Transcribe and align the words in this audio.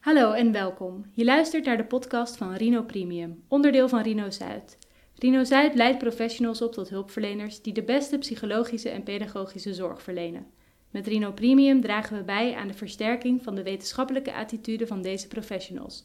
Hallo 0.00 0.32
en 0.32 0.52
welkom. 0.52 1.04
Je 1.12 1.24
luistert 1.24 1.64
naar 1.64 1.76
de 1.76 1.84
podcast 1.84 2.36
van 2.36 2.54
Rino 2.54 2.82
Premium, 2.82 3.42
onderdeel 3.48 3.88
van 3.88 4.02
Rino 4.02 4.30
Zuid. 4.30 4.78
Rino 5.14 5.44
Zuid 5.44 5.74
leidt 5.74 5.98
professionals 5.98 6.62
op 6.62 6.72
tot 6.72 6.88
hulpverleners 6.88 7.62
die 7.62 7.72
de 7.72 7.82
beste 7.82 8.18
psychologische 8.18 8.88
en 8.88 9.02
pedagogische 9.02 9.74
zorg 9.74 10.02
verlenen. 10.02 10.46
Met 10.90 11.06
Rino 11.06 11.32
Premium 11.32 11.80
dragen 11.80 12.16
we 12.16 12.22
bij 12.24 12.54
aan 12.54 12.68
de 12.68 12.74
versterking 12.74 13.42
van 13.42 13.54
de 13.54 13.62
wetenschappelijke 13.62 14.34
attitude 14.34 14.86
van 14.86 15.02
deze 15.02 15.28
professionals. 15.28 16.04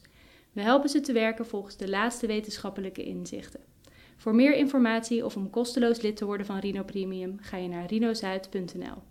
We 0.52 0.60
helpen 0.60 0.88
ze 0.88 1.00
te 1.00 1.12
werken 1.12 1.46
volgens 1.46 1.76
de 1.76 1.88
laatste 1.88 2.26
wetenschappelijke 2.26 3.04
inzichten. 3.04 3.73
Voor 4.16 4.34
meer 4.34 4.54
informatie 4.54 5.24
of 5.24 5.36
om 5.36 5.50
kosteloos 5.50 6.00
lid 6.00 6.16
te 6.16 6.24
worden 6.24 6.46
van 6.46 6.58
Rino 6.58 6.82
Premium 6.82 7.36
ga 7.40 7.56
je 7.56 7.68
naar 7.68 7.86
rinozuid.nl. 7.86 9.02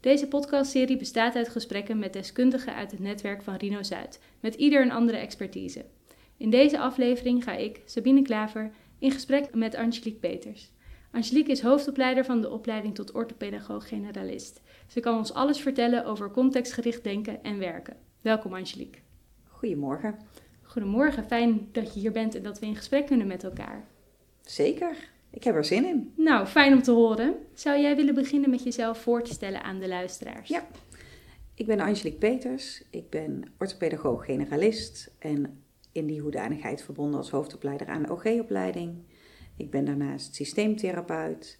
Deze 0.00 0.28
podcastserie 0.28 0.96
bestaat 0.96 1.34
uit 1.34 1.48
gesprekken 1.48 1.98
met 1.98 2.12
deskundigen 2.12 2.74
uit 2.74 2.90
het 2.90 3.00
netwerk 3.00 3.42
van 3.42 3.56
Rino 3.56 3.82
Zuid, 3.82 4.20
met 4.40 4.54
ieder 4.54 4.82
een 4.82 4.90
andere 4.90 5.18
expertise. 5.18 5.84
In 6.36 6.50
deze 6.50 6.78
aflevering 6.78 7.44
ga 7.44 7.52
ik, 7.52 7.80
Sabine 7.84 8.22
Klaver, 8.22 8.70
in 8.98 9.10
gesprek 9.10 9.54
met 9.54 9.74
Angelique 9.74 10.18
Peters. 10.18 10.70
Angelique 11.10 11.52
is 11.52 11.60
hoofdopleider 11.60 12.24
van 12.24 12.40
de 12.40 12.50
opleiding 12.50 12.94
tot 12.94 13.12
orthopedagoog 13.12 13.88
generalist. 13.88 14.60
Ze 14.86 15.00
kan 15.00 15.16
ons 15.16 15.32
alles 15.32 15.60
vertellen 15.60 16.04
over 16.04 16.30
contextgericht 16.30 17.04
denken 17.04 17.42
en 17.42 17.58
werken. 17.58 17.96
Welkom 18.20 18.54
Angelique. 18.54 19.00
Goedemorgen. 19.48 20.18
Goedemorgen, 20.62 21.24
fijn 21.24 21.68
dat 21.72 21.94
je 21.94 22.00
hier 22.00 22.12
bent 22.12 22.34
en 22.34 22.42
dat 22.42 22.58
we 22.58 22.66
in 22.66 22.76
gesprek 22.76 23.06
kunnen 23.06 23.26
met 23.26 23.44
elkaar. 23.44 23.86
Zeker, 24.50 25.10
ik 25.30 25.44
heb 25.44 25.54
er 25.54 25.64
zin 25.64 25.84
in. 25.84 26.12
Nou, 26.16 26.46
fijn 26.46 26.72
om 26.72 26.82
te 26.82 26.90
horen. 26.90 27.34
Zou 27.54 27.80
jij 27.80 27.96
willen 27.96 28.14
beginnen 28.14 28.50
met 28.50 28.62
jezelf 28.62 28.98
voor 28.98 29.22
te 29.22 29.32
stellen 29.32 29.62
aan 29.62 29.78
de 29.78 29.88
luisteraars? 29.88 30.48
Ja, 30.48 30.66
ik 31.54 31.66
ben 31.66 31.80
Angelique 31.80 32.18
Peters. 32.18 32.84
Ik 32.90 33.10
ben 33.10 33.44
orthopedagoog 33.58 34.24
generalist 34.24 35.10
en 35.18 35.62
in 35.92 36.06
die 36.06 36.20
hoedanigheid 36.20 36.82
verbonden 36.82 37.18
als 37.18 37.30
hoofdopleider 37.30 37.86
aan 37.86 38.02
de 38.02 38.12
OG-opleiding. 38.12 38.94
Ik 39.56 39.70
ben 39.70 39.84
daarnaast 39.84 40.34
systeemtherapeut. 40.34 41.58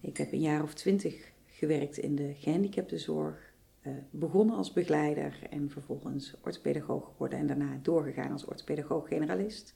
Ik 0.00 0.16
heb 0.16 0.32
een 0.32 0.40
jaar 0.40 0.62
of 0.62 0.74
twintig 0.74 1.32
gewerkt 1.46 1.96
in 1.96 2.16
de 2.16 2.34
gehandicaptenzorg. 2.34 3.54
Uh, 3.82 3.92
begonnen 4.10 4.56
als 4.56 4.72
begeleider 4.72 5.38
en 5.50 5.70
vervolgens 5.70 6.34
orthopedagoog 6.42 7.04
geworden 7.04 7.38
en 7.38 7.46
daarna 7.46 7.78
doorgegaan 7.82 8.32
als 8.32 8.44
orthopedagoog 8.44 9.08
generalist. 9.08 9.74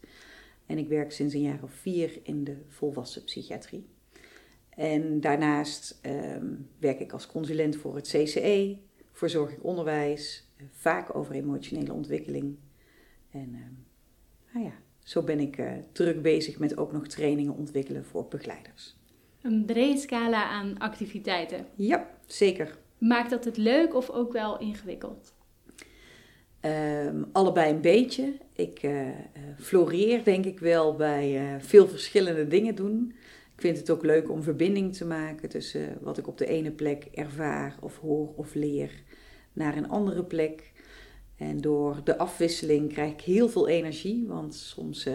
En 0.70 0.78
ik 0.78 0.88
werk 0.88 1.12
sinds 1.12 1.34
een 1.34 1.42
jaar 1.42 1.62
of 1.62 1.72
vier 1.72 2.18
in 2.22 2.44
de 2.44 2.56
volwassen 2.68 3.24
psychiatrie. 3.24 3.86
En 4.68 5.20
daarnaast 5.20 5.98
ehm, 6.02 6.46
werk 6.78 7.00
ik 7.00 7.12
als 7.12 7.26
consulent 7.26 7.76
voor 7.76 7.94
het 7.94 8.08
CCE, 8.08 8.76
verzorging 9.12 9.60
onderwijs, 9.60 10.48
uh, 10.56 10.66
vaak 10.72 11.14
over 11.14 11.34
emotionele 11.34 11.92
ontwikkeling. 11.92 12.56
En 13.30 13.54
ehm, 13.54 13.72
nou 14.52 14.64
ja, 14.64 14.72
zo 15.02 15.22
ben 15.22 15.40
ik 15.40 15.58
uh, 15.58 15.72
druk 15.92 16.22
bezig 16.22 16.58
met 16.58 16.76
ook 16.76 16.92
nog 16.92 17.06
trainingen 17.06 17.54
ontwikkelen 17.54 18.04
voor 18.04 18.26
begeleiders. 18.28 18.96
Een 19.42 19.64
brede 19.64 19.98
scala 19.98 20.44
aan 20.44 20.78
activiteiten. 20.78 21.66
Ja, 21.74 22.10
zeker. 22.26 22.78
Maakt 22.98 23.30
dat 23.30 23.44
het 23.44 23.56
leuk 23.56 23.94
of 23.94 24.10
ook 24.10 24.32
wel 24.32 24.58
ingewikkeld? 24.58 25.32
Um, 26.64 27.28
allebei 27.32 27.72
een 27.72 27.80
beetje. 27.80 28.36
Ik 28.52 28.82
uh, 28.82 29.08
floreer 29.58 30.24
denk 30.24 30.44
ik 30.44 30.58
wel 30.58 30.94
bij 30.94 31.54
uh, 31.54 31.60
veel 31.60 31.88
verschillende 31.88 32.46
dingen 32.46 32.74
doen. 32.74 33.12
Ik 33.54 33.60
vind 33.60 33.78
het 33.78 33.90
ook 33.90 34.04
leuk 34.04 34.30
om 34.30 34.42
verbinding 34.42 34.96
te 34.96 35.04
maken 35.04 35.48
tussen 35.48 35.98
wat 36.00 36.18
ik 36.18 36.26
op 36.26 36.38
de 36.38 36.46
ene 36.46 36.70
plek 36.70 37.04
ervaar 37.04 37.76
of 37.80 37.98
hoor 37.98 38.32
of 38.36 38.54
leer 38.54 39.02
naar 39.52 39.76
een 39.76 39.88
andere 39.88 40.24
plek. 40.24 40.72
En 41.36 41.60
door 41.60 42.00
de 42.04 42.18
afwisseling 42.18 42.92
krijg 42.92 43.12
ik 43.12 43.20
heel 43.20 43.48
veel 43.48 43.68
energie, 43.68 44.26
want 44.26 44.54
soms 44.54 45.08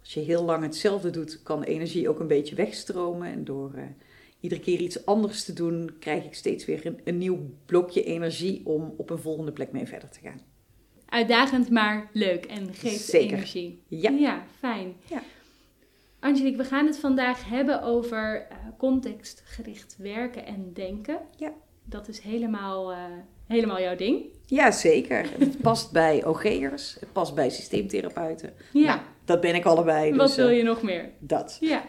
als 0.00 0.14
je 0.14 0.20
heel 0.20 0.44
lang 0.44 0.62
hetzelfde 0.62 1.10
doet, 1.10 1.42
kan 1.42 1.62
energie 1.62 2.08
ook 2.08 2.20
een 2.20 2.26
beetje 2.26 2.54
wegstromen. 2.54 3.28
En 3.28 3.44
door 3.44 3.72
iedere 4.40 4.60
keer 4.60 4.80
iets 4.80 5.06
anders 5.06 5.44
te 5.44 5.52
doen, 5.52 5.90
krijg 5.98 6.24
ik 6.24 6.34
steeds 6.34 6.64
weer 6.64 6.94
een 7.04 7.18
nieuw 7.18 7.38
blokje 7.66 8.04
energie 8.04 8.66
om 8.66 8.94
op 8.96 9.10
een 9.10 9.18
volgende 9.18 9.52
plek 9.52 9.72
mee 9.72 9.86
verder 9.86 10.08
te 10.08 10.20
gaan 10.20 10.53
uitdagend, 11.14 11.70
maar 11.70 12.08
leuk 12.12 12.44
en 12.44 12.74
geeft 12.74 13.04
Zeker. 13.04 13.36
energie. 13.36 13.82
Ja. 13.88 14.10
ja, 14.10 14.44
fijn. 14.58 14.96
Ja. 15.06 15.22
Angelique, 16.20 16.56
we 16.56 16.64
gaan 16.64 16.86
het 16.86 16.98
vandaag 16.98 17.48
hebben 17.48 17.82
over 17.82 18.46
uh, 18.50 18.56
contextgericht 18.78 19.96
werken 19.98 20.46
en 20.46 20.70
denken. 20.72 21.18
Ja. 21.36 21.52
Dat 21.84 22.08
is 22.08 22.20
helemaal, 22.20 22.92
uh, 22.92 22.98
helemaal 23.46 23.80
jouw 23.80 23.96
ding. 23.96 24.24
Ja, 24.46 24.70
zeker. 24.70 25.26
Het 25.38 25.60
past 25.60 25.92
bij 25.92 26.24
OG'ers, 26.24 26.96
het 27.00 27.12
past 27.12 27.34
bij 27.34 27.50
systeemtherapeuten. 27.50 28.52
Ja. 28.72 28.86
Nou, 28.86 29.00
dat 29.24 29.40
ben 29.40 29.54
ik 29.54 29.64
allebei. 29.64 30.14
Wat 30.14 30.26
dus, 30.26 30.36
wil 30.36 30.50
uh, 30.50 30.56
je 30.56 30.62
nog 30.62 30.82
meer? 30.82 31.10
Dat. 31.18 31.56
Ja. 31.60 31.84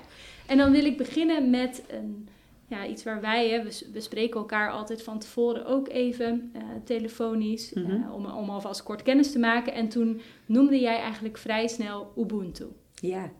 En 0.45 0.57
dan 0.57 0.71
wil 0.71 0.85
ik 0.85 0.97
beginnen 0.97 1.49
met 1.49 1.83
een, 1.87 2.27
ja, 2.67 2.85
iets 2.85 3.03
waar 3.03 3.21
wij, 3.21 3.49
hè, 3.49 3.63
we, 3.63 3.89
we 3.93 3.99
spreken 3.99 4.39
elkaar 4.39 4.71
altijd 4.71 5.03
van 5.03 5.19
tevoren 5.19 5.65
ook 5.65 5.89
even 5.89 6.51
uh, 6.55 6.61
telefonisch, 6.83 7.73
mm 7.73 7.85
-hmm. 7.85 8.03
uh, 8.03 8.13
om, 8.13 8.25
om 8.25 8.49
alvast 8.49 8.83
kort 8.83 9.01
kennis 9.01 9.31
te 9.31 9.39
maken. 9.39 9.73
En 9.73 9.89
toen 9.89 10.21
noemde 10.45 10.79
jij 10.79 10.99
eigenlijk 10.99 11.37
vrij 11.37 11.67
snel 11.67 12.13
Ubuntu. 12.17 12.65
Ja. 12.93 13.31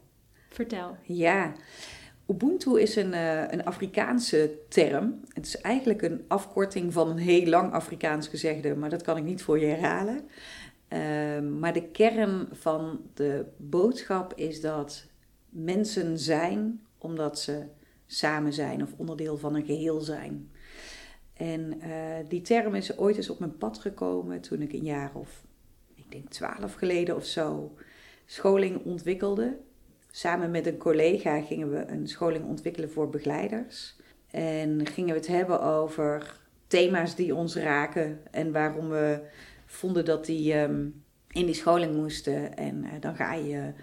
Vertel. 0.50 0.98
Ja. 1.04 1.54
Ubuntu 2.28 2.82
is 2.82 2.96
een, 2.96 3.14
uh, 3.14 3.52
een 3.52 3.66
Afrikaanse 3.66 4.58
term. 4.70 5.20
Het 5.34 5.46
is 5.46 5.62
eigenlijk 5.62 6.02
een 6.02 6.26
afkorting 6.28 6.94
van 6.94 7.10
een 7.10 7.18
heel 7.18 7.46
lang 7.46 7.74
Afrikaans 7.74 8.28
gezegde, 8.28 8.76
maar 8.76 8.90
dat 8.90 9.02
kan 9.02 9.18
ik 9.18 9.24
niet 9.24 9.42
voor 9.42 9.60
je 9.60 9.66
herhalen. 9.66 10.28
Ehm, 10.88 11.60
maar 11.60 11.74
de 11.74 11.88
kern 11.88 12.48
van 12.52 13.02
de 13.14 13.46
boodschap 13.58 14.34
is 14.36 14.62
dat 14.62 15.06
mensen 15.50 16.20
zijn 16.20 16.82
omdat 16.98 17.40
ze 17.40 17.64
samen 18.16 18.54
zijn 18.54 18.82
of 18.82 18.94
onderdeel 18.98 19.38
van 19.38 19.56
een 19.56 19.66
geheel 19.66 20.02
zijn. 20.02 20.52
En 21.34 21.74
uh, 21.78 22.16
die 22.28 22.42
term 22.42 22.76
is 22.76 22.98
ooit 22.98 23.18
eens 23.18 23.30
op 23.30 23.40
mijn 23.40 23.58
pad 23.58 23.78
gekomen 23.78 24.42
toen 24.42 24.62
ik 24.62 24.74
een 24.74 24.84
jaar 24.84 25.12
of, 25.14 25.44
ik 25.96 26.12
denk 26.12 26.30
twaalf 26.30 26.74
geleden 26.74 27.16
of 27.16 27.26
zo, 27.26 27.76
scholing 28.26 28.86
ontwikkelde. 28.86 29.58
Samen 30.12 30.52
met 30.52 30.66
een 30.68 30.78
collega 30.78 31.42
gingen 31.42 31.72
we 31.72 31.86
een 31.88 32.08
scholing 32.08 32.46
ontwikkelen 32.46 32.92
voor 32.92 33.10
begeleiders. 33.10 33.96
En 34.32 34.88
gingen 34.88 35.14
we 35.14 35.20
het 35.20 35.28
hebben 35.28 35.62
over 35.62 36.40
thema's 36.68 37.16
die 37.16 37.36
ons 37.36 37.56
raken 37.56 38.20
en 38.32 38.52
waarom 38.52 38.90
we 38.90 39.22
vonden 39.66 40.06
dat 40.06 40.26
die 40.26 40.58
um, 40.58 41.04
in 41.28 41.46
die 41.46 41.56
scholing 41.56 41.96
moesten. 41.96 42.58
En 42.58 42.84
uh, 42.84 42.92
dan 43.00 43.16
ga 43.16 43.34
je 43.34 43.74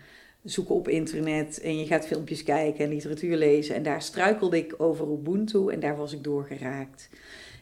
zoeken 0.43 0.75
op 0.75 0.89
internet 0.89 1.61
en 1.61 1.79
je 1.79 1.87
gaat 1.87 2.07
filmpjes 2.07 2.43
kijken 2.43 2.85
en 2.85 2.91
literatuur 2.91 3.37
lezen. 3.37 3.75
En 3.75 3.83
daar 3.83 4.03
struikelde 4.03 4.57
ik 4.57 4.75
over 4.77 5.13
Ubuntu 5.13 5.69
en 5.69 5.81
daar 5.81 5.97
was 5.97 6.13
ik 6.13 6.25
door 6.25 6.45
geraakt. 6.45 7.09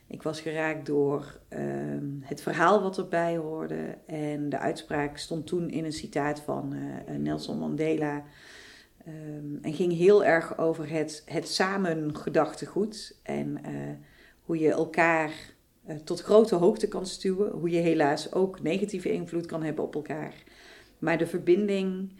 Ik 0.06 0.22
was 0.22 0.40
geraakt 0.40 0.86
door 0.86 1.38
uh, 1.52 1.58
het 2.20 2.42
verhaal 2.42 2.82
wat 2.82 2.98
erbij 2.98 3.36
hoorde. 3.36 3.98
En 4.06 4.48
de 4.48 4.58
uitspraak 4.58 5.18
stond 5.18 5.46
toen 5.46 5.70
in 5.70 5.84
een 5.84 5.92
citaat 5.92 6.40
van 6.40 6.74
uh, 6.74 7.16
Nelson 7.16 7.58
Mandela. 7.58 8.24
Um, 9.08 9.58
en 9.62 9.74
ging 9.74 9.96
heel 9.96 10.24
erg 10.24 10.58
over 10.58 10.90
het, 10.90 11.22
het 11.26 11.48
samen 11.48 12.16
gedachtegoed. 12.16 13.18
En 13.22 13.48
uh, 13.48 13.90
hoe 14.42 14.58
je 14.58 14.70
elkaar 14.70 15.30
uh, 15.88 15.96
tot 15.96 16.20
grote 16.20 16.54
hoogte 16.54 16.88
kan 16.88 17.06
stuwen. 17.06 17.50
Hoe 17.50 17.70
je 17.70 17.80
helaas 17.80 18.32
ook 18.32 18.62
negatieve 18.62 19.12
invloed 19.12 19.46
kan 19.46 19.62
hebben 19.62 19.84
op 19.84 19.94
elkaar. 19.94 20.34
Maar 20.98 21.18
de 21.18 21.26
verbinding 21.26 22.12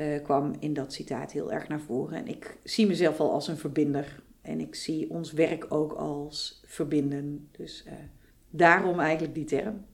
uh, 0.00 0.22
kwam 0.22 0.52
in 0.58 0.72
dat 0.72 0.92
citaat 0.92 1.32
heel 1.32 1.52
erg 1.52 1.68
naar 1.68 1.80
voren. 1.80 2.18
En 2.18 2.26
ik 2.26 2.58
zie 2.64 2.86
mezelf 2.86 3.20
al 3.20 3.32
als 3.32 3.48
een 3.48 3.56
verbinder. 3.56 4.22
En 4.42 4.60
ik 4.60 4.74
zie 4.74 5.10
ons 5.10 5.32
werk 5.32 5.66
ook 5.68 5.92
als 5.92 6.62
verbinden. 6.66 7.48
Dus 7.50 7.84
uh, 7.86 7.92
daarom 8.50 8.98
eigenlijk 8.98 9.34
die 9.34 9.44
term. 9.44 9.84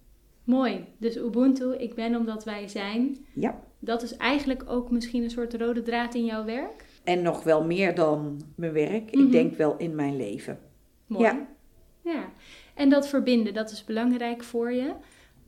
Mooi. 0.44 0.84
Dus 0.98 1.16
Ubuntu, 1.16 1.74
ik 1.74 1.94
ben 1.94 2.16
omdat 2.16 2.44
wij 2.44 2.68
zijn. 2.68 3.16
Ja. 3.34 3.60
Dat 3.78 4.02
is 4.02 4.16
eigenlijk 4.16 4.64
ook 4.70 4.90
misschien 4.90 5.22
een 5.22 5.30
soort 5.30 5.54
rode 5.54 5.82
draad 5.82 6.14
in 6.14 6.24
jouw 6.24 6.44
werk? 6.44 6.84
En 7.04 7.22
nog 7.22 7.42
wel 7.42 7.64
meer 7.64 7.94
dan 7.94 8.40
mijn 8.54 8.72
werk. 8.72 9.02
Mm 9.02 9.20
-hmm. 9.20 9.26
Ik 9.26 9.32
denk 9.32 9.56
wel 9.56 9.76
in 9.76 9.94
mijn 9.94 10.16
leven. 10.16 10.58
Mooi. 11.06 11.24
Ja. 11.24 11.46
ja. 12.00 12.32
En 12.74 12.88
dat 12.88 13.08
verbinden, 13.08 13.54
dat 13.54 13.70
is 13.70 13.84
belangrijk 13.84 14.44
voor 14.44 14.72
je. 14.72 14.92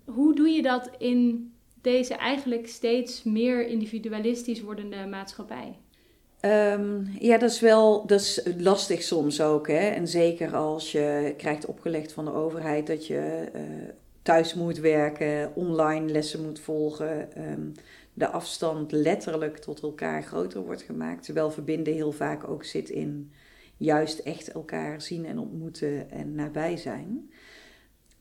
Hoe 0.04 0.34
doe 0.34 0.48
je 0.48 0.62
dat 0.62 0.90
in 0.98 1.52
deze 1.82 2.14
eigenlijk 2.14 2.68
steeds 2.68 3.22
meer 3.22 3.66
individualistisch 3.66 4.60
wordende 4.60 5.06
maatschappij? 5.06 5.78
Um, 6.40 7.08
ja, 7.18 7.38
dat 7.38 7.50
is 7.50 7.60
wel 7.60 8.06
dat 8.06 8.20
is 8.20 8.42
lastig 8.58 9.02
soms 9.02 9.40
ook. 9.40 9.68
Hè? 9.68 9.88
En 9.88 10.08
zeker 10.08 10.56
als 10.56 10.92
je 10.92 11.34
krijgt 11.36 11.66
opgelegd 11.66 12.12
van 12.12 12.24
de 12.24 12.32
overheid 12.32 12.86
dat 12.86 13.06
je 13.06 13.48
uh, 13.54 13.60
thuis 14.22 14.54
moet 14.54 14.78
werken, 14.78 15.52
online 15.54 16.10
lessen 16.12 16.44
moet 16.44 16.60
volgen. 16.60 17.28
Um, 17.52 17.72
de 18.14 18.28
afstand 18.28 18.92
letterlijk 18.92 19.58
tot 19.58 19.82
elkaar 19.82 20.22
groter 20.22 20.64
wordt 20.64 20.82
gemaakt. 20.82 21.24
Terwijl 21.24 21.50
verbinden 21.50 21.94
heel 21.94 22.12
vaak 22.12 22.48
ook 22.48 22.64
zit 22.64 22.88
in 22.88 23.32
juist 23.76 24.18
echt 24.18 24.52
elkaar 24.52 25.02
zien 25.02 25.26
en 25.26 25.38
ontmoeten 25.38 26.10
en 26.10 26.34
nabij 26.34 26.76
zijn. 26.76 27.30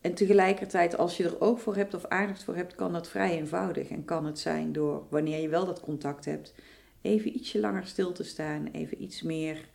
En 0.08 0.14
tegelijkertijd, 0.14 0.98
als 0.98 1.18
je 1.18 1.24
er 1.24 1.42
oog 1.42 1.62
voor 1.62 1.76
hebt 1.76 1.94
of 1.94 2.06
aandacht 2.06 2.44
voor 2.44 2.56
hebt, 2.56 2.76
kan 2.76 2.94
dat 2.94 3.08
vrij 3.08 3.32
eenvoudig. 3.32 3.90
En 3.90 4.06
kan 4.06 4.26
het 4.26 4.40
zijn 4.40 4.72
door, 4.72 5.06
wanneer 5.10 5.42
je 5.42 5.50
wel 5.50 5.66
dat 5.66 5.80
contact 5.80 6.26
hebt, 6.26 6.56
even 7.02 7.36
ietsje 7.36 7.60
langer 7.60 7.86
stil 7.86 8.12
te 8.12 8.24
staan, 8.24 8.68
even 8.72 9.04
iets 9.04 9.22
meer 9.22 9.70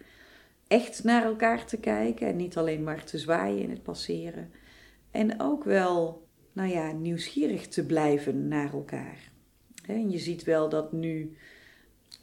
echt 0.66 1.04
naar 1.04 1.24
elkaar 1.24 1.66
te 1.66 1.76
kijken 1.76 2.26
en 2.26 2.36
niet 2.36 2.56
alleen 2.56 2.82
maar 2.82 3.04
te 3.04 3.18
zwaaien 3.18 3.62
in 3.62 3.70
het 3.70 3.82
passeren. 3.82 4.50
En 5.10 5.40
ook 5.40 5.64
wel, 5.64 6.26
nou 6.52 6.68
ja, 6.70 6.92
nieuwsgierig 6.92 7.68
te 7.68 7.86
blijven 7.86 8.48
naar 8.48 8.72
elkaar. 8.72 9.30
En 9.86 10.10
je 10.10 10.18
ziet 10.18 10.44
wel 10.44 10.68
dat 10.68 10.92
nu, 10.92 11.36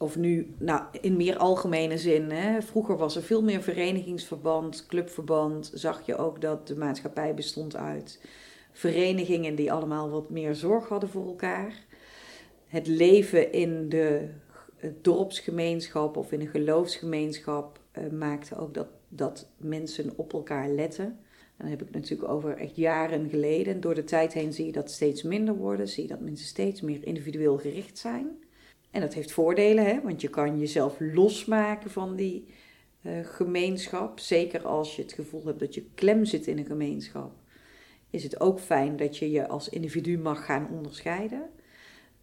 of 0.00 0.16
nu, 0.16 0.54
nou 0.58 0.82
in 1.00 1.16
meer 1.16 1.36
algemene 1.36 1.98
zin, 1.98 2.30
hè, 2.30 2.62
vroeger 2.62 2.96
was 2.96 3.16
er 3.16 3.22
veel 3.22 3.42
meer 3.42 3.62
verenigingsverband, 3.62 4.86
clubverband, 4.86 5.70
zag 5.74 6.06
je 6.06 6.16
ook 6.16 6.40
dat 6.40 6.66
de 6.66 6.76
maatschappij 6.76 7.34
bestond 7.34 7.76
uit 7.76 8.20
verenigingen 8.72 9.54
die 9.54 9.72
allemaal 9.72 10.10
wat 10.10 10.30
meer 10.30 10.54
zorg 10.54 10.88
hadden 10.88 11.08
voor 11.08 11.26
elkaar. 11.26 11.84
Het 12.66 12.86
leven 12.86 13.52
in 13.52 13.88
de 13.88 14.28
dorpsgemeenschap 15.02 16.16
of 16.16 16.32
in 16.32 16.40
een 16.40 16.46
geloofsgemeenschap 16.46 17.80
uh, 17.98 18.10
maakte 18.10 18.56
ook 18.56 18.74
dat, 18.74 18.88
dat 19.08 19.48
mensen 19.56 20.12
op 20.16 20.32
elkaar 20.32 20.68
letten. 20.68 21.04
En 21.04 21.16
dan 21.56 21.68
heb 21.68 21.82
ik 21.82 21.90
natuurlijk 21.90 22.30
over 22.30 22.56
echt 22.56 22.76
jaren 22.76 23.28
geleden. 23.28 23.80
Door 23.80 23.94
de 23.94 24.04
tijd 24.04 24.32
heen 24.32 24.52
zie 24.52 24.66
je 24.66 24.72
dat 24.72 24.90
steeds 24.90 25.22
minder 25.22 25.56
worden. 25.56 25.88
Zie 25.88 26.02
je 26.02 26.08
dat 26.08 26.20
mensen 26.20 26.46
steeds 26.46 26.80
meer 26.80 27.06
individueel 27.06 27.58
gericht 27.58 27.98
zijn. 27.98 28.28
En 28.90 29.00
dat 29.00 29.14
heeft 29.14 29.32
voordelen, 29.32 29.84
hè? 29.84 30.00
want 30.00 30.20
je 30.20 30.28
kan 30.28 30.58
jezelf 30.58 30.96
losmaken 30.98 31.90
van 31.90 32.16
die 32.16 32.46
uh, 33.02 33.12
gemeenschap. 33.22 34.18
Zeker 34.18 34.62
als 34.66 34.96
je 34.96 35.02
het 35.02 35.12
gevoel 35.12 35.44
hebt 35.44 35.60
dat 35.60 35.74
je 35.74 35.84
klem 35.94 36.24
zit 36.24 36.46
in 36.46 36.58
een 36.58 36.66
gemeenschap. 36.66 37.32
Is 38.10 38.22
het 38.22 38.40
ook 38.40 38.60
fijn 38.60 38.96
dat 38.96 39.16
je 39.16 39.30
je 39.30 39.48
als 39.48 39.68
individu 39.68 40.18
mag 40.18 40.44
gaan 40.44 40.68
onderscheiden. 40.70 41.50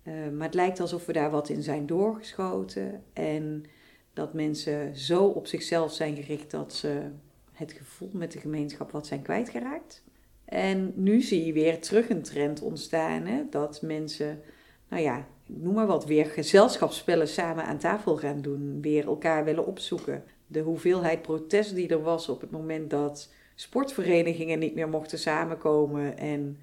Uh, 0.04 0.14
maar 0.30 0.46
het 0.46 0.56
lijkt 0.56 0.80
alsof 0.80 1.06
we 1.06 1.14
daar 1.14 1.32
wat 1.32 1.50
in 1.50 1.64
zijn 1.64 1.86
doorgeschoten. 1.86 3.04
En 3.14 3.66
dat 4.14 4.34
mensen 4.34 4.96
zo 4.96 5.26
op 5.26 5.48
zichzelf 5.48 5.94
zijn 5.94 6.16
gericht 6.16 6.52
dat 6.52 6.74
ze 6.74 7.10
het 7.52 7.72
gevoel 7.72 8.10
met 8.14 8.32
de 8.32 8.40
gemeenschap 8.40 8.92
wat 8.92 9.08
zijn 9.08 9.22
kwijtgeraakt. 9.22 10.04
En 10.46 10.94
nu 10.96 11.22
zie 11.22 11.46
je 11.46 11.54
weer 11.54 11.82
terug 11.82 12.10
een 12.10 12.22
trend 12.22 12.62
ontstaan, 12.62 13.26
hè, 13.26 13.44
dat 13.50 13.82
mensen, 13.82 14.42
nou 14.90 15.04
ja, 15.04 15.28
noem 15.48 15.74
maar 15.74 15.88
wat, 15.88 16.06
weer 16.06 16.26
gezelschapsspellen 16.26 17.28
samen 17.28 17.64
aan 17.64 17.78
tafel 17.78 18.18
gaan 18.18 18.42
doen, 18.42 18.82
weer 18.82 19.06
elkaar 19.06 19.46
willen 19.46 19.66
opzoeken. 19.66 20.24
De 20.48 20.60
hoeveelheid 20.60 21.22
protest 21.22 21.76
die 21.76 21.88
er 21.88 22.02
was 22.02 22.30
op 22.30 22.42
het 22.42 22.52
moment 22.52 22.90
dat 22.90 23.32
sportverenigingen 23.56 24.60
niet 24.60 24.76
meer 24.76 24.90
mochten 24.90 25.20
samenkomen 25.20 26.18
en 26.18 26.58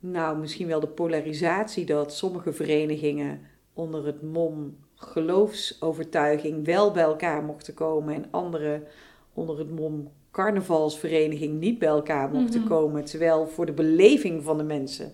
nou, 0.00 0.38
misschien 0.38 0.66
wel 0.66 0.80
de 0.80 0.88
polarisatie 0.88 1.84
dat 1.84 2.14
sommige 2.14 2.52
verenigingen 2.52 3.40
onder 3.72 4.06
het 4.06 4.22
mom 4.22 4.76
geloofsovertuiging 4.94 6.64
wel 6.64 6.90
bij 6.90 7.02
elkaar 7.02 7.42
mochten 7.42 7.74
komen 7.74 8.14
en 8.14 8.26
anderen 8.30 8.84
onder 9.32 9.58
het 9.58 9.70
mom 9.70 10.10
carnavalsvereniging 10.30 11.60
niet 11.60 11.78
bij 11.78 11.88
elkaar 11.88 12.30
mochten 12.30 12.60
mhm. 12.60 12.68
komen. 12.68 13.04
Terwijl 13.04 13.46
voor 13.46 13.66
de 13.66 13.72
beleving 13.72 14.42
van 14.42 14.56
de 14.56 14.64
mensen 14.64 15.12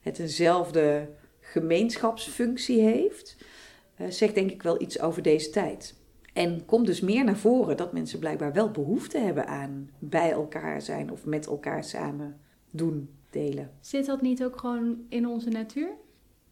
het 0.00 0.18
eenzelfde 0.18 1.08
gemeenschapsfunctie 1.50 2.80
heeft, 2.80 3.36
uh, 4.00 4.06
zegt 4.08 4.34
denk 4.34 4.50
ik 4.50 4.62
wel 4.62 4.80
iets 4.82 5.00
over 5.00 5.22
deze 5.22 5.50
tijd. 5.50 5.94
En 6.32 6.64
komt 6.64 6.86
dus 6.86 7.00
meer 7.00 7.24
naar 7.24 7.36
voren 7.36 7.76
dat 7.76 7.92
mensen 7.92 8.18
blijkbaar 8.18 8.52
wel 8.52 8.70
behoefte 8.70 9.18
hebben 9.18 9.46
aan 9.46 9.90
bij 9.98 10.30
elkaar 10.30 10.82
zijn 10.82 11.10
of 11.10 11.24
met 11.24 11.46
elkaar 11.46 11.84
samen 11.84 12.40
doen, 12.70 13.10
delen. 13.30 13.70
Zit 13.80 14.06
dat 14.06 14.20
niet 14.22 14.44
ook 14.44 14.58
gewoon 14.58 14.98
in 15.08 15.26
onze 15.26 15.48
natuur? 15.48 15.90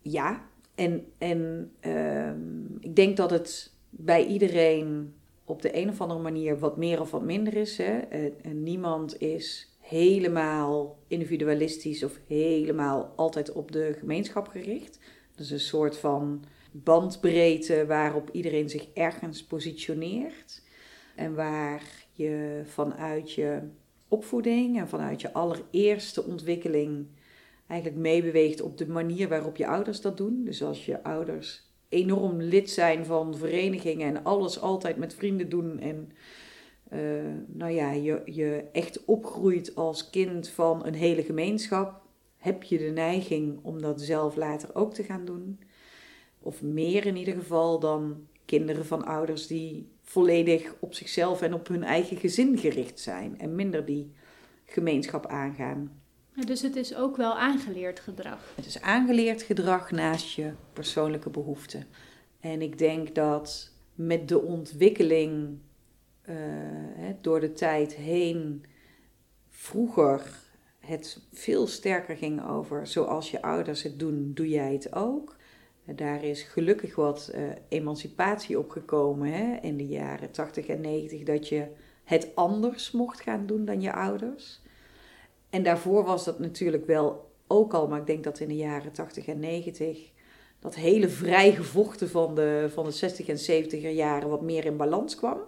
Ja, 0.01 0.45
en, 0.75 1.07
en 1.19 1.71
ehm, 1.81 2.65
ik 2.81 2.97
denk 2.97 3.17
dat 3.17 3.31
het 3.31 3.73
bij 3.91 4.27
iedereen 4.27 5.15
op 5.45 5.63
de 5.63 5.77
een 5.77 5.89
of 5.89 6.01
andere 6.01 6.21
manier 6.21 6.59
wat 6.59 6.77
meer 6.77 7.01
of 7.01 7.11
wat 7.11 7.25
minder 7.25 7.57
is. 7.57 7.79
Hè? 7.79 7.99
En, 8.43 8.63
niemand 8.63 9.21
is 9.21 9.77
helemaal 9.89 10.99
individualistisch 11.07 12.03
of 12.03 12.19
helemaal 12.27 13.13
altijd 13.17 13.53
op 13.53 13.73
de 13.73 13.97
gemeenschap 13.99 14.49
gericht. 14.49 14.99
Is 15.37 15.51
een 15.51 15.61
soort 15.61 15.97
van 15.97 16.45
bandbreedte 16.73 17.87
waarop 17.87 18.29
iedereen 18.33 18.69
zich 18.69 18.87
ergens 18.95 19.45
positioneert. 19.45 20.63
En 21.17 21.35
waar 21.35 21.83
je 22.13 22.63
vanuit 22.65 23.33
je 23.33 23.61
opvoeding 24.09 24.79
en 24.79 24.89
vanuit 24.89 25.21
je 25.21 25.33
allereerste 25.33 26.25
ontwikkeling 26.25 27.07
eigenlijk 27.67 28.01
meebeweegt 28.01 28.61
op 28.61 28.79
de 28.79 28.89
manier 28.89 29.29
waarop 29.29 29.57
je 29.57 29.67
ouders 29.67 30.01
dat 30.01 30.17
doen. 30.17 30.45
Dus 30.45 30.63
als 30.63 30.87
je 30.87 31.03
ouders 31.03 31.63
enorm 31.89 32.41
lid 32.41 32.71
zijn 32.71 33.05
van 33.05 33.37
verenigingen 33.37 34.17
en 34.17 34.25
alles 34.25 34.61
altijd 34.61 34.97
met 34.97 35.15
vrienden 35.15 35.49
doen 35.49 35.81
en 35.81 36.13
uh, 36.93 37.01
nou 37.47 37.73
ja, 37.73 37.91
je, 37.91 38.23
je 38.25 38.65
echt 38.73 39.05
opgroeit 39.05 39.75
als 39.75 40.11
kind 40.11 40.49
van 40.49 40.87
een 40.87 40.95
hele 40.95 41.23
gemeenschap, 41.23 42.01
heb 42.37 42.63
je 42.63 42.79
de 42.79 42.91
neiging 42.91 43.59
om 43.63 43.81
dat 43.81 44.01
zelf 44.01 44.37
later 44.37 44.75
ook 44.75 44.95
te 44.95 45.03
gaan 45.03 45.25
doen. 45.25 45.61
Of 46.41 46.63
meer 46.63 47.07
in 47.07 47.17
ieder 47.17 47.35
geval 47.35 47.79
dan 47.79 48.27
kinderen 48.45 48.87
van 48.87 49.05
ouders 49.05 49.47
die 49.47 49.89
volledig 50.03 50.75
op 50.81 50.95
zichzelf 50.95 51.43
en 51.43 51.55
op 51.55 51.69
hun 51.69 51.85
eigen 51.85 52.17
gezin 52.17 52.59
gericht 52.59 53.01
zijn 53.01 53.39
en 53.39 53.55
minder 53.55 53.85
die 53.85 54.13
gemeenschap 54.65 55.27
aangaan 55.27 56.01
dus 56.47 56.63
het 56.63 56.77
is 56.77 56.95
ook 56.95 57.17
wel 57.17 57.39
aangeleerd 57.39 58.01
gedrag. 58.01 58.53
Het 58.55 58.67
is 58.67 58.81
aangeleerd 58.81 59.43
gedrag 59.43 59.91
naast 59.91 60.35
je 60.35 60.53
persoonlijke 60.73 61.31
behoeften. 61.31 61.87
En 62.41 62.63
ik 62.63 62.79
denk 62.79 63.15
dat 63.15 63.73
met 63.95 64.29
de 64.29 64.43
ontwikkeling 64.43 65.59
uh, 66.29 66.35
door 67.21 67.41
de 67.41 67.53
tijd 67.53 67.95
heen 67.95 68.65
vroeger 69.49 70.47
het 70.79 71.21
veel 71.33 71.67
sterker 71.67 72.17
ging 72.17 72.49
over 72.49 72.87
zoals 72.87 73.31
je 73.31 73.43
ouders 73.43 73.83
het 73.83 73.99
doen, 73.99 74.31
doe 74.35 74.49
jij 74.49 74.73
het 74.73 74.95
ook. 74.95 75.37
Daar 75.85 76.25
is 76.25 76.43
gelukkig 76.43 76.95
wat 76.95 77.33
uh, 77.35 77.43
emancipatie 77.69 78.59
opgekomen 78.59 79.33
hè, 79.33 79.57
in 79.63 79.77
de 79.77 79.87
jaren 79.87 80.31
80 80.31 80.67
en 80.67 80.81
90, 80.81 81.23
dat 81.23 81.49
je 81.49 81.67
het 82.05 82.35
anders 82.35 82.91
mocht 82.91 83.21
gaan 83.21 83.47
doen 83.47 83.65
dan 83.65 83.81
je 83.81 83.93
ouders. 83.93 84.61
En 85.51 85.63
daarvoor 85.63 86.05
was 86.05 86.25
dat 86.25 86.39
natuurlijk 86.39 86.87
wel 86.87 87.31
ook 87.47 87.75
al, 87.75 87.89
maar 87.89 88.01
ik 88.01 88.07
denk 88.07 88.25
dat 88.25 88.41
in 88.41 88.49
de 88.49 88.57
jaren 88.57 88.93
80 88.93 89.27
en 89.27 89.41
90 89.41 90.11
dat 90.61 90.75
hele 90.75 91.09
vrijgevochten 91.09 92.09
van 92.09 92.35
de, 92.35 92.67
van 92.73 92.85
de 92.85 92.91
60 92.91 93.29
en 93.29 93.39
70 93.39 93.83
jaren 93.83 94.29
wat 94.29 94.43
meer 94.43 94.65
in 94.65 94.77
balans 94.77 95.17
kwam. 95.17 95.39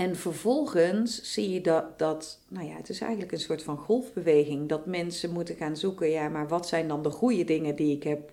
En 0.00 0.16
vervolgens 0.16 1.32
zie 1.32 1.50
je 1.50 1.60
dat, 1.60 1.98
dat, 1.98 2.40
nou 2.48 2.66
ja, 2.66 2.76
het 2.76 2.88
is 2.88 3.00
eigenlijk 3.00 3.32
een 3.32 3.38
soort 3.38 3.62
van 3.62 3.76
golfbeweging. 3.76 4.68
Dat 4.68 4.86
mensen 4.86 5.32
moeten 5.32 5.56
gaan 5.56 5.76
zoeken, 5.76 6.10
ja, 6.10 6.28
maar 6.28 6.48
wat 6.48 6.68
zijn 6.68 6.88
dan 6.88 7.02
de 7.02 7.10
goede 7.10 7.44
dingen 7.44 7.76
die 7.76 7.96
ik 7.96 8.02
heb 8.02 8.32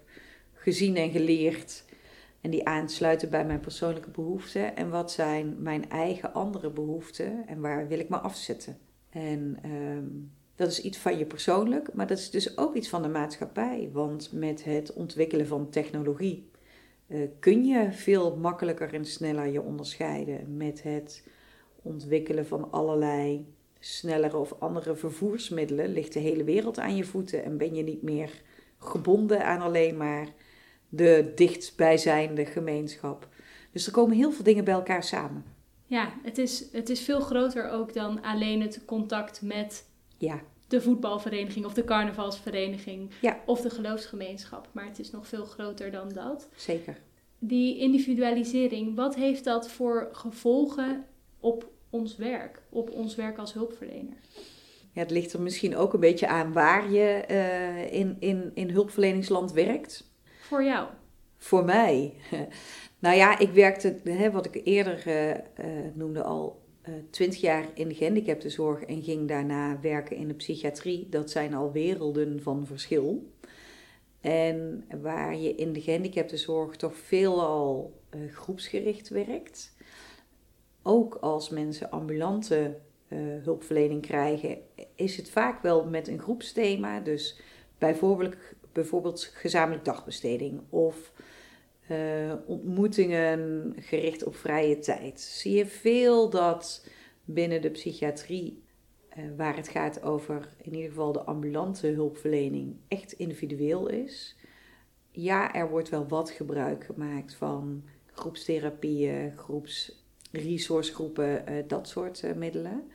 gezien 0.53 0.95
en 0.95 1.11
geleerd 1.11 1.83
en 2.41 2.49
die 2.49 2.65
aansluiten 2.65 3.29
bij 3.29 3.45
mijn 3.45 3.59
persoonlijke 3.59 4.09
behoeften? 4.09 4.75
En 4.75 4.89
wat 4.89 5.11
zijn 5.11 5.55
mijn 5.59 5.89
eigen 5.89 6.33
andere 6.33 6.69
behoeften 6.69 7.47
en 7.47 7.59
waar 7.59 7.87
wil 7.87 7.99
ik 7.99 8.09
me 8.09 8.17
afzetten? 8.17 8.77
En 9.09 9.57
um, 9.65 10.31
dat 10.55 10.71
is 10.71 10.81
iets 10.81 10.97
van 10.97 11.17
je 11.17 11.25
persoonlijk, 11.25 11.93
maar 11.93 12.07
dat 12.07 12.17
is 12.17 12.29
dus 12.29 12.57
ook 12.57 12.75
iets 12.75 12.89
van 12.89 13.01
de 13.01 13.09
maatschappij. 13.09 13.89
Want 13.93 14.31
met 14.31 14.63
het 14.63 14.93
ontwikkelen 14.93 15.47
van 15.47 15.69
technologie 15.69 16.49
uh, 17.07 17.27
kun 17.39 17.65
je 17.65 17.91
veel 17.91 18.35
makkelijker 18.35 18.93
en 18.93 19.05
sneller 19.05 19.47
je 19.47 19.61
onderscheiden. 19.61 20.57
Met 20.57 20.83
het 20.83 21.23
ontwikkelen 21.87 22.47
van 22.47 22.71
allerlei 22.71 23.45
snellere 23.79 24.37
of 24.37 24.53
andere 24.59 24.95
vervoersmiddelen 24.95 25.93
ligt 25.93 26.13
de 26.13 26.19
hele 26.19 26.43
wereld 26.43 26.79
aan 26.79 26.95
je 26.95 27.03
voeten 27.03 27.43
en 27.43 27.57
ben 27.57 27.75
je 27.75 27.83
niet 27.83 28.01
meer 28.01 28.41
gebonden 28.77 29.45
aan 29.45 29.61
alleen 29.61 29.97
maar 29.97 30.27
de 30.89 31.31
dichtstbijzijnde 31.35 32.45
gemeenschap. 32.45 33.27
Dus 33.71 33.85
er 33.85 33.91
komen 33.91 34.17
heel 34.17 34.31
veel 34.31 34.43
dingen 34.43 34.63
bij 34.63 34.73
elkaar 34.73 35.03
samen. 35.03 35.45
Ja, 35.85 36.13
het 36.23 36.37
is, 36.37 36.71
het 36.71 36.89
is 36.89 37.01
veel 37.01 37.19
groter 37.19 37.69
ook 37.69 37.93
dan 37.93 38.21
alleen 38.21 38.61
het 38.61 38.85
contact 38.85 39.41
met 39.41 39.85
ja. 40.17 40.41
De 40.67 40.81
voetbalvereniging 40.81 41.65
of 41.65 41.73
de 41.73 41.83
carnavalsvereniging 41.83 43.11
ja. 43.21 43.39
of 43.45 43.61
de 43.61 43.69
geloofsgemeenschap. 43.69 44.69
Maar 44.71 44.85
het 44.85 44.99
is 44.99 45.11
nog 45.11 45.27
veel 45.27 45.45
groter 45.45 45.91
dan 45.91 46.09
dat. 46.09 46.49
Zeker. 46.55 46.97
Die 47.39 47.77
individualisering, 47.77 48.95
wat 48.95 49.15
heeft 49.15 49.43
dat 49.43 49.69
voor 49.69 50.09
gevolgen 50.11 51.05
op 51.39 51.69
ons 51.89 52.15
werk, 52.15 52.61
op 52.69 52.89
ons 52.89 53.15
werk 53.15 53.37
als 53.37 53.53
hulpverlener? 53.53 54.17
Ja, 54.91 55.03
het 55.03 55.11
ligt 55.11 55.33
er 55.33 55.41
misschien 55.41 55.75
ook 55.75 55.93
een 55.93 55.99
beetje 55.99 56.27
aan 56.27 56.53
waar 56.53 56.91
je 56.91 57.23
uh, 57.31 57.93
in, 57.93 58.17
in, 58.19 58.51
in 58.53 58.69
hulpverleningsland 58.69 59.51
werkt. 59.51 60.11
Voor 60.39 60.63
jou? 60.63 60.87
Voor 61.37 61.65
mij. 61.65 62.13
nou 62.99 63.15
ja, 63.15 63.39
ik 63.39 63.49
werkte, 63.49 63.99
hè, 64.03 64.31
wat 64.31 64.45
ik 64.45 64.61
eerder 64.63 65.03
uh, 65.07 65.35
noemde 65.93 66.23
al, 66.23 66.65
twintig 67.09 67.41
jaar 67.41 67.65
in 67.73 67.87
de 67.87 67.95
gehandicaptenzorg 67.95 68.83
en 68.83 69.03
ging 69.03 69.27
daarna 69.27 69.79
werken 69.81 70.15
in 70.15 70.27
de 70.27 70.33
psychiatrie. 70.33 71.07
Dat 71.09 71.31
zijn 71.31 71.53
al 71.53 71.71
werelden 71.71 72.41
van 72.41 72.65
verschil. 72.65 73.31
En 74.21 74.85
waar 75.01 75.37
je 75.37 75.55
in 75.55 75.73
de 75.73 75.81
gehandicaptenzorg 75.81 76.75
toch 76.75 76.95
veelal 76.95 77.93
groepsgericht 78.31 79.09
werkt. 79.09 79.75
Ook 80.89 81.15
als 81.15 81.49
mensen 81.49 81.91
ambulante 81.91 82.77
uh, 83.07 83.19
hulpverlening 83.43 84.01
krijgen, 84.01 84.57
is 84.95 85.17
het 85.17 85.29
vaak 85.29 85.61
wel 85.61 85.85
met 85.85 86.07
een 86.07 86.19
groepsthema. 86.19 86.99
Dus 86.99 87.39
bijvoorbeeld, 87.77 88.35
bijvoorbeeld 88.71 89.23
gezamenlijk 89.23 89.85
dagbesteding 89.85 90.61
of 90.69 91.13
uh, 91.91 92.33
ontmoetingen 92.45 93.73
gericht 93.79 94.23
op 94.23 94.35
vrije 94.35 94.79
tijd. 94.79 95.21
Zie 95.21 95.55
je 95.55 95.65
veel 95.65 96.29
dat 96.29 96.87
binnen 97.25 97.61
de 97.61 97.69
psychiatrie, 97.69 98.63
uh, 99.17 99.23
waar 99.37 99.55
het 99.55 99.67
gaat 99.67 100.03
over 100.03 100.49
in 100.61 100.73
ieder 100.73 100.89
geval 100.89 101.11
de 101.11 101.23
ambulante 101.23 101.87
hulpverlening, 101.87 102.75
echt 102.87 103.11
individueel 103.11 103.87
is. 103.87 104.35
Ja, 105.11 105.53
er 105.53 105.69
wordt 105.69 105.89
wel 105.89 106.07
wat 106.07 106.29
gebruik 106.29 106.83
gemaakt 106.83 107.35
van 107.35 107.83
groepstherapieën, 108.05 109.37
groeps 109.37 110.05
resourcegroepen, 110.31 111.43
uh, 111.49 111.63
dat 111.67 111.87
soort 111.87 112.35
middelen. 112.35 112.91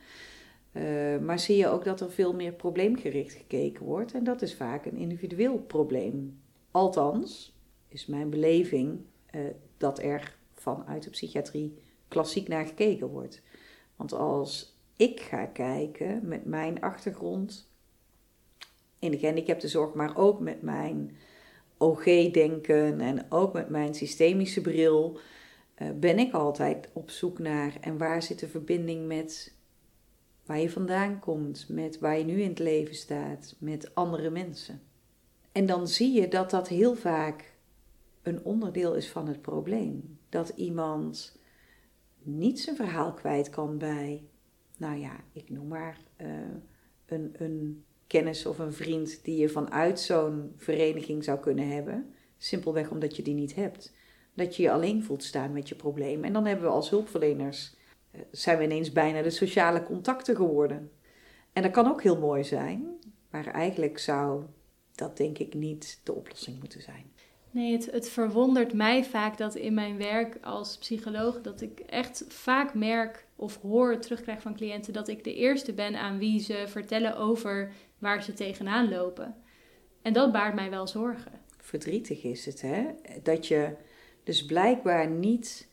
maar 1.25 1.39
zie 1.39 1.57
je 1.57 1.67
ook 1.67 1.83
dat 1.83 2.01
er 2.01 2.11
veel 2.11 2.33
meer 2.33 2.53
probleemgericht 2.53 3.33
gekeken 3.33 3.85
wordt 3.85 4.13
en 4.13 4.23
dat 4.23 4.41
is 4.41 4.55
vaak 4.55 4.85
een 4.85 4.97
individueel 4.97 5.57
probleem. 5.57 6.41
Althans, 6.71 7.57
is 7.87 8.05
mijn 8.05 8.29
beleving 8.29 8.99
dat 9.77 9.99
er 9.99 10.35
vanuit 10.53 11.03
de 11.03 11.09
psychiatrie 11.09 11.77
klassiek 12.07 12.47
naar 12.47 12.65
gekeken 12.65 13.07
wordt. 13.07 13.41
Want 13.95 14.13
als 14.13 14.77
ik 14.97 15.19
ga 15.19 15.45
kijken 15.45 16.27
met 16.27 16.45
mijn 16.45 16.81
achtergrond 16.81 17.71
in 18.99 19.11
de 19.11 19.17
gehandicaptenzorg, 19.17 19.93
maar 19.93 20.17
ook 20.17 20.39
met 20.39 20.61
mijn 20.61 21.17
OG-denken 21.77 23.01
en 23.01 23.25
ook 23.31 23.53
met 23.53 23.69
mijn 23.69 23.93
systemische 23.93 24.61
bril, 24.61 25.19
ben 25.99 26.19
ik 26.19 26.33
altijd 26.33 26.89
op 26.93 27.09
zoek 27.09 27.39
naar 27.39 27.77
en 27.81 27.97
waar 27.97 28.23
zit 28.23 28.39
de 28.39 28.47
verbinding 28.47 29.07
met 29.07 29.55
waar 30.45 30.59
je 30.59 30.69
vandaan 30.69 31.19
komt, 31.19 31.65
met 31.69 31.99
waar 31.99 32.17
je 32.17 32.23
nu 32.23 32.41
in 32.41 32.49
het 32.49 32.59
leven 32.59 32.95
staat, 32.95 33.55
met 33.59 33.95
andere 33.95 34.29
mensen. 34.29 34.81
En 35.51 35.65
dan 35.65 35.87
zie 35.87 36.13
je 36.13 36.27
dat 36.27 36.49
dat 36.49 36.67
heel 36.67 36.95
vaak 36.95 37.53
een 38.21 38.43
onderdeel 38.43 38.95
is 38.95 39.09
van 39.09 39.27
het 39.27 39.41
probleem. 39.41 40.19
Dat 40.29 40.49
iemand 40.49 41.39
niet 42.19 42.59
zijn 42.59 42.75
verhaal 42.75 43.13
kwijt 43.13 43.49
kan 43.49 43.77
bij, 43.77 44.23
nou 44.77 44.99
ja, 44.99 45.23
ik 45.31 45.49
noem 45.49 45.67
maar 45.67 45.97
uh, 46.21 46.27
een, 47.05 47.35
een 47.37 47.83
kennis 48.07 48.45
of 48.45 48.59
een 48.59 48.73
vriend 48.73 49.23
die 49.23 49.37
je 49.37 49.49
vanuit 49.49 49.99
zo'n 49.99 50.53
vereniging 50.57 51.23
zou 51.23 51.39
kunnen 51.39 51.67
hebben. 51.67 52.13
Simpelweg 52.37 52.91
omdat 52.91 53.15
je 53.15 53.23
die 53.23 53.33
niet 53.33 53.55
hebt. 53.55 53.93
Dat 54.33 54.55
je 54.55 54.63
je 54.63 54.71
alleen 54.71 55.03
voelt 55.03 55.23
staan 55.23 55.53
met 55.53 55.69
je 55.69 55.75
probleem. 55.75 56.23
En 56.23 56.33
dan 56.33 56.45
hebben 56.45 56.65
we 56.65 56.71
als 56.71 56.89
hulpverleners, 56.89 57.75
uh, 58.11 58.21
zijn 58.31 58.57
we 58.57 58.63
ineens 58.63 58.91
bijna 58.91 59.21
de 59.21 59.29
sociale 59.29 59.83
contacten 59.83 60.35
geworden. 60.35 60.91
En 61.53 61.61
dat 61.61 61.71
kan 61.71 61.87
ook 61.87 62.03
heel 62.03 62.19
mooi 62.19 62.43
zijn, 62.43 62.87
maar 63.29 63.47
eigenlijk 63.47 63.97
zou 63.97 64.43
dat 64.95 65.17
denk 65.17 65.37
ik 65.37 65.53
niet 65.53 65.99
de 66.03 66.13
oplossing 66.13 66.59
moeten 66.59 66.81
zijn. 66.81 67.11
Nee, 67.51 67.71
het, 67.71 67.91
het 67.91 68.09
verwondert 68.09 68.73
mij 68.73 69.03
vaak 69.03 69.37
dat 69.37 69.55
in 69.55 69.73
mijn 69.73 69.97
werk 69.97 70.37
als 70.41 70.77
psycholoog 70.77 71.41
dat 71.41 71.61
ik 71.61 71.79
echt 71.79 72.25
vaak 72.27 72.73
merk 72.73 73.27
of 73.35 73.61
hoor 73.61 73.99
terugkrijg 73.99 74.41
van 74.41 74.55
cliënten 74.55 74.93
dat 74.93 75.07
ik 75.07 75.23
de 75.23 75.35
eerste 75.35 75.73
ben 75.73 75.95
aan 75.95 76.17
wie 76.17 76.39
ze 76.39 76.63
vertellen 76.67 77.17
over 77.17 77.71
waar 77.97 78.23
ze 78.23 78.33
tegenaan 78.33 78.89
lopen. 78.89 79.35
En 80.01 80.13
dat 80.13 80.31
baart 80.31 80.55
mij 80.55 80.69
wel 80.69 80.87
zorgen. 80.87 81.31
Verdrietig 81.57 82.23
is 82.23 82.45
het, 82.45 82.61
hè? 82.61 82.85
Dat 83.23 83.47
je 83.47 83.75
dus 84.23 84.45
blijkbaar 84.45 85.09
niet 85.09 85.67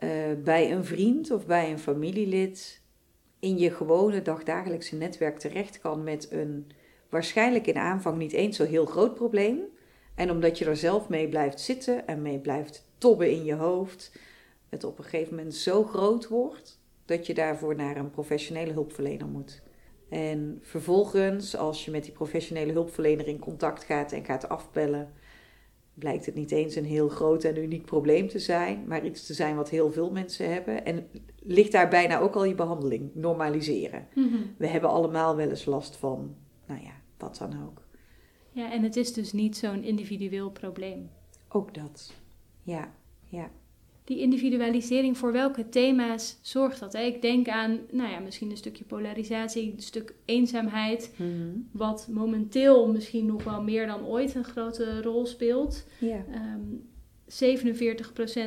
uh, 0.00 0.10
bij 0.44 0.72
een 0.72 0.84
vriend 0.84 1.30
of 1.30 1.46
bij 1.46 1.70
een 1.70 1.78
familielid 1.78 2.82
in 3.38 3.58
je 3.58 3.70
gewone 3.70 4.22
dagdagelijkse 4.22 4.96
netwerk 4.96 5.38
terecht 5.38 5.80
kan 5.80 6.04
met 6.04 6.30
een 6.30 6.70
waarschijnlijk 7.08 7.66
in 7.66 7.76
aanvang 7.76 8.18
niet 8.18 8.32
eens 8.32 8.56
zo 8.56 8.64
heel 8.64 8.86
groot 8.86 9.14
probleem 9.14 9.60
en 10.14 10.30
omdat 10.30 10.58
je 10.58 10.64
er 10.64 10.76
zelf 10.76 11.08
mee 11.08 11.28
blijft 11.28 11.60
zitten 11.60 12.06
en 12.06 12.22
mee 12.22 12.38
blijft 12.38 12.88
tobben 12.98 13.30
in 13.30 13.44
je 13.44 13.54
hoofd, 13.54 14.12
het 14.68 14.84
op 14.84 14.98
een 14.98 15.04
gegeven 15.04 15.34
moment 15.34 15.54
zo 15.54 15.84
groot 15.84 16.28
wordt 16.28 16.80
dat 17.04 17.26
je 17.26 17.34
daarvoor 17.34 17.76
naar 17.76 17.96
een 17.96 18.10
professionele 18.10 18.72
hulpverlener 18.72 19.26
moet. 19.26 19.62
En 20.08 20.58
vervolgens, 20.62 21.56
als 21.56 21.84
je 21.84 21.90
met 21.90 22.04
die 22.04 22.12
professionele 22.12 22.72
hulpverlener 22.72 23.26
in 23.26 23.38
contact 23.38 23.84
gaat 23.84 24.12
en 24.12 24.24
gaat 24.24 24.48
afbellen, 24.48 25.12
blijkt 26.00 26.26
het 26.26 26.34
niet 26.34 26.50
eens 26.50 26.74
een 26.74 26.84
heel 26.84 27.08
groot 27.08 27.44
en 27.44 27.58
uniek 27.58 27.84
probleem 27.84 28.28
te 28.28 28.38
zijn, 28.38 28.84
maar 28.86 29.04
iets 29.04 29.26
te 29.26 29.34
zijn 29.34 29.56
wat 29.56 29.68
heel 29.68 29.90
veel 29.90 30.10
mensen 30.10 30.52
hebben. 30.52 30.84
En 30.84 31.08
ligt 31.38 31.72
daar 31.72 31.88
bijna 31.88 32.18
ook 32.18 32.34
al 32.34 32.44
je 32.44 32.54
behandeling, 32.54 33.10
normaliseren. 33.14 34.06
Mm 34.14 34.54
We 34.58 34.66
hebben 34.66 34.90
allemaal 34.90 35.36
wel 35.36 35.48
eens 35.48 35.64
last 35.64 35.96
van, 35.96 36.34
nou 36.66 36.82
ja, 36.82 36.92
wat 37.18 37.36
dan 37.36 37.66
ook. 37.66 37.82
Ja, 38.52 38.72
en 38.72 38.82
het 38.82 38.96
is 38.96 39.12
dus 39.12 39.32
niet 39.32 39.56
zo'n 39.56 39.84
individueel 39.84 40.50
probleem. 40.50 41.10
Ook 41.48 41.74
dat. 41.74 42.14
Ja, 42.62 42.94
ja. 43.24 43.50
Die 44.10 44.18
individualisering, 44.18 45.18
voor 45.18 45.32
welke 45.32 45.68
thema's 45.68 46.38
zorgt 46.40 46.80
dat? 46.80 46.92
Hè? 46.92 47.02
Ik 47.02 47.22
denk 47.22 47.48
aan, 47.48 47.78
nou 47.90 48.10
ja, 48.10 48.18
misschien 48.18 48.50
een 48.50 48.56
stukje 48.56 48.84
polarisatie, 48.84 49.72
een 49.72 49.82
stuk 49.82 50.14
eenzaamheid, 50.24 51.14
mhm. 51.16 51.28
wat 51.72 52.08
momenteel 52.10 52.88
misschien 52.92 53.26
nog 53.26 53.44
wel 53.44 53.62
meer 53.62 53.86
dan 53.86 54.06
ooit 54.06 54.34
een 54.34 54.44
grote 54.44 55.02
rol 55.02 55.26
speelt. 55.26 55.86
Ja. 55.98 56.16
Um, 56.16 56.88
ehm, 57.26 57.58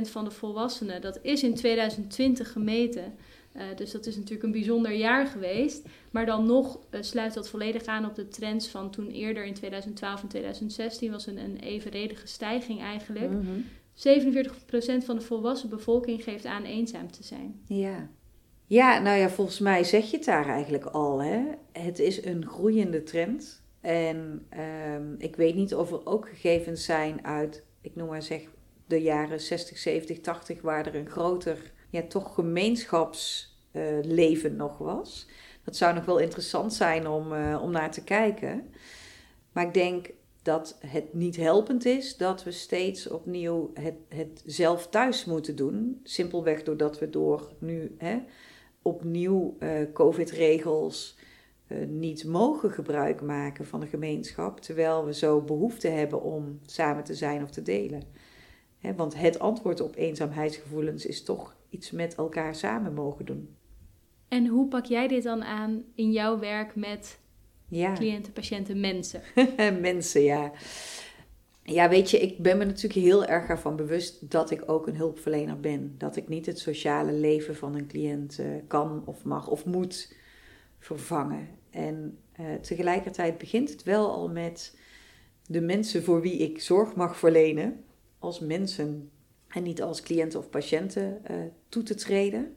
47% 0.06 0.10
van 0.10 0.24
de 0.24 0.32
volwassenen, 0.32 1.02
dat 1.02 1.20
is 1.22 1.44
in 1.44 1.54
2020 1.54 2.52
gemeten, 2.52 3.14
uh, 3.56 3.64
dus 3.76 3.92
dat 3.92 4.06
is 4.06 4.16
natuurlijk 4.16 4.44
een 4.44 4.52
bijzonder 4.52 4.94
jaar 4.94 5.28
geweest. 5.28 5.88
Maar 6.12 6.26
dan 6.26 6.46
nog 6.46 6.80
uh, 6.92 7.02
sluit 7.02 7.34
dat 7.34 7.50
volledig 7.50 7.86
aan 7.86 8.06
op 8.06 8.16
de 8.16 8.28
trends 8.28 8.68
van 8.68 8.92
toen 8.92 9.10
eerder 9.10 9.46
in 9.46 9.54
2012 9.54 10.22
en 10.22 10.28
2016 10.28 11.12
was 11.12 11.28
een, 11.28 11.38
een 11.38 11.58
evenredige 11.58 12.28
stijging 12.28 12.82
eigenlijk. 12.82 13.32
Mm 13.32 13.46
-hmm. 13.46 13.66
47% 13.96 15.06
van 15.06 15.16
de 15.16 15.22
volwassen 15.22 15.70
bevolking 15.70 16.24
geeft 16.24 16.46
aan 16.46 16.64
eenzaam 16.64 17.12
te 17.12 17.24
zijn. 17.24 17.62
Ja. 17.68 18.10
Ja, 18.66 19.00
nou 19.00 19.18
ja, 19.18 19.30
volgens 19.30 19.60
mij 19.60 19.84
zeg 19.84 20.12
je 20.12 20.18
het 20.18 20.26
daar 20.26 20.48
eigenlijk 20.48 20.86
al. 20.86 21.22
Hè? 21.22 21.44
Het 21.72 22.00
is 22.00 22.26
een 22.26 22.48
groeiende 22.48 23.04
trend. 23.04 23.62
En 23.82 24.48
um, 24.94 25.16
ik 25.18 25.36
weet 25.36 25.56
niet 25.56 25.76
of 25.76 25.92
er 25.92 26.06
ook 26.06 26.30
gegevens 26.30 26.86
zijn 26.86 27.26
uit, 27.26 27.64
ik 27.82 27.96
noem 27.96 28.08
maar 28.08 28.22
zeg, 28.22 28.42
de 28.86 29.02
jaren 29.02 29.40
60, 29.40 29.78
70, 29.78 30.20
80, 30.20 30.62
waar 30.62 30.86
er 30.86 30.96
een 30.96 31.10
groter 31.10 31.72
ja, 31.90 32.02
toch 32.02 32.34
gemeenschapsleven 32.34 34.52
uh, 34.52 34.58
nog 34.58 34.78
was. 34.78 35.28
Dat 35.64 35.76
zou 35.76 35.94
nog 35.94 36.06
wel 36.06 36.18
interessant 36.18 36.74
zijn 36.74 37.08
om, 37.08 37.34
uh, 37.34 37.62
om 37.62 37.72
naar 37.72 37.92
te 37.92 38.04
kijken. 38.04 38.74
Maar 39.52 39.66
ik 39.66 39.74
denk 39.74 40.10
dat 40.44 40.78
het 40.88 41.14
niet 41.14 41.36
helpend 41.36 41.86
is 41.86 42.18
dat 42.18 42.44
we 42.44 42.52
steeds 42.52 43.08
opnieuw 43.08 43.72
het, 43.74 43.96
het 44.08 44.44
zelf 44.46 44.88
thuis 44.88 45.26
moeten 45.26 45.56
doen. 45.56 46.00
Simpelweg 46.04 46.64
doordat 46.64 47.00
we 47.00 47.10
door 47.10 47.54
nu 47.60 47.96
hè, 47.98 48.20
opnieuw 48.82 49.58
uh, 49.60 49.70
COVID-regels 49.94 51.18
uh, 51.68 51.88
niet 51.88 52.26
mogen 52.26 52.72
gebruik 52.72 53.22
maken 53.22 53.66
van 53.66 53.80
de 53.80 53.88
gemeenschap, 53.88 54.60
terwijl 54.60 55.06
we 55.06 55.14
zo 55.14 55.42
behoefte 55.42 55.88
hebben 55.88 56.22
om 56.22 56.60
samen 56.66 57.04
te 57.04 57.16
zijn 57.16 57.44
of 57.44 57.50
te 57.50 57.62
delen. 57.62 58.04
Hè, 58.78 58.96
want 58.96 59.16
het 59.16 59.40
antwoord 59.40 59.82
op 59.82 59.96
eenzaamheidsgevoelens 59.96 61.06
is 61.06 61.24
toch 61.24 61.56
iets 61.70 61.92
met 61.92 62.16
elkaar 62.16 62.56
samen 62.56 62.94
mogen 62.94 63.26
doen. 63.26 63.56
En 64.28 64.48
hoe 64.48 64.68
pak 64.68 64.86
jij 64.86 65.08
dit 65.08 65.24
dan 65.24 65.44
aan 65.44 65.84
in 65.96 66.12
jouw 66.12 66.40
werk 66.40 66.76
met 66.76 67.20
ja. 67.74 67.94
cliënten, 67.94 68.34
patiënten, 68.34 68.80
mensen? 68.80 69.22
mensen, 69.82 70.22
ja. 70.22 70.52
Ja, 71.64 71.90
weet 71.90 72.12
je, 72.12 72.20
ik 72.20 72.38
ben 72.38 72.58
me 72.58 72.66
natuurlijk 72.66 73.06
heel 73.06 73.26
erg 73.26 73.50
ervan 73.50 73.76
bewust 73.76 74.32
dat 74.32 74.52
ik 74.52 74.70
ook 74.70 74.88
een 74.88 74.96
hulpverlener 74.96 75.60
ben. 75.60 75.96
Dat 75.98 76.16
ik 76.16 76.28
niet 76.28 76.46
het 76.46 76.60
sociale 76.60 77.12
leven 77.12 77.56
van 77.56 77.76
een 77.76 77.88
cliënt 77.88 78.40
uh, 78.40 78.48
kan 78.68 79.04
of 79.06 79.24
mag 79.24 79.48
of 79.48 79.66
moet 79.66 80.16
vervangen. 80.80 81.48
En 81.70 82.18
uh, 82.40 82.54
tegelijkertijd 82.54 83.38
begint 83.38 83.70
het 83.70 83.84
wel 83.84 84.12
al 84.12 84.30
met 84.30 84.78
de 85.48 85.62
mensen 85.62 86.04
voor 86.04 86.22
wie 86.22 86.38
ik 86.38 86.62
zorg 86.62 86.96
mag 86.96 87.18
verlenen, 87.18 87.84
als 88.20 88.40
mensen 88.40 89.10
en 89.48 89.64
niet 89.64 89.82
als 89.82 90.02
cliënten 90.02 90.40
of 90.40 90.50
patiënten 90.50 91.22
uh, 91.32 91.38
toe 91.70 91.84
te 91.84 91.96
treden. 91.96 92.56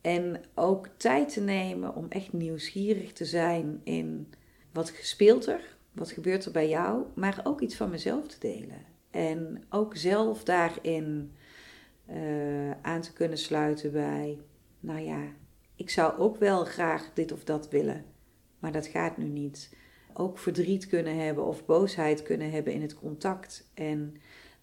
En 0.00 0.40
ook 0.54 0.88
tijd 0.96 1.32
te 1.32 1.40
nemen 1.40 1.94
om 1.94 2.06
echt 2.08 2.32
nieuwsgierig 2.32 3.12
te 3.12 3.24
zijn 3.24 3.80
in 3.84 4.32
wat 4.72 4.90
gespeeld 4.90 5.46
er, 5.46 5.76
wat 5.92 6.10
gebeurt 6.10 6.44
er 6.44 6.52
bij 6.52 6.68
jou, 6.68 7.04
maar 7.14 7.40
ook 7.44 7.60
iets 7.60 7.76
van 7.76 7.90
mezelf 7.90 8.26
te 8.26 8.38
delen. 8.38 8.84
En 9.10 9.64
ook 9.68 9.96
zelf 9.96 10.44
daarin 10.44 11.32
uh, 12.10 12.70
aan 12.70 13.00
te 13.00 13.12
kunnen 13.12 13.38
sluiten 13.38 13.92
bij 13.92 14.38
nou 14.80 15.00
ja, 15.00 15.22
ik 15.74 15.90
zou 15.90 16.18
ook 16.18 16.36
wel 16.36 16.64
graag 16.64 17.10
dit 17.14 17.32
of 17.32 17.44
dat 17.44 17.68
willen, 17.68 18.04
maar 18.58 18.72
dat 18.72 18.86
gaat 18.86 19.16
nu 19.16 19.28
niet. 19.28 19.76
Ook 20.14 20.38
verdriet 20.38 20.86
kunnen 20.86 21.16
hebben 21.16 21.44
of 21.44 21.66
boosheid 21.66 22.22
kunnen 22.22 22.50
hebben 22.50 22.72
in 22.72 22.82
het 22.82 22.94
contact. 22.94 23.70
En 23.74 24.16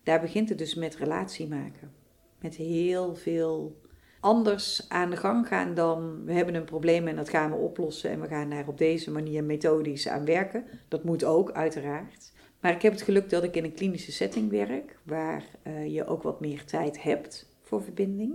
daar 0.03 0.21
begint 0.21 0.49
het 0.49 0.57
dus 0.57 0.75
met 0.75 0.95
relatie 0.95 1.47
maken. 1.47 1.91
Met 2.39 2.55
heel 2.55 3.15
veel 3.15 3.81
anders 4.25 4.85
aan 4.89 5.09
de 5.09 5.17
gang 5.17 5.47
gaan 5.47 5.73
dan 5.73 6.25
we 6.25 6.33
hebben 6.33 6.55
een 6.55 6.65
probleem 6.65 7.07
en 7.07 7.15
dat 7.15 7.29
gaan 7.29 7.51
we 7.51 7.57
oplossen 7.57 8.09
en 8.09 8.21
we 8.21 8.27
gaan 8.27 8.49
daar 8.49 8.67
op 8.67 8.77
deze 8.77 9.11
manier 9.11 9.43
methodisch 9.43 10.07
aan 10.07 10.25
werken. 10.25 10.65
Dat 10.87 11.03
moet 11.03 11.23
ook, 11.23 11.51
uiteraard. 11.51 12.31
Maar 12.59 12.71
ik 12.71 12.81
heb 12.81 12.91
het 12.91 13.01
geluk 13.01 13.29
dat 13.29 13.43
ik 13.43 13.55
in 13.55 13.63
een 13.63 13.73
klinische 13.73 14.11
setting 14.11 14.49
werk, 14.49 14.99
waar 15.03 15.43
uh, 15.67 15.93
je 15.93 16.05
ook 16.05 16.23
wat 16.23 16.39
meer 16.39 16.65
tijd 16.65 17.01
hebt 17.01 17.49
voor 17.61 17.83
verbinding. 17.83 18.33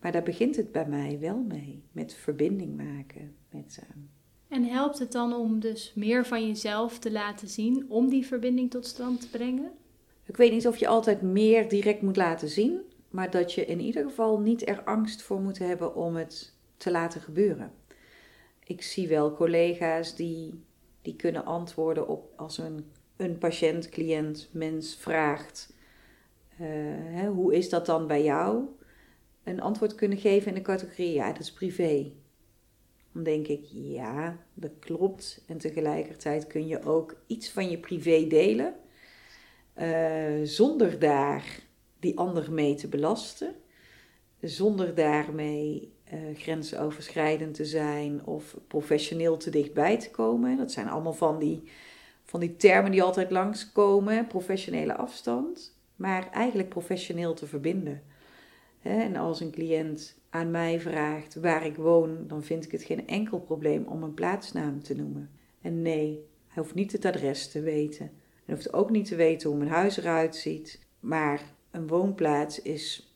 Maar 0.00 0.12
daar 0.12 0.22
begint 0.22 0.56
het 0.56 0.72
bij 0.72 0.86
mij 0.86 1.18
wel 1.20 1.38
mee, 1.38 1.82
met 1.92 2.14
verbinding 2.14 2.76
maken. 2.76 3.34
Met, 3.50 3.78
uh... 3.82 4.02
En 4.48 4.64
helpt 4.64 4.98
het 4.98 5.12
dan 5.12 5.34
om 5.34 5.60
dus 5.60 5.92
meer 5.94 6.26
van 6.26 6.46
jezelf 6.46 6.98
te 6.98 7.12
laten 7.12 7.48
zien, 7.48 7.86
om 7.88 8.08
die 8.08 8.26
verbinding 8.26 8.70
tot 8.70 8.86
stand 8.86 9.20
te 9.20 9.30
brengen? 9.30 9.70
Ik 10.24 10.36
weet 10.36 10.52
niet 10.52 10.66
of 10.66 10.76
je 10.76 10.86
altijd 10.86 11.22
meer 11.22 11.68
direct 11.68 12.02
moet 12.02 12.16
laten 12.16 12.48
zien, 12.48 12.80
maar 13.14 13.30
dat 13.30 13.52
je 13.52 13.64
in 13.64 13.80
ieder 13.80 14.04
geval 14.04 14.40
niet 14.40 14.68
er 14.68 14.82
angst 14.84 15.22
voor 15.22 15.40
moet 15.40 15.58
hebben 15.58 15.94
om 15.94 16.16
het 16.16 16.54
te 16.76 16.90
laten 16.90 17.20
gebeuren. 17.20 17.72
Ik 18.64 18.82
zie 18.82 19.08
wel 19.08 19.34
collega's 19.34 20.16
die, 20.16 20.64
die 21.02 21.16
kunnen 21.16 21.44
antwoorden 21.44 22.08
op 22.08 22.32
als 22.36 22.58
een, 22.58 22.90
een 23.16 23.38
patiënt, 23.38 23.88
cliënt, 23.88 24.48
mens 24.52 24.96
vraagt: 24.96 25.74
uh, 26.52 26.66
hè, 27.14 27.28
hoe 27.28 27.54
is 27.54 27.68
dat 27.68 27.86
dan 27.86 28.06
bij 28.06 28.22
jou? 28.22 28.64
Een 29.44 29.60
antwoord 29.60 29.94
kunnen 29.94 30.18
geven 30.18 30.48
in 30.48 30.54
de 30.54 30.62
categorie: 30.62 31.12
ja, 31.12 31.32
dat 31.32 31.40
is 31.40 31.52
privé. 31.52 32.12
Dan 33.12 33.22
denk 33.22 33.46
ik, 33.46 33.64
ja, 33.72 34.38
dat 34.54 34.72
klopt. 34.78 35.44
En 35.46 35.58
tegelijkertijd 35.58 36.46
kun 36.46 36.66
je 36.66 36.82
ook 36.82 37.16
iets 37.26 37.50
van 37.50 37.70
je 37.70 37.78
privé 37.78 38.26
delen, 38.26 38.74
uh, 39.76 40.40
zonder 40.42 40.98
daar 40.98 41.63
die 42.04 42.18
ander 42.18 42.52
mee 42.52 42.74
te 42.74 42.88
belasten, 42.88 43.54
zonder 44.40 44.94
daarmee 44.94 45.92
uh, 46.12 46.36
grensoverschrijdend 46.36 47.54
te 47.54 47.64
zijn 47.64 48.26
of 48.26 48.56
professioneel 48.66 49.36
te 49.36 49.50
dichtbij 49.50 49.98
te 49.98 50.10
komen. 50.10 50.56
Dat 50.56 50.72
zijn 50.72 50.88
allemaal 50.88 51.12
van 51.12 51.38
die, 51.38 51.62
van 52.24 52.40
die 52.40 52.56
termen 52.56 52.90
die 52.90 53.02
altijd 53.02 53.30
langskomen, 53.30 54.26
professionele 54.26 54.96
afstand, 54.96 55.78
maar 55.96 56.30
eigenlijk 56.30 56.68
professioneel 56.68 57.34
te 57.34 57.46
verbinden. 57.46 58.02
En 58.82 59.16
als 59.16 59.40
een 59.40 59.50
cliënt 59.50 60.18
aan 60.30 60.50
mij 60.50 60.80
vraagt 60.80 61.34
waar 61.34 61.66
ik 61.66 61.76
woon, 61.76 62.26
dan 62.26 62.42
vind 62.42 62.64
ik 62.64 62.72
het 62.72 62.82
geen 62.82 63.06
enkel 63.06 63.40
probleem 63.40 63.84
om 63.86 64.02
een 64.02 64.14
plaatsnaam 64.14 64.82
te 64.82 64.96
noemen. 64.96 65.30
En 65.60 65.82
nee, 65.82 66.26
hij 66.48 66.62
hoeft 66.62 66.74
niet 66.74 66.92
het 66.92 67.04
adres 67.04 67.50
te 67.50 67.60
weten. 67.60 68.10
Hij 68.44 68.54
hoeft 68.54 68.72
ook 68.72 68.90
niet 68.90 69.06
te 69.06 69.16
weten 69.16 69.48
hoe 69.48 69.58
mijn 69.58 69.70
huis 69.70 69.96
eruit 69.96 70.36
ziet. 70.36 70.80
Maar 71.00 71.53
een 71.74 71.86
woonplaats 71.86 72.62
is 72.62 73.14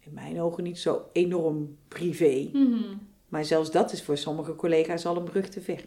in 0.00 0.12
mijn 0.12 0.40
ogen 0.40 0.64
niet 0.64 0.78
zo 0.78 1.04
enorm 1.12 1.76
privé. 1.88 2.50
Mhm. 2.52 2.96
Maar 3.28 3.44
zelfs 3.44 3.70
dat 3.70 3.92
is 3.92 4.02
voor 4.02 4.16
sommige 4.16 4.56
collega's 4.56 5.06
al 5.06 5.16
een 5.16 5.24
brug 5.24 5.48
te 5.48 5.60
ver. 5.60 5.84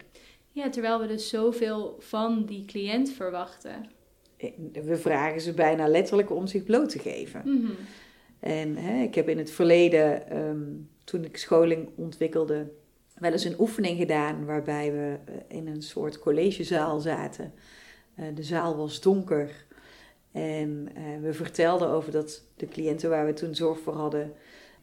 Ja, 0.52 0.70
terwijl 0.70 1.00
we 1.00 1.08
dus 1.08 1.30
zoveel 1.30 1.96
van 2.00 2.46
die 2.46 2.66
cliënt 2.66 3.10
verwachten. 3.10 3.90
We 4.84 4.98
vragen 4.98 5.42
ze 5.42 5.54
bijna 5.54 5.88
letterlijk 5.88 6.32
om 6.32 6.48
zich 6.48 6.64
bloot 6.64 6.90
te 6.90 7.00
geven. 7.00 7.42
Mhm. 7.46 7.72
En 8.40 8.76
hè, 8.76 9.04
ik 9.04 9.16
heb 9.16 9.30
in 9.30 9.38
het 9.38 9.52
verleden, 9.52 10.30
ehm, 10.30 10.64
toen 11.04 11.24
ik 11.24 11.38
scholing 11.38 11.90
ontwikkelde, 11.96 12.72
wel 13.16 13.32
eens 13.32 13.44
een 13.44 13.60
oefening 13.60 13.98
gedaan 13.98 14.46
waarbij 14.46 14.92
we 14.92 15.18
eh, 15.26 15.58
in 15.58 15.68
een 15.68 15.82
soort 15.82 16.20
collegezaal 16.20 17.00
zaten. 17.00 17.54
Uh, 18.20 18.26
de 18.36 18.44
zaal 18.44 18.78
was 18.78 19.02
donker 19.02 19.66
en 20.36 20.88
uh, 20.98 21.22
we 21.22 21.34
vertelden 21.34 21.90
over 21.90 22.12
dat 22.12 22.44
de 22.56 22.68
cliënten 22.68 23.10
waar 23.10 23.26
we 23.26 23.34
toen 23.34 23.56
zorg 23.56 23.80
voor 23.80 23.94
hadden, 23.94 24.34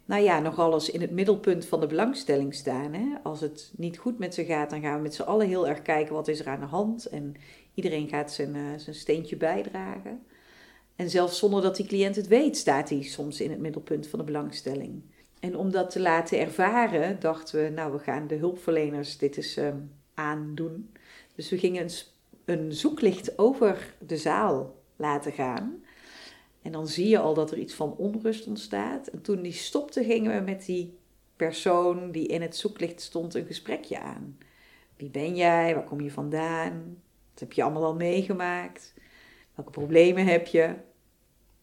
nou 0.05 0.23
ja, 0.23 0.41
nog 0.41 0.59
alles 0.59 0.91
in 0.91 1.01
het 1.01 1.11
middelpunt 1.11 1.67
van 1.67 1.81
de 1.81 1.87
belangstelling 1.87 2.55
staan. 2.55 2.93
Hè? 2.93 3.07
Als 3.23 3.41
het 3.41 3.73
niet 3.77 3.99
goed 3.99 4.19
met 4.19 4.35
ze 4.35 4.45
gaat, 4.45 4.71
dan 4.71 4.81
gaan 4.81 4.97
we 4.97 5.03
met 5.03 5.15
z'n 5.15 5.23
allen 5.23 5.47
heel 5.47 5.69
erg 5.69 5.83
kijken 5.83 6.15
wat 6.15 6.29
is 6.29 6.41
er 6.41 6.49
aan 6.49 6.61
de 6.61 6.67
hand. 6.67 7.07
En 7.07 7.35
iedereen 7.75 8.09
gaat 8.09 8.33
zijn, 8.33 8.55
uh, 8.55 8.62
zijn 8.77 8.97
steentje 8.97 9.37
bijdragen. 9.37 10.23
En 10.97 11.11
zelfs 11.11 11.38
zonder 11.38 11.62
dat 11.62 11.77
die 11.77 11.87
cliënt 11.87 12.17
het 12.17 12.29
weet, 12.29 12.57
staat 12.57 12.88
hij 12.88 13.03
soms 13.03 13.41
in 13.41 13.51
het 13.51 13.61
middelpunt 13.61 14.07
van 14.07 14.19
de 14.19 14.25
belangstelling. 14.25 15.03
En 15.41 15.57
om 15.57 15.71
dat 15.71 15.91
te 15.91 16.01
laten 16.01 16.41
ervaren, 16.41 17.21
dachten 17.21 17.62
we, 17.62 17.69
nou, 17.69 17.93
we 17.93 17.99
gaan 17.99 18.27
de 18.27 18.37
hulpverleners 18.37 19.19
dit 19.19 19.37
eens 19.37 19.59
uh, 19.59 19.69
aandoen. 20.15 20.93
Dus 21.35 21.51
we 21.51 21.59
gingen 21.59 21.83
een, 21.83 21.91
een 22.45 22.73
zoeklicht 22.73 23.38
over 23.38 23.95
de 23.99 24.17
zaal 24.17 24.81
laten 24.97 25.33
gaan. 25.33 25.83
En 26.63 26.73
dan 26.73 26.89
zie 26.89 27.09
je 27.09 27.19
al 27.19 27.35
dat 27.35 27.51
er 27.51 27.59
iets 27.59 27.75
van 27.75 27.97
onrust 27.97 28.47
ontstaat. 28.47 29.07
En 29.07 29.23
toen 29.23 29.43
die 29.43 29.53
stopte, 29.53 30.05
gingen 30.05 30.35
we 30.35 30.41
met 30.41 30.67
die 30.67 30.99
persoon 31.37 32.11
die 32.11 32.27
in 32.27 32.43
het 32.43 32.57
zoeklicht 32.57 33.01
stond 33.01 33.35
een 33.35 33.47
gesprekje 33.47 34.01
aan. 34.01 34.39
Wie 34.97 35.11
ben 35.11 35.37
jij? 35.37 35.75
Waar 35.75 35.85
kom 35.85 36.01
je 36.01 36.11
vandaan? 36.11 37.03
Wat 37.31 37.41
heb 37.41 37.53
je 37.53 37.63
allemaal 37.63 37.85
al 37.85 37.95
meegemaakt? 37.95 38.95
Welke 39.55 39.71
problemen 39.71 40.27
heb 40.27 40.47
je? 40.47 40.75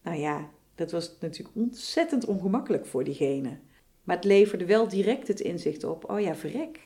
Nou 0.02 0.18
ja, 0.18 0.50
dat 0.74 0.90
was 0.90 1.16
natuurlijk 1.20 1.56
ontzettend 1.56 2.24
ongemakkelijk 2.24 2.86
voor 2.86 3.04
diegene. 3.04 3.58
Maar 4.04 4.16
het 4.16 4.24
leverde 4.24 4.66
wel 4.66 4.88
direct 4.88 5.28
het 5.28 5.40
inzicht 5.40 5.84
op: 5.84 6.10
oh 6.10 6.20
ja, 6.20 6.34
verrek. 6.34 6.80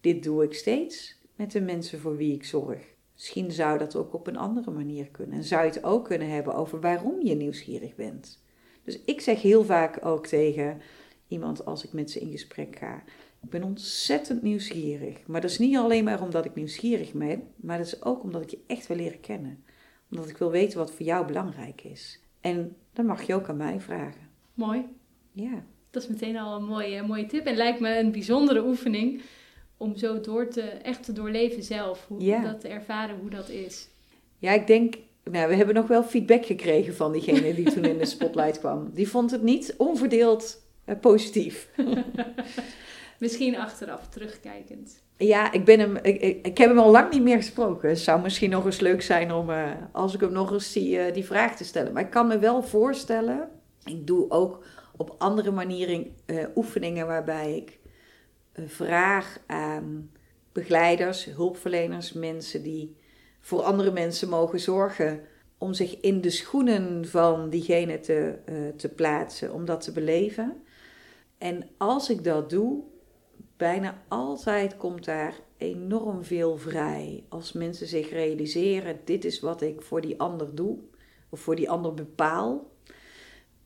Dit 0.00 0.22
doe 0.22 0.44
ik 0.44 0.54
steeds 0.54 1.20
met 1.36 1.52
de 1.52 1.60
mensen 1.60 2.00
voor 2.00 2.16
wie 2.16 2.34
ik 2.34 2.44
zorg. 2.44 2.93
Misschien 3.14 3.52
zou 3.52 3.78
dat 3.78 3.96
ook 3.96 4.14
op 4.14 4.26
een 4.26 4.36
andere 4.36 4.70
manier 4.70 5.08
kunnen. 5.10 5.36
En 5.36 5.44
zou 5.44 5.64
je 5.64 5.70
het 5.70 5.84
ook 5.84 6.04
kunnen 6.04 6.30
hebben 6.30 6.54
over 6.54 6.80
waarom 6.80 7.22
je 7.22 7.34
nieuwsgierig 7.34 7.94
bent. 7.94 8.42
Dus 8.82 9.00
ik 9.04 9.20
zeg 9.20 9.42
heel 9.42 9.64
vaak 9.64 10.06
ook 10.06 10.26
tegen 10.26 10.80
iemand 11.28 11.64
als 11.64 11.84
ik 11.84 11.92
met 11.92 12.10
ze 12.10 12.20
in 12.20 12.30
gesprek 12.30 12.76
ga. 12.76 13.02
Ik 13.42 13.50
ben 13.50 13.62
ontzettend 13.62 14.42
nieuwsgierig. 14.42 15.26
Maar 15.26 15.40
dat 15.40 15.50
is 15.50 15.58
niet 15.58 15.76
alleen 15.76 16.04
maar 16.04 16.22
omdat 16.22 16.44
ik 16.44 16.54
nieuwsgierig 16.54 17.12
ben, 17.12 17.42
maar 17.56 17.78
dat 17.78 17.86
is 17.86 18.02
ook 18.02 18.22
omdat 18.22 18.42
ik 18.42 18.50
je 18.50 18.58
echt 18.66 18.86
wil 18.86 18.96
leren 18.96 19.20
kennen. 19.20 19.64
Omdat 20.10 20.28
ik 20.28 20.36
wil 20.36 20.50
weten 20.50 20.78
wat 20.78 20.90
voor 20.90 21.06
jou 21.06 21.26
belangrijk 21.26 21.82
is. 21.82 22.20
En 22.40 22.76
dan 22.92 23.06
mag 23.06 23.22
je 23.22 23.34
ook 23.34 23.48
aan 23.48 23.56
mij 23.56 23.80
vragen. 23.80 24.28
Mooi. 24.54 24.84
Ja. 25.32 25.64
Dat 25.90 26.02
is 26.02 26.08
meteen 26.08 26.36
al 26.36 26.56
een 26.56 26.64
mooie, 26.64 27.02
mooie 27.02 27.26
tip. 27.26 27.46
En 27.46 27.56
lijkt 27.56 27.80
me 27.80 27.98
een 27.98 28.12
bijzondere 28.12 28.64
oefening 28.64 29.22
om 29.76 29.96
zo 29.96 30.20
door 30.20 30.48
te, 30.48 30.62
echt 30.62 31.04
te 31.04 31.12
doorleven 31.12 31.62
zelf. 31.62 32.04
Hoe, 32.08 32.40
dat 32.42 32.60
te 32.60 32.68
ervaren 32.68 33.18
hoe 33.20 33.30
dat 33.30 33.48
is. 33.48 33.88
Ja, 34.38 34.52
ik 34.52 34.66
denk, 34.66 34.94
nou, 35.30 35.48
we 35.48 35.54
hebben 35.54 35.74
nog 35.74 35.86
wel 35.86 36.02
feedback 36.02 36.46
gekregen 36.46 36.94
van 36.94 37.12
diegene 37.12 37.54
die 37.54 37.72
toen 37.72 37.84
in 37.84 37.98
de 37.98 38.06
spotlight 38.06 38.58
kwam. 38.58 38.90
Die 38.92 39.08
vond 39.08 39.30
het 39.30 39.42
niet 39.42 39.74
onverdeeld 39.76 40.62
uh, 40.86 40.94
positief. 41.00 41.68
misschien 43.18 43.56
achteraf, 43.56 44.08
terugkijkend. 44.08 45.02
Ja, 45.16 45.52
ik, 45.52 45.64
ben 45.64 45.80
hem, 45.80 45.96
ik, 45.96 46.20
ik, 46.42 46.58
heb 46.58 46.68
hem 46.68 46.78
al 46.78 46.90
lang 46.90 47.12
niet 47.12 47.22
meer 47.22 47.36
gesproken. 47.36 47.88
Het 47.88 47.98
zou 47.98 48.20
misschien 48.22 48.50
nog 48.50 48.64
eens 48.64 48.80
leuk 48.80 49.02
zijn 49.02 49.32
om, 49.32 49.50
uh, 49.50 49.70
als 49.92 50.14
ik 50.14 50.20
hem 50.20 50.32
nog 50.32 50.52
eens 50.52 50.72
zie, 50.72 50.90
uh, 50.90 51.12
die 51.12 51.24
vraag 51.24 51.56
te 51.56 51.64
stellen. 51.64 51.92
Maar 51.92 52.02
ik 52.02 52.10
kan 52.10 52.26
me 52.26 52.38
wel 52.38 52.62
voorstellen, 52.62 53.48
ik 53.84 54.06
doe 54.06 54.30
ook 54.30 54.64
op 54.96 55.14
andere 55.18 55.50
manieren 55.50 56.14
oefeningen 56.54 57.06
waarbij 57.06 57.56
ik 57.56 57.78
vraag 58.66 59.38
aan 59.46 60.10
begeleiders, 60.52 61.24
hulpverleners, 61.24 62.12
mensen 62.12 62.62
die 62.62 62.96
voor 63.40 63.62
andere 63.62 63.90
mensen 63.90 64.28
mogen 64.28 64.60
zorgen, 64.60 65.20
om 65.58 65.74
zich 65.74 66.00
in 66.00 66.20
de 66.20 66.30
schoenen 66.30 67.08
van 67.08 67.50
diegene 67.50 68.00
te, 68.00 68.38
uh, 68.48 68.68
te 68.76 68.88
plaatsen, 68.88 69.52
om 69.52 69.64
dat 69.64 69.80
te 69.80 69.92
beleven. 69.92 70.62
En 71.38 71.68
als 71.76 72.10
ik 72.10 72.24
dat 72.24 72.50
doe, 72.50 72.82
bijna 73.56 74.02
altijd 74.08 74.76
komt 74.76 75.04
daar 75.04 75.34
enorm 75.56 76.24
veel 76.24 76.58
vrij. 76.58 77.24
Als 77.28 77.52
mensen 77.52 77.86
zich 77.86 78.10
realiseren, 78.10 79.00
dit 79.04 79.24
is 79.24 79.40
wat 79.40 79.62
ik 79.62 79.82
voor 79.82 80.00
die 80.00 80.20
ander 80.20 80.54
doe, 80.54 80.78
of 81.28 81.40
voor 81.40 81.56
die 81.56 81.70
ander 81.70 81.94
bepaal. 81.94 82.70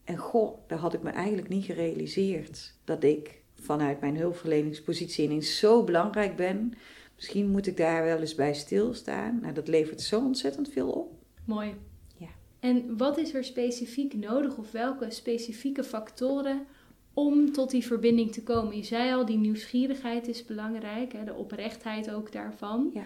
En 0.04 0.16
goh, 0.16 0.58
dat 0.66 0.78
had 0.78 0.94
ik 0.94 1.02
me 1.02 1.10
eigenlijk 1.10 1.48
niet 1.48 1.64
gerealiseerd. 1.64 2.74
Dat 2.84 3.04
ik 3.04 3.37
vanuit 3.60 4.00
mijn 4.00 4.16
hulpverleningspositie 4.16 5.24
ineens 5.24 5.58
zo 5.58 5.84
belangrijk 5.84 6.36
ben. 6.36 6.74
Misschien 7.14 7.50
moet 7.50 7.66
ik 7.66 7.76
daar 7.76 8.04
wel 8.04 8.18
eens 8.18 8.34
bij 8.34 8.54
stilstaan. 8.54 9.38
Nou, 9.42 9.54
dat 9.54 9.68
levert 9.68 10.00
zo 10.00 10.20
ontzettend 10.20 10.68
veel 10.68 10.90
op. 10.90 11.12
Mooi. 11.44 11.74
Ja. 12.16 12.28
En 12.60 12.96
wat 12.96 13.18
is 13.18 13.34
er 13.34 13.44
specifiek 13.44 14.14
nodig 14.14 14.56
of 14.56 14.72
welke 14.72 15.10
specifieke 15.10 15.84
factoren 15.84 16.66
om 17.14 17.52
tot 17.52 17.70
die 17.70 17.84
verbinding 17.84 18.32
te 18.32 18.42
komen? 18.42 18.76
Je 18.76 18.82
zei 18.82 19.12
al, 19.12 19.26
die 19.26 19.38
nieuwsgierigheid 19.38 20.28
is 20.28 20.44
belangrijk, 20.44 21.12
hè, 21.12 21.24
de 21.24 21.34
oprechtheid 21.34 22.10
ook 22.10 22.32
daarvan. 22.32 22.90
Ja. 22.94 23.04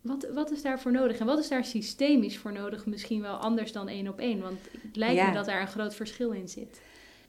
Wat, 0.00 0.28
wat 0.34 0.50
is 0.50 0.62
daarvoor 0.62 0.92
nodig 0.92 1.18
en 1.18 1.26
wat 1.26 1.38
is 1.38 1.48
daar 1.48 1.64
systemisch 1.64 2.38
voor 2.38 2.52
nodig? 2.52 2.86
Misschien 2.86 3.20
wel 3.20 3.36
anders 3.36 3.72
dan 3.72 3.88
één 3.88 4.08
op 4.08 4.18
één, 4.18 4.40
want 4.40 4.58
het 4.82 4.96
lijkt 4.96 5.26
me 5.26 5.32
dat 5.32 5.46
daar 5.46 5.60
een 5.60 5.68
groot 5.68 5.94
verschil 5.94 6.30
in 6.30 6.48
zit. 6.48 6.80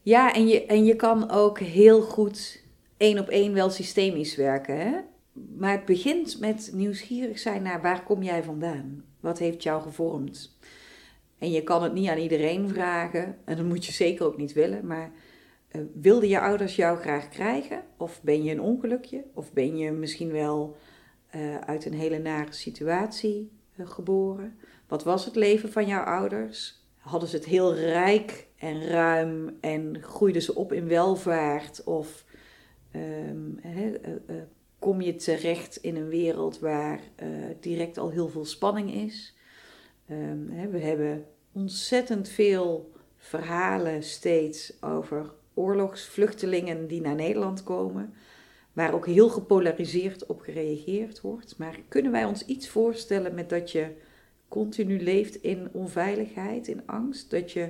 Ja, 0.10 0.34
en 0.34 0.48
je, 0.48 0.66
en 0.66 0.86
je 0.86 0.96
kan 0.96 1.30
ook 1.30 1.60
heel 1.60 2.02
goed 2.02 2.64
één 2.98 3.20
op 3.20 3.28
één 3.28 3.54
wel 3.54 3.70
systemisch 3.70 4.36
werken. 4.36 4.78
Hè? 4.78 5.00
Maar 5.58 5.72
het 5.72 5.86
begint 5.86 6.40
met 6.40 6.70
nieuwsgierig 6.74 7.40
zijn 7.40 7.62
naar 7.62 7.82
waar 7.82 8.04
kom 8.04 8.24
jij 8.24 8.44
vandaan? 8.44 9.04
Wat 9.20 9.40
heeft 9.40 9.64
jou 9.64 9.82
gevormd? 9.82 10.58
En 11.38 11.52
je 11.52 11.64
kan 11.64 11.84
het 11.84 11.94
niet 11.94 12.10
aan 12.10 12.18
iedereen 12.18 12.70
vragen, 12.70 13.38
en 13.46 13.56
dat 13.56 13.66
moet 13.66 13.86
je 13.86 13.92
zeker 13.92 14.26
ook 14.26 14.38
niet 14.38 14.54
willen, 14.54 14.88
maar 14.88 15.12
uh, 15.72 15.82
wilden 15.94 16.30
je 16.30 16.40
ouders 16.40 16.76
jou 16.76 16.98
graag 16.98 17.30
krijgen? 17.30 17.84
Of 17.98 18.22
ben 18.24 18.44
je 18.44 18.52
een 18.52 18.62
ongelukje? 18.62 19.24
Of 19.34 19.54
ben 19.54 19.78
je 19.78 19.92
misschien 19.92 20.32
wel 20.32 20.78
uh, 21.36 21.58
uit 21.58 21.86
een 21.86 21.94
hele 21.94 22.20
nare 22.20 22.54
situatie 22.54 23.52
uh, 23.76 23.90
geboren? 23.90 24.58
Wat 24.88 25.04
was 25.04 25.26
het 25.26 25.36
leven 25.36 25.72
van 25.72 25.88
jouw 25.88 26.04
ouders? 26.04 26.84
Hadden 26.98 27.30
ze 27.30 27.36
het 27.36 27.46
heel 27.46 27.76
rijk 27.76 28.48
en 28.60 28.88
ruim 28.88 29.58
en 29.62 30.02
groeiden 30.02 30.42
ze 30.42 30.56
op 30.56 30.74
in 30.74 30.88
welvaart? 30.88 31.84
Of 31.84 32.26
um, 32.96 33.60
he, 33.62 33.94
kom 34.80 35.02
je 35.02 35.16
terecht 35.16 35.76
in 35.76 35.96
een 35.96 36.10
wereld 36.10 36.60
waar 36.60 37.00
direct 37.60 37.98
al 37.98 38.10
heel 38.10 38.30
veel 38.30 38.46
spanning 38.46 38.94
is? 38.94 39.36
He, 40.06 40.68
we 40.70 40.80
hebben 40.80 41.26
ontzettend 41.52 42.30
veel 42.30 42.92
verhalen 43.18 44.04
steeds 44.04 44.74
over 44.82 45.34
oorlogsvluchtelingen 45.54 46.88
die 46.88 47.02
naar 47.02 47.16
Nederland 47.16 47.64
komen, 47.64 48.14
waar 48.74 48.94
ook 48.94 49.06
heel 49.06 49.30
gepolariseerd 49.30 50.26
op 50.26 50.42
gereageerd 50.42 51.22
wordt. 51.22 51.58
Maar 51.58 51.80
kunnen 51.88 52.12
wij 52.12 52.26
ons 52.26 52.46
iets 52.46 52.70
voorstellen 52.70 53.34
met 53.34 53.50
dat 53.50 53.72
je 53.72 53.88
continu 54.48 55.04
leeft 55.04 55.36
in 55.36 55.70
onveiligheid, 55.72 56.68
in 56.68 56.82
angst? 56.86 57.32
Dat 57.32 57.52
je 57.52 57.70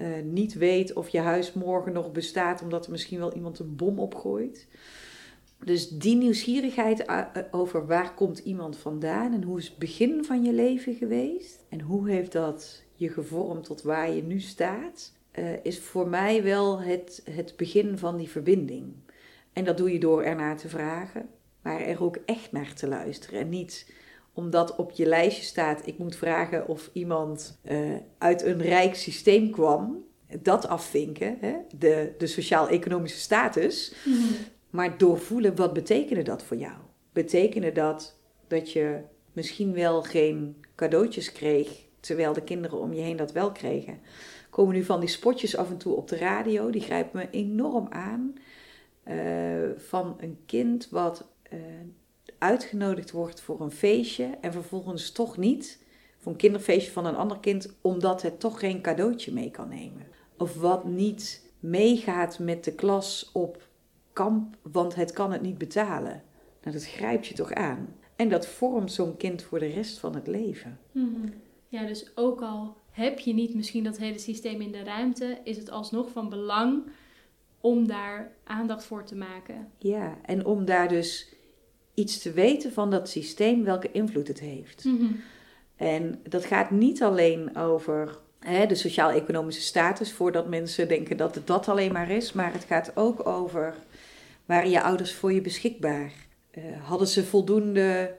uh, 0.00 0.06
niet 0.24 0.54
weet 0.54 0.92
of 0.92 1.08
je 1.08 1.18
huis 1.18 1.52
morgen 1.52 1.92
nog 1.92 2.12
bestaat 2.12 2.62
omdat 2.62 2.84
er 2.84 2.90
misschien 2.90 3.18
wel 3.18 3.34
iemand 3.34 3.58
een 3.58 3.76
bom 3.76 3.98
opgooit? 3.98 4.68
Dus 5.64 5.88
die 5.88 6.16
nieuwsgierigheid 6.16 7.04
eh, 7.04 7.24
over 7.50 7.86
waar 7.86 8.14
komt 8.14 8.38
iemand 8.38 8.76
vandaan 8.76 9.32
en 9.32 9.42
hoe 9.42 9.58
is 9.58 9.68
het 9.68 9.78
begin 9.78 10.24
van 10.24 10.44
je 10.44 10.52
leven 10.52 10.94
geweest 10.94 11.64
en 11.68 11.80
hoe 11.80 12.10
heeft 12.10 12.32
dat 12.32 12.82
je 12.94 13.08
gevormd 13.08 13.64
tot 13.64 13.82
waar 13.82 14.10
je 14.10 14.22
nu 14.22 14.40
staat, 14.40 15.12
is 15.62 15.78
voor 15.78 16.08
mij 16.08 16.42
wel 16.42 16.80
het, 16.80 17.22
het 17.30 17.54
begin 17.56 17.98
van 17.98 18.16
die 18.16 18.28
verbinding. 18.28 18.92
En 19.52 19.64
dat 19.64 19.76
doe 19.76 19.92
je 19.92 19.98
door 19.98 20.22
ernaar 20.22 20.56
te 20.56 20.68
vragen, 20.68 21.28
maar 21.62 21.80
er 21.80 22.02
ook 22.02 22.18
echt 22.24 22.52
naar 22.52 22.74
te 22.74 22.88
luisteren. 22.88 23.40
En 23.40 23.48
niet 23.48 23.92
omdat 24.34 24.76
op 24.76 24.90
je 24.90 25.06
lijstje 25.06 25.44
staat: 25.44 25.86
ik 25.86 25.98
moet 25.98 26.16
vragen 26.16 26.68
of 26.68 26.90
iemand 26.92 27.58
uh, 27.70 27.96
uit 28.18 28.42
een 28.42 28.62
rijk 28.62 28.94
systeem 28.94 29.50
kwam. 29.50 30.08
Dat 30.42 30.68
afvinken, 30.68 31.36
hè? 31.40 31.56
de, 31.78 32.14
de 32.18 32.26
sociaal-economische 32.26 33.18
status. 33.18 33.94
Mm-hmm. 34.04 34.36
Maar 34.70 34.98
doorvoelen, 34.98 35.56
wat 35.56 35.72
betekende 35.72 36.22
dat 36.22 36.42
voor 36.42 36.56
jou? 36.56 36.76
Betekende 37.12 37.72
dat 37.72 38.20
dat 38.48 38.72
je 38.72 39.00
misschien 39.32 39.72
wel 39.72 40.02
geen 40.02 40.56
cadeautjes 40.74 41.32
kreeg, 41.32 41.68
terwijl 42.00 42.32
de 42.32 42.42
kinderen 42.42 42.78
om 42.78 42.92
je 42.92 43.00
heen 43.00 43.16
dat 43.16 43.32
wel 43.32 43.52
kregen? 43.52 44.00
komen 44.50 44.74
nu 44.74 44.84
van 44.84 45.00
die 45.00 45.08
spotjes 45.08 45.56
af 45.56 45.70
en 45.70 45.76
toe 45.76 45.94
op 45.94 46.08
de 46.08 46.16
radio. 46.16 46.70
Die 46.70 46.80
grijpen 46.80 47.20
me 47.20 47.28
enorm 47.30 47.86
aan. 47.90 48.34
Uh, 49.04 49.70
van 49.76 50.16
een 50.20 50.38
kind 50.46 50.88
wat 50.90 51.28
uh, 51.52 51.58
uitgenodigd 52.40 53.10
wordt 53.10 53.40
voor 53.40 53.60
een 53.60 53.70
feestje 53.70 54.38
en 54.40 54.52
vervolgens 54.52 55.12
toch 55.12 55.36
niet. 55.36 55.82
Voor 56.18 56.32
een 56.32 56.38
kinderfeestje 56.38 56.92
van 56.92 57.06
een 57.06 57.16
ander 57.16 57.38
kind, 57.38 57.76
omdat 57.80 58.22
het 58.22 58.40
toch 58.40 58.58
geen 58.58 58.80
cadeautje 58.80 59.32
mee 59.32 59.50
kan 59.50 59.68
nemen. 59.68 60.06
Of 60.36 60.54
wat 60.54 60.84
niet 60.84 61.46
meegaat 61.60 62.38
met 62.38 62.64
de 62.64 62.74
klas 62.74 63.30
op 63.32 63.68
kamp, 64.12 64.56
want 64.62 64.94
het 64.94 65.12
kan 65.12 65.32
het 65.32 65.42
niet 65.42 65.58
betalen. 65.58 66.22
Nou, 66.62 66.76
dat 66.76 66.86
grijpt 66.86 67.26
je 67.26 67.34
toch 67.34 67.52
aan. 67.52 67.94
En 68.16 68.28
dat 68.28 68.46
vormt 68.46 68.92
zo'n 68.92 69.16
kind 69.16 69.42
voor 69.42 69.58
de 69.58 69.66
rest 69.66 69.98
van 69.98 70.14
het 70.14 70.26
leven. 70.26 70.78
Mm 70.92 71.14
-hmm. 71.14 71.32
Ja, 71.68 71.86
dus 71.86 72.10
ook 72.14 72.42
al 72.42 72.76
heb 72.90 73.18
je 73.18 73.34
niet 73.34 73.54
misschien 73.54 73.84
dat 73.84 73.98
hele 73.98 74.18
systeem 74.18 74.60
in 74.60 74.72
de 74.72 74.82
ruimte, 74.82 75.38
is 75.44 75.56
het 75.56 75.70
alsnog 75.70 76.10
van 76.10 76.28
belang 76.28 76.82
om 77.60 77.86
daar 77.86 78.32
aandacht 78.44 78.84
voor 78.84 79.04
te 79.04 79.16
maken. 79.16 79.70
Ja, 79.78 80.18
en 80.22 80.44
om 80.44 80.64
daar 80.64 80.88
dus 80.88 81.34
iets 82.00 82.18
te 82.18 82.32
weten 82.32 82.72
van 82.72 82.90
dat 82.90 83.08
systeem, 83.08 83.64
welke 83.64 83.92
invloed 83.92 84.28
het 84.28 84.40
heeft. 84.40 84.84
Mm 84.84 84.98
-hmm. 84.98 85.20
En 85.76 86.20
dat 86.28 86.44
gaat 86.44 86.70
niet 86.70 87.02
alleen 87.02 87.56
over 87.56 88.18
hè, 88.38 88.66
de 88.66 88.74
sociaal-economische 88.74 89.62
status, 89.62 90.12
voordat 90.12 90.48
mensen 90.48 90.88
denken 90.88 91.16
dat 91.16 91.34
het 91.34 91.46
dat 91.46 91.68
alleen 91.68 91.92
maar 91.92 92.10
is, 92.10 92.32
maar 92.32 92.52
het 92.52 92.64
gaat 92.64 92.96
ook 92.96 93.26
over 93.26 93.74
waren 94.44 94.70
je 94.70 94.82
ouders 94.82 95.14
voor 95.14 95.32
je 95.32 95.40
beschikbaar? 95.40 96.12
Uh, 96.58 96.64
hadden 96.82 97.08
ze 97.08 97.24
voldoende 97.24 98.18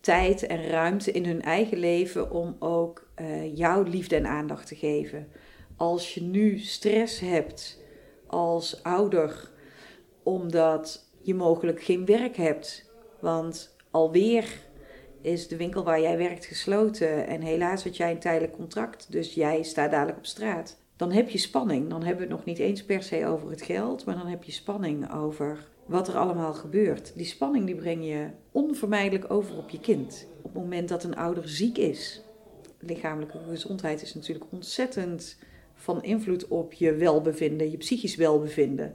tijd 0.00 0.46
en 0.46 0.68
ruimte 0.68 1.12
in 1.12 1.24
hun 1.24 1.42
eigen 1.42 1.78
leven 1.78 2.30
om 2.30 2.56
ook 2.58 3.08
uh, 3.20 3.56
jouw 3.56 3.82
liefde 3.82 4.16
en 4.16 4.26
aandacht 4.26 4.66
te 4.66 4.76
geven. 4.76 5.28
Als 5.76 6.14
je 6.14 6.22
nu 6.22 6.58
stress 6.58 7.20
hebt 7.20 7.80
als 8.26 8.82
ouder, 8.82 9.50
omdat 10.22 11.07
je 11.28 11.34
mogelijk 11.34 11.82
geen 11.82 12.04
werk 12.04 12.36
hebt, 12.36 12.90
want 13.20 13.76
alweer 13.90 14.66
is 15.20 15.48
de 15.48 15.56
winkel 15.56 15.84
waar 15.84 16.00
jij 16.00 16.18
werkt 16.18 16.44
gesloten 16.44 17.26
en 17.26 17.40
helaas 17.40 17.84
had 17.84 17.96
jij 17.96 18.10
een 18.10 18.18
tijdelijk 18.18 18.52
contract, 18.52 19.12
dus 19.12 19.34
jij 19.34 19.62
staat 19.62 19.90
dadelijk 19.90 20.18
op 20.18 20.26
straat. 20.26 20.78
Dan 20.96 21.12
heb 21.12 21.28
je 21.28 21.38
spanning. 21.38 21.90
Dan 21.90 22.02
hebben 22.02 22.16
we 22.16 22.28
het 22.28 22.36
nog 22.36 22.44
niet 22.44 22.58
eens 22.58 22.84
per 22.84 23.02
se 23.02 23.26
over 23.26 23.50
het 23.50 23.62
geld, 23.62 24.04
maar 24.04 24.16
dan 24.16 24.26
heb 24.26 24.42
je 24.42 24.52
spanning 24.52 25.12
over 25.12 25.68
wat 25.86 26.08
er 26.08 26.16
allemaal 26.16 26.54
gebeurt. 26.54 27.12
Die 27.16 27.26
spanning 27.26 27.66
die 27.66 27.74
breng 27.74 28.04
je 28.04 28.26
onvermijdelijk 28.52 29.30
over 29.30 29.56
op 29.56 29.70
je 29.70 29.80
kind. 29.80 30.26
Op 30.36 30.44
het 30.44 30.62
moment 30.62 30.88
dat 30.88 31.04
een 31.04 31.16
ouder 31.16 31.48
ziek 31.48 31.78
is. 31.78 32.22
Lichamelijke 32.78 33.38
gezondheid 33.48 34.02
is 34.02 34.14
natuurlijk 34.14 34.46
ontzettend 34.50 35.38
van 35.74 36.02
invloed 36.02 36.48
op 36.48 36.72
je 36.72 36.94
welbevinden, 36.94 37.70
je 37.70 37.76
psychisch 37.76 38.16
welbevinden. 38.16 38.94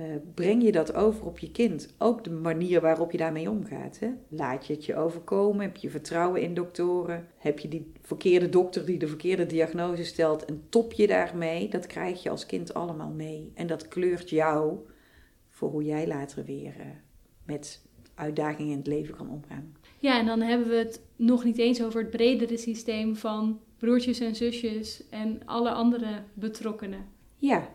Uh, 0.00 0.06
breng 0.34 0.62
je 0.62 0.72
dat 0.72 0.94
over 0.94 1.26
op 1.26 1.38
je 1.38 1.50
kind? 1.50 1.94
Ook 1.98 2.24
de 2.24 2.30
manier 2.30 2.80
waarop 2.80 3.12
je 3.12 3.18
daarmee 3.18 3.50
omgaat. 3.50 3.98
Hè? 3.98 4.08
Laat 4.28 4.66
je 4.66 4.72
het 4.72 4.84
je 4.84 4.96
overkomen? 4.96 5.62
Heb 5.62 5.76
je 5.76 5.90
vertrouwen 5.90 6.42
in 6.42 6.54
doktoren? 6.54 7.26
Heb 7.36 7.58
je 7.58 7.68
die 7.68 7.92
verkeerde 8.00 8.48
dokter 8.48 8.86
die 8.86 8.98
de 8.98 9.06
verkeerde 9.08 9.46
diagnose 9.46 10.04
stelt 10.04 10.44
en 10.44 10.62
top 10.68 10.92
je 10.92 11.06
daarmee? 11.06 11.68
Dat 11.68 11.86
krijg 11.86 12.22
je 12.22 12.30
als 12.30 12.46
kind 12.46 12.74
allemaal 12.74 13.10
mee. 13.10 13.52
En 13.54 13.66
dat 13.66 13.88
kleurt 13.88 14.30
jou 14.30 14.78
voor 15.48 15.70
hoe 15.70 15.84
jij 15.84 16.06
later 16.06 16.44
weer 16.44 16.74
uh, 16.78 16.86
met 17.44 17.82
uitdagingen 18.14 18.72
in 18.72 18.78
het 18.78 18.86
leven 18.86 19.16
kan 19.16 19.30
omgaan. 19.30 19.76
Ja, 19.98 20.18
en 20.18 20.26
dan 20.26 20.40
hebben 20.40 20.68
we 20.68 20.74
het 20.76 21.00
nog 21.16 21.44
niet 21.44 21.58
eens 21.58 21.82
over 21.82 22.00
het 22.00 22.10
bredere 22.10 22.56
systeem 22.56 23.16
van 23.16 23.60
broertjes 23.78 24.20
en 24.20 24.34
zusjes 24.34 25.08
en 25.08 25.40
alle 25.44 25.70
andere 25.70 26.22
betrokkenen. 26.34 27.04
Ja, 27.36 27.68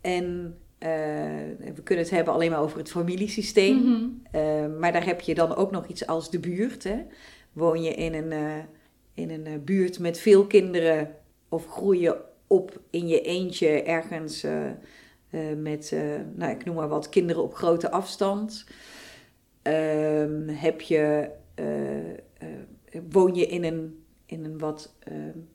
en 0.00 0.56
uh, 0.82 0.88
we 1.74 1.82
kunnen 1.82 2.04
het 2.04 2.14
hebben 2.14 2.34
alleen 2.34 2.50
maar 2.50 2.60
over 2.60 2.78
het 2.78 2.90
familiesysteem. 2.90 3.76
Mm 3.76 3.84
-hmm. 3.84 4.22
uh, 4.34 4.78
maar 4.78 4.92
daar 4.92 5.06
heb 5.06 5.20
je 5.20 5.34
dan 5.34 5.56
ook 5.56 5.70
nog 5.70 5.86
iets 5.86 6.06
als 6.06 6.30
de 6.30 6.40
buurt. 6.40 6.84
Hè? 6.84 6.98
Woon 7.52 7.82
je 7.82 7.90
in 7.90 8.14
een, 8.14 8.32
uh, 8.32 8.56
in 9.14 9.30
een 9.30 9.64
buurt 9.64 9.98
met 9.98 10.18
veel 10.18 10.46
kinderen 10.46 11.14
of 11.48 11.66
groei 11.66 12.00
je 12.00 12.16
op 12.46 12.80
in 12.90 13.08
je 13.08 13.20
eentje 13.20 13.82
ergens 13.82 14.46
met, 15.56 15.94
nou, 16.34 16.52
ik 16.52 16.64
noem 16.64 16.74
maar 16.74 16.88
wat, 16.88 17.08
kinderen 17.08 17.42
op 17.42 17.54
grote 17.54 17.90
afstand. 17.90 18.66
Um, 19.62 20.48
heb 20.48 20.80
je, 20.80 21.30
woon 23.10 23.34
je 23.34 23.46
in 23.46 23.64
een, 23.64 24.04
in 24.26 24.44
een 24.44 24.58
wat 24.58 24.94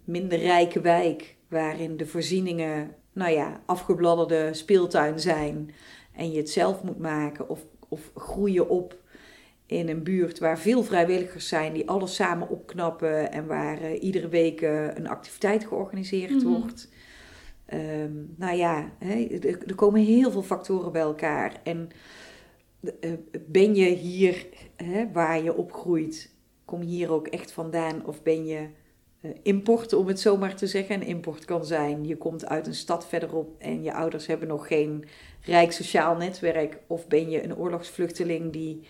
minder 0.03 0.39
rijke 0.39 0.81
wijk, 0.81 1.35
waarin 1.47 1.97
de 1.97 2.05
voorzieningen, 2.05 2.95
nou 3.15 3.31
ja, 3.31 3.61
afgebladderde 3.65 4.53
speeltuin 4.53 5.19
zijn 5.19 5.71
en 6.11 6.31
je 6.31 6.37
het 6.37 6.49
zelf 6.49 6.83
moet 6.83 6.99
maken, 6.99 7.49
of, 7.49 7.65
of 7.89 8.11
groei 8.15 8.53
je 8.53 8.69
op 8.69 9.03
in 9.65 9.89
een 9.89 10.03
buurt 10.03 10.39
waar 10.39 10.59
veel 10.59 10.83
vrijwilligers 10.83 11.47
zijn 11.47 11.73
die 11.73 11.89
alles 11.89 12.15
samen 12.15 12.49
opknappen 12.49 13.31
en 13.31 13.47
waar 13.47 13.93
iedere 13.93 14.27
week 14.27 14.61
een 14.93 15.07
activiteit 15.07 15.65
georganiseerd 15.65 16.31
mm 16.31 16.39
-hmm. 16.39 16.59
wordt. 16.59 16.89
Um, 17.73 18.33
nou 18.37 18.57
ja, 18.57 18.91
hè, 18.99 19.27
er 19.67 19.75
komen 19.75 20.01
heel 20.01 20.31
veel 20.31 20.43
factoren 20.43 20.91
bij 20.91 21.01
elkaar. 21.01 21.61
En 21.63 21.89
uh, 22.79 23.11
ben 23.47 23.75
je 23.75 23.85
hier 23.85 24.47
hè, 24.75 25.11
waar 25.11 25.43
je 25.43 25.55
opgroeit, 25.55 26.33
kom 26.65 26.81
je 26.81 26.87
hier 26.87 27.11
ook 27.11 27.27
echt 27.27 27.51
vandaan? 27.51 28.05
Of 28.05 28.23
ben 28.23 28.45
je 28.45 28.67
import, 29.41 29.93
om 29.93 30.07
het 30.07 30.19
zo 30.19 30.37
maar 30.37 30.55
te 30.55 30.67
zeggen? 30.67 30.95
Een 30.95 31.07
import 31.07 31.45
kan 31.45 31.65
zijn, 31.65 32.05
je 32.05 32.17
komt 32.17 32.45
uit 32.45 32.67
een 32.67 32.75
stad 32.75 33.07
verderop 33.07 33.55
en 33.59 33.83
je 33.83 33.93
ouders 33.93 34.25
hebben 34.27 34.47
nog 34.47 34.67
geen 34.67 35.05
rijk 35.41 35.71
sociaal 35.71 36.15
netwerk. 36.15 36.77
Of 36.87 37.07
ben 37.07 37.29
je 37.29 37.43
een 37.43 37.57
oorlogsvluchteling 37.57 38.51
die 38.51 38.81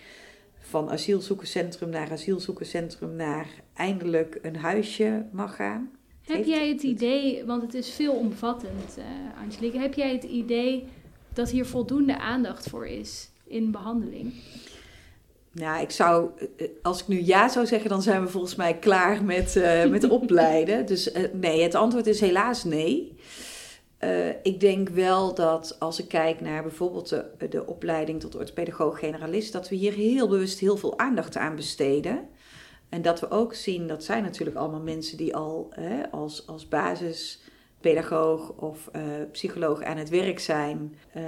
van 0.59 0.89
asielzoekerscentrum 0.89 1.89
naar 1.89 2.11
asielzoekerscentrum 2.11 3.15
naar 3.15 3.47
eindelijk 3.73 4.39
een 4.41 4.55
huisje 4.55 5.25
mag 5.31 5.55
gaan. 5.55 5.91
Heb 6.25 6.35
heeft 6.35 6.49
jij 6.49 6.69
het 6.69 6.83
idee, 6.83 7.45
want 7.45 7.61
het 7.61 7.73
is 7.73 7.89
veelomvattend, 7.89 8.97
uh, 8.97 9.03
Angelique, 9.43 9.79
heb 9.79 9.93
jij 9.93 10.13
het 10.13 10.23
idee 10.23 10.83
dat 11.33 11.49
hier 11.49 11.65
voldoende 11.65 12.19
aandacht 12.19 12.69
voor 12.69 12.87
is 12.87 13.29
in 13.43 13.71
behandeling? 13.71 14.33
Nou, 15.55 15.81
ik 15.81 15.91
zou, 15.91 16.29
eh, 16.57 16.67
als 16.81 17.01
ik 17.01 17.07
nu 17.07 17.23
ja 17.23 17.49
zou 17.49 17.65
zeggen, 17.65 17.89
dan 17.89 18.01
zijn 18.01 18.21
we 18.21 18.29
volgens 18.29 18.55
mij 18.55 18.77
klaar 18.77 19.23
met, 19.23 19.55
uh, 19.55 19.85
met 19.95 20.09
opleiden. 20.09 20.85
Dus 20.85 21.13
uh, 21.13 21.23
nee, 21.33 21.61
het 21.61 21.75
antwoord 21.75 22.07
is 22.07 22.19
helaas 22.19 22.63
nee. 22.63 23.13
ik 24.43 24.59
denk 24.59 24.89
wel 24.89 25.33
dat 25.33 25.75
als 25.79 25.99
ik 25.99 26.07
kijk 26.07 26.41
naar 26.41 26.61
bijvoorbeeld 26.61 27.09
de, 27.09 27.47
de 27.49 27.65
opleiding 27.65 28.19
tot 28.19 28.35
orthopedagoog-generalist, 28.35 29.53
dat 29.53 29.69
we 29.69 29.75
hier 29.75 29.93
heel 29.93 30.27
bewust 30.27 30.59
heel 30.59 30.77
veel 30.77 30.99
aandacht 30.99 31.37
aan 31.37 31.55
besteden. 31.55 32.27
En 32.89 33.01
dat 33.01 33.19
we 33.19 33.29
ook 33.29 33.53
zien, 33.53 33.87
dat 33.87 34.03
zijn 34.03 34.23
natuurlijk 34.23 34.57
allemaal 34.57 34.81
mensen 34.81 35.17
die 35.17 35.35
al 35.35 35.67
hè, 35.69 36.11
als, 36.11 36.47
als 36.47 36.67
basispedagoog 37.85 38.49
of 38.49 38.89
uh, 38.95 39.01
psycholoog 39.31 39.83
aan 39.83 39.97
het 39.97 40.09
werk 40.09 40.39
zijn, 40.39 40.95
uh, 41.17 41.23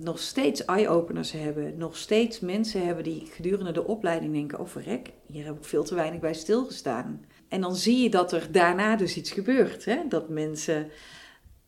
nog 0.00 0.18
steeds 0.18 0.64
eye-openers 0.64 1.32
hebben, 1.32 1.76
nog 1.76 1.96
steeds 1.96 2.40
mensen 2.40 2.86
hebben 2.86 3.04
die 3.04 3.26
gedurende 3.32 3.72
de 3.72 3.86
opleiding 3.86 4.32
denken: 4.32 4.58
oh 4.58 4.66
verrek, 4.66 5.12
hier 5.26 5.44
heb 5.44 5.56
ik 5.56 5.64
veel 5.64 5.84
te 5.84 5.94
weinig 5.94 6.20
bij 6.20 6.34
stilgestaan. 6.34 7.24
En 7.48 7.60
dan 7.60 7.76
zie 7.76 8.02
je 8.02 8.10
dat 8.10 8.32
er 8.32 8.48
daarna 8.52 8.96
dus 8.96 9.16
iets 9.16 9.30
gebeurt, 9.30 9.84
hè? 9.84 9.98
dat 10.08 10.28
mensen 10.28 10.88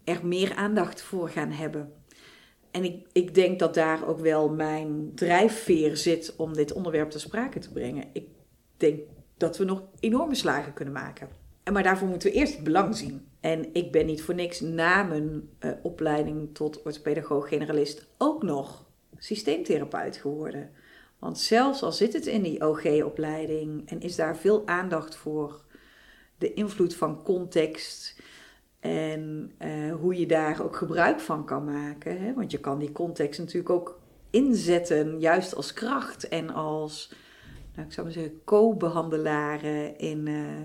er 0.05 0.27
meer 0.27 0.55
aandacht 0.55 1.03
voor 1.03 1.29
gaan 1.29 1.51
hebben. 1.51 1.93
En 2.71 2.85
ik, 2.85 3.07
ik 3.13 3.35
denk 3.35 3.59
dat 3.59 3.75
daar 3.75 4.09
ook 4.09 4.21
wel 4.21 4.49
mijn 4.49 5.13
drijfveer 5.15 5.97
zit 5.97 6.35
om 6.37 6.55
dit 6.55 6.73
onderwerp 6.73 7.11
ter 7.11 7.21
sprake 7.21 7.59
te 7.59 7.73
brengen. 7.73 8.05
Ik 8.13 8.27
denk 8.77 9.01
dat 9.37 9.59
we 9.59 9.65
nog 9.65 9.83
enorme 10.01 10.35
slagen 10.35 10.73
kunnen 10.73 10.95
maken. 10.95 11.29
En 11.63 11.73
maar 11.73 11.83
daarvoor 11.83 12.09
moeten 12.09 12.31
we 12.31 12.37
eerst 12.37 12.55
het 12.55 12.65
belang 12.65 12.97
zien. 12.97 13.27
En 13.45 13.69
ik 13.73 13.93
ben 13.93 14.07
niet 14.07 14.23
voor 14.23 14.35
niks 14.35 14.61
na 14.61 15.03
mijn 15.03 15.49
uh, 15.61 15.71
opleiding 15.83 16.55
tot 16.55 16.83
orthopedagoog-generalist 16.83 18.07
ook 18.19 18.43
nog 18.43 18.85
systeemtherapeut 19.19 20.17
geworden. 20.17 20.71
Want 21.19 21.39
zelfs 21.39 21.83
al 21.83 21.93
zit 21.93 22.13
het 22.13 22.27
in 22.27 22.43
die 22.43 22.67
OG-opleiding 22.67 23.91
en 23.91 24.01
is 24.01 24.17
daar 24.17 24.37
veel 24.37 24.67
aandacht 24.67 25.17
voor 25.17 25.65
de 26.39 26.53
invloed 26.53 26.95
van 26.95 27.23
context 27.23 28.21
en 28.81 29.53
uh, 29.59 29.95
hoe 29.95 30.19
je 30.19 30.27
daar 30.27 30.63
ook 30.63 30.77
gebruik 30.77 31.21
van 31.21 31.45
kan 31.45 31.65
maken. 31.65 32.21
Hè? 32.21 32.35
Want 32.35 32.51
je 32.51 32.61
kan 32.61 32.79
die 32.79 32.93
context 32.93 33.39
natuurlijk 33.39 33.71
ook 33.71 34.01
inzetten, 34.31 35.21
juist 35.21 35.55
als 35.55 35.73
kracht 35.73 36.29
en 36.29 36.51
als 36.51 37.13
nou, 37.75 37.87
ik 37.87 37.93
zou 37.93 38.07
maar 38.07 38.15
zeggen, 38.15 38.41
co-behandelaren 38.45 39.99
in, 39.99 40.27
uh, 40.27 40.61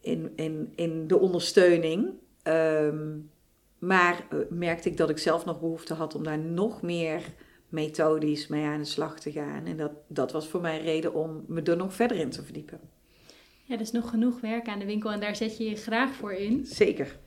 in, 0.00 0.32
in, 0.36 0.72
in 0.74 1.06
de 1.06 1.18
ondersteuning. 1.18 2.12
Um, 2.44 3.30
maar 3.78 4.26
uh, 4.32 4.40
merkte 4.50 4.88
ik 4.88 4.96
dat 4.96 5.10
ik 5.10 5.18
zelf 5.18 5.44
nog 5.44 5.60
behoefte 5.60 5.94
had 5.94 6.14
om 6.14 6.24
daar 6.24 6.38
nog 6.38 6.82
meer 6.82 7.22
methodisch 7.68 8.46
mee 8.46 8.64
aan 8.64 8.78
de 8.78 8.84
slag 8.84 9.20
te 9.20 9.32
gaan. 9.32 9.66
En 9.66 9.76
dat, 9.76 9.92
dat 10.06 10.32
was 10.32 10.48
voor 10.48 10.60
mij 10.60 10.78
een 10.78 10.84
reden 10.84 11.14
om 11.14 11.44
me 11.46 11.62
er 11.62 11.76
nog 11.76 11.94
verder 11.94 12.16
in 12.16 12.30
te 12.30 12.42
verdiepen. 12.42 12.80
Ja, 13.64 13.74
er 13.74 13.80
is 13.80 13.90
nog 13.90 14.10
genoeg 14.10 14.40
werk 14.40 14.68
aan 14.68 14.78
de 14.78 14.84
winkel 14.84 15.12
en 15.12 15.20
daar 15.20 15.36
zet 15.36 15.56
je 15.56 15.64
je 15.64 15.76
graag 15.76 16.12
voor 16.14 16.32
in. 16.32 16.66
Zeker. 16.66 17.18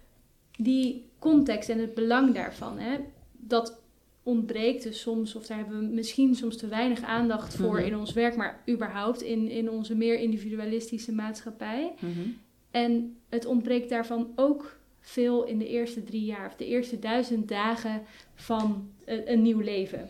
Die 0.58 1.10
context 1.20 1.70
en 1.70 1.80
het 1.80 1.94
belang 1.94 2.34
daarvan, 2.34 2.80
hè, 2.80 2.98
dat 3.32 3.82
ontbreekt 4.24 4.84
dus 4.84 5.02
soms, 5.02 5.36
of 5.36 5.46
daar 5.46 5.58
hebben 5.58 5.80
we 5.80 5.86
misschien 5.86 6.36
soms 6.36 6.58
te 6.58 6.68
weinig 6.68 7.02
aandacht 7.02 7.56
voor 7.56 7.78
mhm. 7.78 7.86
in 7.86 7.98
ons 7.98 8.14
werk, 8.14 8.36
maar 8.36 8.64
überhaupt 8.70 9.22
in, 9.22 9.50
in 9.50 9.70
onze 9.70 9.96
meer 9.96 10.20
individualistische 10.20 11.12
maatschappij. 11.12 11.94
Mhm. 12.00 12.30
En 12.74 13.18
het 13.30 13.46
ontbreekt 13.46 13.90
daarvan 13.90 14.32
ook 14.36 14.78
veel 15.00 15.44
in 15.44 15.58
de 15.58 15.68
eerste 15.68 16.04
drie 16.04 16.26
jaar, 16.26 16.48
of 16.48 16.56
de 16.56 16.66
eerste 16.66 17.00
duizend 17.00 17.48
dagen 17.48 18.02
van 18.36 18.92
een, 19.06 19.32
een 19.32 19.42
nieuw 19.42 19.60
leven. 19.60 20.10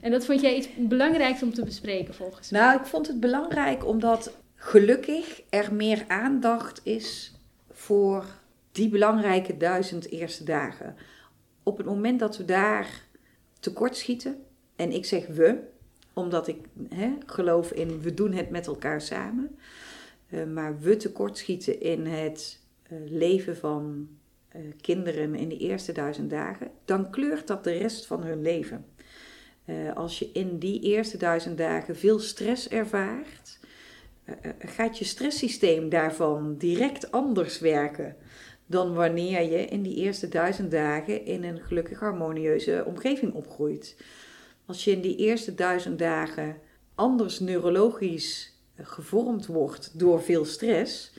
En 0.00 0.10
dat 0.10 0.24
vond 0.24 0.40
jij 0.40 0.56
iets 0.56 0.68
belangrijks 0.76 1.42
om 1.42 1.54
te 1.54 1.64
bespreken 1.64 2.14
volgens 2.14 2.50
mij? 2.50 2.60
Nou, 2.60 2.80
ik 2.80 2.86
vond 2.86 3.06
het 3.06 3.20
belangrijk 3.20 3.86
omdat 3.86 4.36
gelukkig 4.54 5.42
er 5.50 5.74
meer 5.74 6.04
aandacht 6.08 6.80
is 6.84 7.32
voor 7.70 8.24
die 8.72 8.88
belangrijke 8.88 9.56
duizend 9.56 10.10
eerste 10.10 10.44
dagen. 10.44 10.96
Op 11.62 11.76
het 11.76 11.86
moment 11.86 12.20
dat 12.20 12.36
we 12.36 12.44
daar 12.44 13.04
tekortschieten. 13.60 14.36
En 14.76 14.92
ik 14.92 15.04
zeg 15.04 15.26
we, 15.26 15.58
omdat 16.12 16.48
ik 16.48 16.58
hè, 16.94 17.12
geloof 17.26 17.72
in 17.72 18.00
we 18.00 18.14
doen 18.14 18.32
het 18.32 18.50
met 18.50 18.66
elkaar 18.66 19.00
samen. 19.00 19.58
Uh, 20.32 20.44
maar 20.44 20.78
we 20.78 20.96
tekortschieten 20.96 21.80
in 21.80 22.06
het 22.06 22.60
uh, 22.92 22.98
leven 23.10 23.56
van 23.56 24.08
uh, 24.56 24.62
kinderen 24.80 25.34
in 25.34 25.48
de 25.48 25.56
eerste 25.56 25.92
duizend 25.92 26.30
dagen, 26.30 26.70
dan 26.84 27.10
kleurt 27.10 27.46
dat 27.46 27.64
de 27.64 27.72
rest 27.72 28.06
van 28.06 28.22
hun 28.22 28.42
leven. 28.42 28.84
als 29.94 30.18
je 30.18 30.30
in 30.32 30.58
die 30.58 30.80
eerste 30.80 31.16
duizend 31.16 31.58
dagen 31.58 31.96
veel 31.96 32.18
stress 32.18 32.68
ervaart, 32.68 33.58
gaat 34.58 34.98
je 34.98 35.04
stresssysteem 35.04 35.88
daarvan 35.88 36.56
direct 36.56 37.10
anders 37.10 37.58
werken 37.58 38.16
dan 38.72 38.94
wanneer 38.94 39.42
je 39.42 39.64
in 39.64 39.82
die 39.82 39.96
eerste 39.96 40.28
duizend 40.28 40.70
dagen 40.70 41.24
in 41.24 41.44
een 41.44 41.60
gelukkig 41.60 42.00
harmonieuze 42.00 42.84
omgeving 42.86 43.34
opgroeit. 43.34 43.96
Als 44.66 44.84
je 44.84 44.90
in 44.90 45.00
die 45.00 45.16
eerste 45.16 45.54
duizend 45.54 45.98
dagen 45.98 46.56
anders 46.94 47.40
neurologisch 47.40 48.51
gevormd 48.76 49.46
wordt 49.46 49.98
door 49.98 50.22
veel 50.22 50.44
stress, 50.44 51.12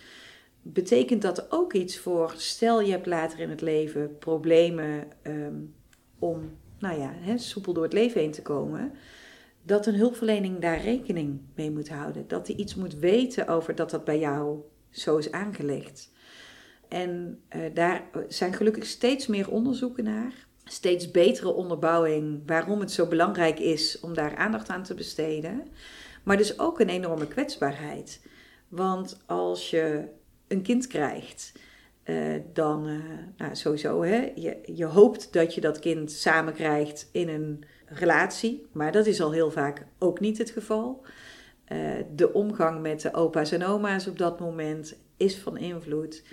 betekent 0.62 1.22
dat 1.22 1.52
ook 1.52 1.74
iets 1.74 1.98
voor, 1.98 2.34
stel 2.38 2.82
je 2.82 2.92
hebt 2.92 3.06
later 3.06 3.40
in 3.40 3.50
het 3.50 3.62
leven 3.62 4.18
problemen 4.18 5.08
um, 5.24 5.76
om 6.20 6.58
nou 6.80 7.00
ja, 7.00 7.38
soepel 7.38 7.74
door 7.74 7.84
het 7.84 7.94
leven 7.94 8.22
heen 8.22 8.32
te 8.32 8.42
komen, 8.42 8.92
dat 9.64 9.86
een 9.86 9.96
hulpverlening 9.96 10.60
daar 10.60 10.82
rekening 10.82 11.42
mee 11.56 11.72
moet 11.72 11.90
houden. 11.90 12.28
Dat 12.28 12.48
hij 12.48 12.56
iets 12.56 12.76
moet 12.76 12.96
weten 12.96 13.48
over 13.48 13.76
dat 13.76 13.90
dat 13.90 14.04
bij 14.04 14.20
jou 14.20 14.60
zo 14.90 15.18
is 15.18 15.32
aangelegd. 15.32 16.12
En 16.88 17.42
uh, 17.56 17.62
daar 17.74 18.04
zijn 18.28 18.54
gelukkig 18.54 18.86
steeds 18.86 19.28
meer 19.28 19.50
onderzoeken 19.50 20.04
naar. 20.04 20.48
Steeds 20.64 21.12
betere 21.12 21.54
onderbouwing 21.54 22.42
waarom 22.46 22.80
het 22.80 22.92
zo 22.92 23.08
belangrijk 23.08 23.60
is 23.60 24.00
om 24.00 24.14
daar 24.14 24.36
aandacht 24.36 24.70
aan 24.70 24.84
te 24.84 24.94
besteden. 24.94 25.68
Maar 26.24 26.38
dus 26.38 26.60
ook 26.60 26.80
een 26.80 26.90
enorme 26.90 27.28
kwetsbaarheid. 27.28 28.22
Want 28.68 29.20
als 29.26 29.70
je 29.70 30.08
een 30.48 30.62
kind 30.62 30.88
krijgt, 30.88 31.54
uh, 32.06 32.42
dan, 32.54 32.88
uh, 32.88 33.00
nou 33.38 33.56
sowieso, 33.56 34.02
hè, 34.04 34.32
je, 34.36 34.58
je 34.76 34.86
hoopt 34.86 35.34
dat 35.34 35.56
je 35.56 35.62
dat 35.62 35.80
kind 35.80 36.12
samen 36.12 36.54
krijgt 36.54 37.10
in 37.12 37.30
een 37.30 37.64
relatie. 37.86 38.66
Maar 38.72 38.92
dat 38.92 39.06
is 39.06 39.22
al 39.22 39.32
heel 39.32 39.52
vaak 39.52 39.86
ook 40.00 40.20
niet 40.20 40.38
het 40.38 40.50
geval. 40.50 41.06
de 42.16 42.34
omgang 42.34 42.82
met 42.82 43.02
de 43.02 43.14
opa's 43.14 43.52
en 43.52 43.66
oma's 43.66 44.08
op 44.08 44.18
dat 44.18 44.40
moment 44.40 44.96
is 45.18 45.40
van 45.40 45.58
invloed. 45.58 46.24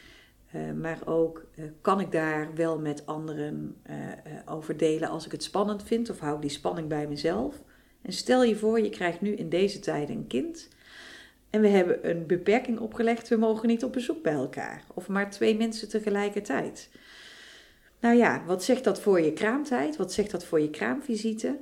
Maar 0.81 0.99
ook 1.05 1.47
kan 1.81 2.01
ik 2.01 2.13
daar 2.13 2.55
wel 2.55 2.79
met 2.79 3.07
anderen 3.07 3.77
over 4.47 4.77
delen 4.77 5.09
als 5.09 5.27
ik 5.27 5.33
het 5.33 5.43
spannend 5.43 5.83
vind 5.83 6.11
of 6.11 6.19
hou 6.19 6.35
ik 6.35 6.41
die 6.41 6.51
spanning 6.51 6.89
bij 6.89 7.07
mezelf. 7.09 7.63
En 8.03 8.13
stel 8.13 8.43
je 8.43 8.57
voor, 8.57 8.81
je 8.81 8.91
krijgt 8.91 9.21
nu 9.21 9.35
in 9.35 9.49
deze 9.49 9.79
tijd 9.79 10.09
een 10.09 10.27
kind 10.27 10.69
en 11.51 11.61
we 11.61 11.69
hebben 11.69 12.11
een 12.11 12.27
beperking 12.27 12.79
opgelegd, 12.79 13.29
we 13.29 13.37
mogen 13.37 13.69
niet 13.69 13.85
op 13.85 13.93
bezoek 13.93 14.23
bij 14.23 14.33
elkaar 14.33 14.85
of 14.95 15.09
maar 15.09 15.31
twee 15.31 15.57
mensen 15.57 15.89
tegelijkertijd. 15.89 16.89
Nou 18.01 18.17
ja, 18.17 18.43
wat 18.47 18.65
zegt 18.65 18.85
dat 18.85 19.01
voor 19.01 19.21
je 19.21 19.33
kraamtijd? 19.33 19.97
Wat 19.97 20.13
zegt 20.13 20.31
dat 20.31 20.45
voor 20.45 20.61
je 20.61 20.71
kraamvisite? 20.71 21.57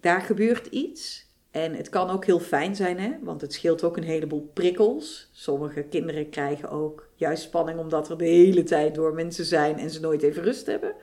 Daar 0.00 0.20
gebeurt 0.20 0.66
iets 0.66 1.28
en 1.50 1.74
het 1.74 1.88
kan 1.88 2.10
ook 2.10 2.24
heel 2.24 2.40
fijn 2.40 2.76
zijn, 2.76 2.98
hè? 2.98 3.10
want 3.22 3.40
het 3.40 3.52
scheelt 3.52 3.84
ook 3.84 3.96
een 3.96 4.02
heleboel 4.02 4.50
prikkels. 4.54 5.28
Sommige 5.32 5.82
kinderen 5.82 6.30
krijgen 6.30 6.70
ook 6.70 7.08
juist 7.14 7.42
spanning 7.42 7.78
omdat 7.78 8.10
er 8.10 8.18
de 8.18 8.24
hele 8.24 8.62
tijd 8.62 8.94
door 8.94 9.14
mensen 9.14 9.44
zijn 9.44 9.78
en 9.78 9.90
ze 9.90 10.00
nooit 10.00 10.22
even 10.22 10.42
rust 10.42 10.66
hebben 10.66 10.94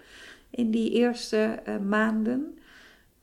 in 0.50 0.72
die 0.72 0.92
eerste 0.92 1.60
uh, 1.68 1.78
maanden. 1.78 2.57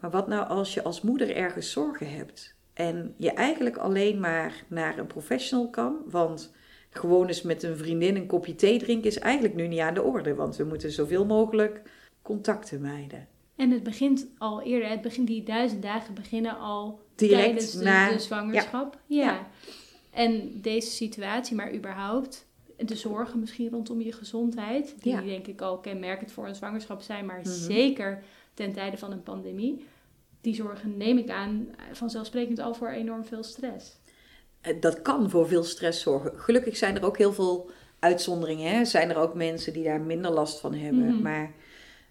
Maar 0.04 0.12
wat 0.12 0.28
nou 0.28 0.48
als 0.48 0.74
je 0.74 0.82
als 0.82 1.00
moeder 1.00 1.36
ergens 1.36 1.70
zorgen 1.70 2.10
hebt 2.10 2.54
en 2.72 3.14
je 3.16 3.30
eigenlijk 3.30 3.76
alleen 3.76 4.20
maar 4.20 4.64
naar 4.68 4.98
een 4.98 5.06
professional 5.06 5.70
kan, 5.70 5.96
want 6.06 6.52
gewoon 6.90 7.26
eens 7.26 7.42
met 7.42 7.62
een 7.62 7.76
vriendin 7.76 8.16
een 8.16 8.26
kopje 8.26 8.54
thee 8.54 8.78
drinken 8.78 9.10
is 9.10 9.18
eigenlijk 9.18 9.54
nu 9.54 9.66
niet 9.66 9.80
aan 9.80 9.94
de 9.94 10.02
orde, 10.02 10.34
want 10.34 10.56
we 10.56 10.64
moeten 10.64 10.92
zoveel 10.92 11.24
mogelijk 11.24 11.82
contacten 12.22 12.80
mijden. 12.80 13.28
En 13.56 13.70
het 13.70 13.82
begint 13.82 14.26
al 14.38 14.62
eerder, 14.62 14.88
het 14.88 15.02
begint, 15.02 15.26
die 15.26 15.42
duizend 15.42 15.82
dagen 15.82 16.14
beginnen 16.14 16.58
al 16.58 17.00
Direct 17.14 17.42
tijdens 17.42 17.72
de, 17.72 17.84
na, 17.84 18.10
de 18.10 18.18
zwangerschap. 18.18 18.98
Ja. 19.06 19.24
ja. 19.24 19.48
En 20.10 20.60
deze 20.60 20.90
situatie, 20.90 21.56
maar 21.56 21.74
überhaupt 21.74 22.46
de 22.76 22.96
zorgen 22.96 23.40
misschien 23.40 23.70
rondom 23.70 24.00
je 24.00 24.12
gezondheid, 24.12 24.94
die 25.02 25.22
denk 25.22 25.46
ik 25.46 25.60
al 25.60 25.78
kenmerkend 25.78 26.32
voor 26.32 26.48
een 26.48 26.54
zwangerschap 26.54 27.00
zijn, 27.00 27.26
maar 27.26 27.40
mhm. 27.40 27.48
zeker 27.48 28.22
ten 28.54 28.72
tijde 28.72 28.96
van 28.96 29.12
een 29.12 29.22
pandemie, 29.22 29.84
die 30.44 30.54
zorgen 30.54 30.96
neem 30.96 31.18
ik 31.18 31.30
aan 31.30 31.68
vanzelfsprekend 31.92 32.58
al 32.58 32.74
voor 32.74 32.88
enorm 32.88 33.24
veel 33.24 33.42
stress. 33.42 33.98
Eh, 34.60 34.80
dat 34.80 35.02
kan 35.02 35.30
voor 35.30 35.48
veel 35.48 35.64
stress 35.64 36.02
zorgen. 36.02 36.32
Gelukkig 36.38 36.76
zijn 36.76 36.96
er 36.96 37.04
ook 37.04 37.18
heel 37.18 37.32
veel 37.32 37.70
uitzonderingen 37.98 38.70
hè, 38.70 38.84
zijn 38.84 39.10
er 39.10 39.16
ook 39.16 39.34
mensen 39.34 39.72
die 39.72 39.84
daar 39.84 40.00
minder 40.00 40.30
last 40.30 40.60
van 40.60 40.74
hebben. 40.74 41.04
Mhm. 41.04 41.22
Maar 41.22 41.52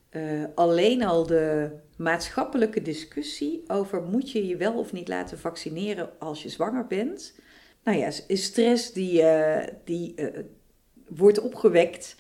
eh, 0.10 0.44
alleen 0.56 1.04
al 1.04 1.26
de 1.26 1.72
maatschappelijke 1.98 2.82
discussie 2.82 3.64
over 3.68 4.02
moet 4.02 4.32
je 4.32 4.48
je 4.48 4.58
wel 4.58 4.74
of 4.74 4.92
niet 4.92 5.08
laten 5.08 5.40
vaccineren 5.40 6.10
als 6.20 6.44
je 6.44 6.50
zwanger 6.50 6.88
bent. 6.88 7.36
Nou 7.84 7.98
ja, 7.98 8.12
is 8.28 8.44
stress 8.44 8.94
die, 8.94 9.22
eh, 9.22 9.74
die 9.84 10.16
wordt 11.08 11.40
opgewekt. 11.40 12.16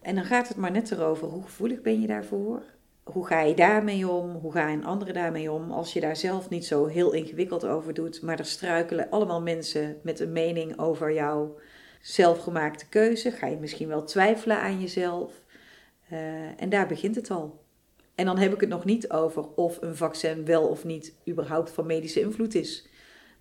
En 0.00 0.14
dan 0.14 0.24
gaat 0.24 0.48
het 0.48 0.56
maar 0.56 0.70
net 0.70 0.90
erover 0.90 1.28
hoe 1.28 1.42
gevoelig 1.42 1.80
ben 1.80 2.00
je 2.00 2.06
daarvoor? 2.06 2.62
Hoe 3.02 3.26
ga 3.26 3.40
je 3.40 3.54
daarmee 3.54 4.08
om? 4.08 4.30
Hoe 4.30 4.52
gaan 4.52 4.84
anderen 4.84 5.14
daarmee 5.14 5.52
om? 5.52 5.70
Als 5.70 5.92
je 5.92 6.00
daar 6.00 6.16
zelf 6.16 6.48
niet 6.48 6.66
zo 6.66 6.86
heel 6.86 7.12
ingewikkeld 7.12 7.64
over 7.66 7.94
doet, 7.94 8.22
maar 8.22 8.38
er 8.38 8.44
struikelen 8.44 9.10
allemaal 9.10 9.42
mensen 9.42 10.00
met 10.02 10.20
een 10.20 10.32
mening 10.32 10.78
over 10.78 11.12
jouw 11.12 11.58
zelfgemaakte 12.00 12.88
keuze, 12.88 13.30
ga 13.30 13.46
je 13.46 13.56
misschien 13.56 13.88
wel 13.88 14.04
twijfelen 14.04 14.58
aan 14.58 14.80
jezelf. 14.80 15.42
Eh, 16.08 16.62
en 16.62 16.68
daar 16.68 16.86
begint 16.86 17.14
het 17.14 17.30
al. 17.30 17.64
En 18.14 18.24
dan 18.24 18.38
heb 18.38 18.54
ik 18.54 18.60
het 18.60 18.68
nog 18.68 18.84
niet 18.84 19.10
over 19.10 19.54
of 19.54 19.82
een 19.82 19.96
vaccin 19.96 20.44
wel 20.44 20.68
of 20.68 20.84
niet 20.84 21.14
überhaupt 21.28 21.70
van 21.70 21.86
medische 21.86 22.20
invloed 22.20 22.54
is. 22.54 22.88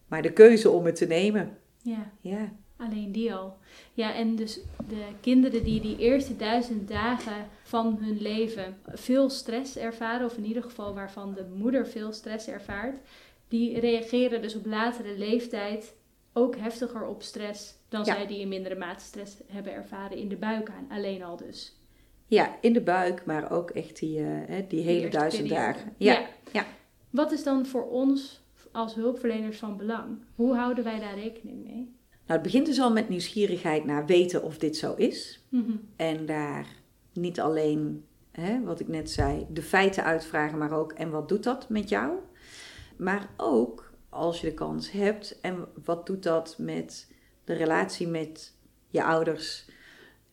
Maar 0.08 0.22
de 0.22 0.34
keuze 0.34 0.70
om 0.70 0.86
het 0.86 0.96
te 0.96 1.06
nemen. 1.06 1.58
Ja, 1.82 2.12
Ja, 2.20 2.52
alleen 2.82 3.12
die 3.12 3.34
al. 3.34 3.58
Ja, 3.94 4.14
en 4.16 4.36
dus 4.36 4.60
de 4.90 5.06
kinderen 5.22 5.64
die 5.64 5.82
die 5.82 5.98
eerste 5.98 6.36
duizend 6.36 6.88
dagen 6.88 7.48
van 7.64 7.98
hun 8.02 8.22
leven 8.22 8.78
veel 8.86 9.30
stress 9.30 9.78
ervaren, 9.78 10.26
of 10.26 10.38
in 10.38 10.46
ieder 10.46 10.64
geval 10.64 10.94
waarvan 10.94 11.34
de 11.34 11.46
moeder 11.56 11.88
veel 11.88 12.12
stress 12.14 12.48
ervaart, 12.48 12.96
die 13.48 13.80
reageren 13.80 14.42
dus 14.42 14.56
op 14.56 14.66
latere 14.66 15.18
leeftijd 15.18 15.94
ook 16.34 16.56
heftiger 16.56 17.06
op 17.08 17.22
stress 17.24 17.74
dan 17.90 18.04
Ja. 18.06 18.14
zij 18.16 18.28
die 18.28 18.40
in 18.40 18.48
mindere 18.48 18.76
mate 18.76 19.04
stress 19.04 19.36
hebben 19.48 19.74
ervaren 19.74 20.18
in 20.18 20.30
de 20.30 20.36
buik 20.38 20.70
aan. 20.70 20.98
Alleen 20.98 21.24
al 21.24 21.36
dus. 21.38 21.76
ja 22.28 22.58
in 22.62 22.74
de 22.74 22.82
buik, 22.82 23.26
maar 23.26 23.52
ook 23.52 23.70
echt 23.70 24.00
die, 24.00 24.20
eh, 24.26 24.64
die 24.68 24.82
hele 24.82 25.10
duizend 25.10 25.48
periode. 25.48 25.74
dagen. 25.74 25.94
Ja, 25.98 26.26
ja. 26.52 26.66
Wat 27.10 27.32
is 27.32 27.44
dan 27.44 27.66
voor 27.66 27.90
ons 27.90 28.42
als 28.72 28.96
hulpverleners 28.96 29.58
van 29.58 29.78
belang? 29.78 30.18
Hoe 30.36 30.56
houden 30.56 30.84
wij 30.84 31.00
daar 31.00 31.16
rekening 31.20 31.64
mee? 31.64 31.96
Nou, 32.32 32.44
het 32.44 32.52
begint 32.52 32.70
dus 32.70 32.80
al 32.80 32.92
met 32.92 33.10
nieuwsgierigheid 33.10 33.86
naar 33.86 34.06
weten 34.06 34.44
of 34.44 34.58
dit 34.58 34.78
zo 34.78 34.94
is. 34.94 35.46
Mhm. 35.50 35.72
En 35.96 36.26
daar 36.26 36.66
niet 37.14 37.40
alleen, 37.40 38.06
hè, 38.32 38.64
wat 38.64 38.80
ik 38.80 38.88
net 38.88 39.12
zei, 39.12 39.46
de 39.50 39.62
feiten 39.62 40.04
uitvragen, 40.04 40.58
maar 40.58 40.72
ook 40.72 40.92
en 40.92 41.10
wat 41.10 41.30
doet 41.30 41.44
dat 41.44 41.70
met 41.70 41.90
jou? 41.90 42.12
Maar 42.98 43.30
ook 43.38 43.92
als 44.10 44.42
je 44.42 44.48
de 44.48 44.54
kans 44.54 44.92
hebt 44.92 45.40
en 45.42 45.68
wat 45.84 46.06
doet 46.06 46.24
dat 46.24 46.56
met 46.58 47.12
de 47.44 47.54
relatie 47.54 48.08
met 48.08 48.54
je 48.88 49.04
ouders? 49.04 49.66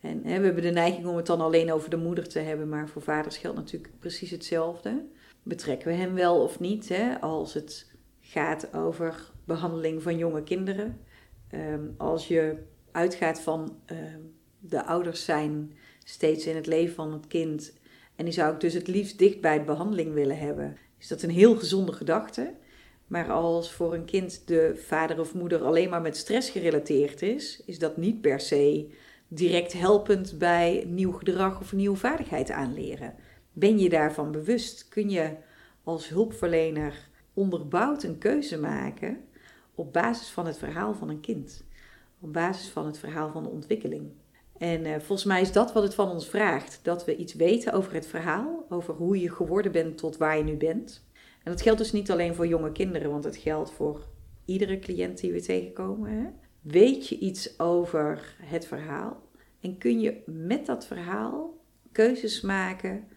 En 0.00 0.24
hè, 0.24 0.38
we 0.38 0.44
hebben 0.44 0.62
de 0.62 0.70
neiging 0.70 1.06
om 1.06 1.16
het 1.16 1.26
dan 1.26 1.40
alleen 1.40 1.72
over 1.72 1.90
de 1.90 1.96
moeder 1.96 2.28
te 2.28 2.38
hebben, 2.38 2.68
maar 2.68 2.88
voor 2.88 3.02
vaders 3.02 3.38
geldt 3.38 3.56
natuurlijk 3.56 3.92
precies 3.98 4.30
hetzelfde. 4.30 5.04
Betrekken 5.42 5.88
we 5.88 5.94
hem 5.94 6.14
wel 6.14 6.42
of 6.42 6.60
niet 6.60 6.88
hè, 6.88 7.20
als 7.20 7.54
het 7.54 7.92
gaat 8.20 8.74
over 8.74 9.30
behandeling 9.44 10.02
van 10.02 10.18
jonge 10.18 10.42
kinderen? 10.42 11.06
Ehm, 11.50 11.86
als 11.96 12.28
je 12.28 12.56
uitgaat 12.92 13.40
van 13.40 13.76
ehm, 13.84 14.20
de 14.58 14.84
ouders 14.84 15.24
zijn 15.24 15.72
steeds 16.04 16.46
in 16.46 16.56
het 16.56 16.66
leven 16.66 16.94
van 16.94 17.12
het 17.12 17.26
kind 17.26 17.72
en 18.16 18.24
die 18.24 18.34
zou 18.34 18.54
ik 18.54 18.60
dus 18.60 18.74
het 18.74 18.88
liefst 18.88 19.18
dicht 19.18 19.40
bij 19.40 19.58
de 19.58 19.64
behandeling 19.64 20.12
willen 20.14 20.38
hebben, 20.38 20.76
is 20.98 21.08
dat 21.08 21.22
een 21.22 21.30
heel 21.30 21.56
gezonde 21.56 21.92
gedachte. 21.92 22.54
Maar 23.06 23.30
als 23.30 23.72
voor 23.72 23.94
een 23.94 24.04
kind 24.04 24.42
de 24.46 24.82
vader 24.86 25.20
of 25.20 25.34
moeder 25.34 25.64
alleen 25.64 25.90
maar 25.90 26.00
met 26.00 26.16
stress 26.16 26.50
gerelateerd 26.50 27.22
is, 27.22 27.62
is 27.66 27.78
dat 27.78 27.96
niet 27.96 28.20
per 28.20 28.40
se 28.40 28.90
direct 29.28 29.72
helpend 29.72 30.38
bij 30.38 30.84
nieuw 30.88 31.12
gedrag 31.12 31.60
of 31.60 31.72
nieuwe 31.72 31.96
vaardigheid 31.96 32.50
aanleren. 32.50 33.14
Ben 33.52 33.78
je 33.78 33.88
daarvan 33.88 34.30
bewust? 34.30 34.88
Kun 34.88 35.10
je 35.10 35.36
als 35.82 36.08
hulpverlener 36.08 37.08
onderbouwd 37.34 38.02
een 38.02 38.18
keuze 38.18 38.58
maken 38.58 39.24
op 39.78 39.92
basis 39.92 40.28
van 40.28 40.46
het 40.46 40.58
verhaal 40.58 40.94
van 40.94 41.08
een 41.08 41.20
kind? 41.20 41.64
Op 42.20 42.32
basis 42.32 42.68
van 42.68 42.86
het 42.86 42.98
verhaal 42.98 43.30
van 43.30 43.42
de 43.42 43.48
ontwikkeling. 43.48 44.10
En 44.58 44.84
eh, 44.84 44.92
volgens 44.92 45.24
mij 45.24 45.40
is 45.40 45.52
dat 45.52 45.72
wat 45.72 45.82
het 45.82 45.94
van 45.94 46.10
ons 46.10 46.28
vraagt: 46.28 46.80
dat 46.82 47.04
we 47.04 47.16
iets 47.16 47.34
weten 47.34 47.72
over 47.72 47.92
het 47.94 48.06
verhaal, 48.06 48.66
over 48.68 48.94
hoe 48.94 49.20
je 49.20 49.30
geworden 49.30 49.72
bent 49.72 49.98
tot 49.98 50.16
waar 50.16 50.36
je 50.36 50.44
nu 50.44 50.56
bent. 50.56 51.06
En 51.44 51.52
dat 51.52 51.62
geldt 51.62 51.78
dus 51.78 51.92
niet 51.92 52.10
alleen 52.10 52.34
voor 52.34 52.46
jonge 52.46 52.72
kinderen, 52.72 53.10
want 53.10 53.24
het 53.24 53.36
geldt 53.36 53.70
voor 53.70 54.06
iedere 54.44 54.78
cliënt 54.78 55.20
die 55.20 55.32
we 55.32 55.40
tegenkomen. 55.40 56.10
Hè? 56.10 56.26
Weet 56.60 57.08
je 57.08 57.18
iets 57.18 57.58
over 57.58 58.36
het 58.42 58.66
verhaal 58.66 59.22
en 59.60 59.78
kun 59.78 60.00
je 60.00 60.22
met 60.26 60.66
dat 60.66 60.86
verhaal 60.86 61.56
keuzes 61.92 62.40
maken 62.40 63.08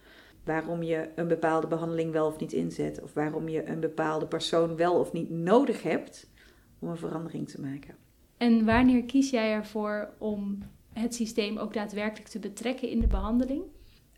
waarom 0.43 0.83
je 0.83 1.09
een 1.15 1.27
bepaalde 1.27 1.67
behandeling 1.67 2.11
wel 2.11 2.27
of 2.27 2.39
niet 2.39 2.53
inzet, 2.53 3.01
of 3.01 3.13
waarom 3.13 3.49
je 3.49 3.67
een 3.67 3.79
bepaalde 3.79 4.27
persoon 4.27 4.75
wel 4.75 4.99
of 4.99 5.13
niet 5.13 5.29
nodig 5.29 5.83
hebt 5.83 6.30
om 6.81 6.87
een 6.89 6.97
verandering 6.97 7.49
te 7.49 7.61
maken. 7.61 7.95
En 8.37 8.65
wanneer 8.65 9.03
kies 9.03 9.29
jij 9.29 9.51
ervoor 9.51 10.09
om 10.17 10.59
het 10.93 11.15
systeem 11.15 11.57
ook 11.57 11.73
daadwerkelijk 11.73 12.29
te 12.29 12.39
betrekken 12.39 12.89
in 12.89 12.99
de 12.99 13.07
behandeling? 13.07 13.63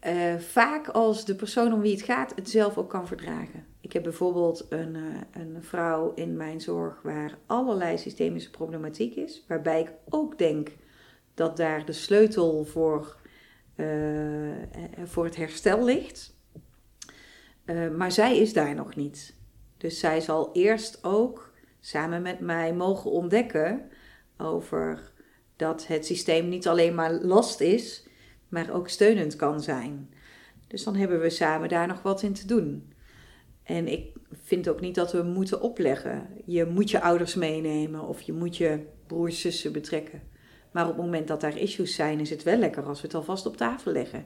Uh, 0.08 0.36
vaak 0.36 0.88
als 0.88 1.26
de 1.26 1.36
persoon 1.36 1.74
om 1.74 1.80
wie 1.80 1.92
het 1.92 2.02
gaat 2.02 2.36
het 2.36 2.50
zelf 2.50 2.78
ook 2.78 2.90
kan 2.90 3.08
verdragen. 3.08 3.66
Ik 3.82 3.94
heb 3.94 4.04
bijvoorbeeld 4.04 4.66
een, 4.70 4.96
uh, 4.96 5.04
een 5.32 5.64
vrouw 5.64 6.14
in 6.14 6.38
mijn 6.38 6.62
zorg 6.62 7.02
waar 7.02 7.38
allerlei 7.46 7.98
systemische 7.98 8.50
problematiek 8.50 9.16
is, 9.16 9.44
waarbij 9.48 9.82
ik 9.82 9.92
ook 10.10 10.38
denk 10.38 10.72
dat 11.34 11.58
daar 11.58 11.86
de 11.86 11.92
sleutel 11.92 12.66
voor, 12.66 13.18
uh, 13.76 14.54
voor 15.04 15.26
het 15.26 15.36
herstel 15.36 15.84
ligt. 15.84 16.36
maar 17.98 18.12
zij 18.12 18.38
is 18.38 18.54
daar 18.54 18.76
nog 18.76 18.96
niet. 18.96 19.36
Dus 19.78 20.00
zij 20.00 20.22
zal 20.22 20.50
eerst 20.54 21.04
ook 21.04 21.53
samen 21.86 22.22
met 22.22 22.40
mij 22.40 22.74
mogen 22.74 23.12
ontdekken 23.12 23.82
over 24.38 25.12
dat 25.56 25.88
het 25.88 26.06
systeem 26.06 26.50
niet 26.50 26.68
alleen 26.68 26.96
maar 26.96 27.12
last 27.12 27.62
is, 27.62 28.08
maar 28.48 28.74
ook 28.74 28.90
steunend 28.90 29.36
kan 29.36 29.62
zijn. 29.62 30.14
Dus 30.68 30.84
dan 30.84 30.96
hebben 30.96 31.20
we 31.20 31.30
samen 31.30 31.70
daar 31.70 31.88
nog 31.88 32.02
wat 32.02 32.22
in 32.22 32.34
te 32.34 32.48
doen. 32.48 32.94
En 33.64 33.88
ik 33.88 34.12
vind 34.32 34.70
ook 34.70 34.82
niet 34.82 34.96
dat 34.96 35.12
we 35.12 35.22
moeten 35.24 35.62
opleggen. 35.62 36.28
Je 36.46 36.66
moet 36.66 36.90
je 36.90 37.02
ouders 37.02 37.36
meenemen 37.36 38.08
of 38.08 38.22
je 38.22 38.34
moet 38.34 38.58
je 38.58 38.86
broers, 39.08 39.42
zussen 39.42 39.72
betrekken. 39.72 40.22
Maar 40.72 40.84
op 40.84 40.96
het 40.96 41.06
moment 41.06 41.28
dat 41.28 41.42
daar 41.42 41.58
issues 41.58 41.96
zijn, 41.96 42.20
is 42.20 42.30
het 42.30 42.44
wel 42.44 42.58
lekker 42.58 42.84
als 42.84 43.02
we 43.02 43.08
het 43.08 43.16
alvast 43.16 43.46
op 43.46 43.58
tafel 43.58 43.92
leggen. 43.92 44.26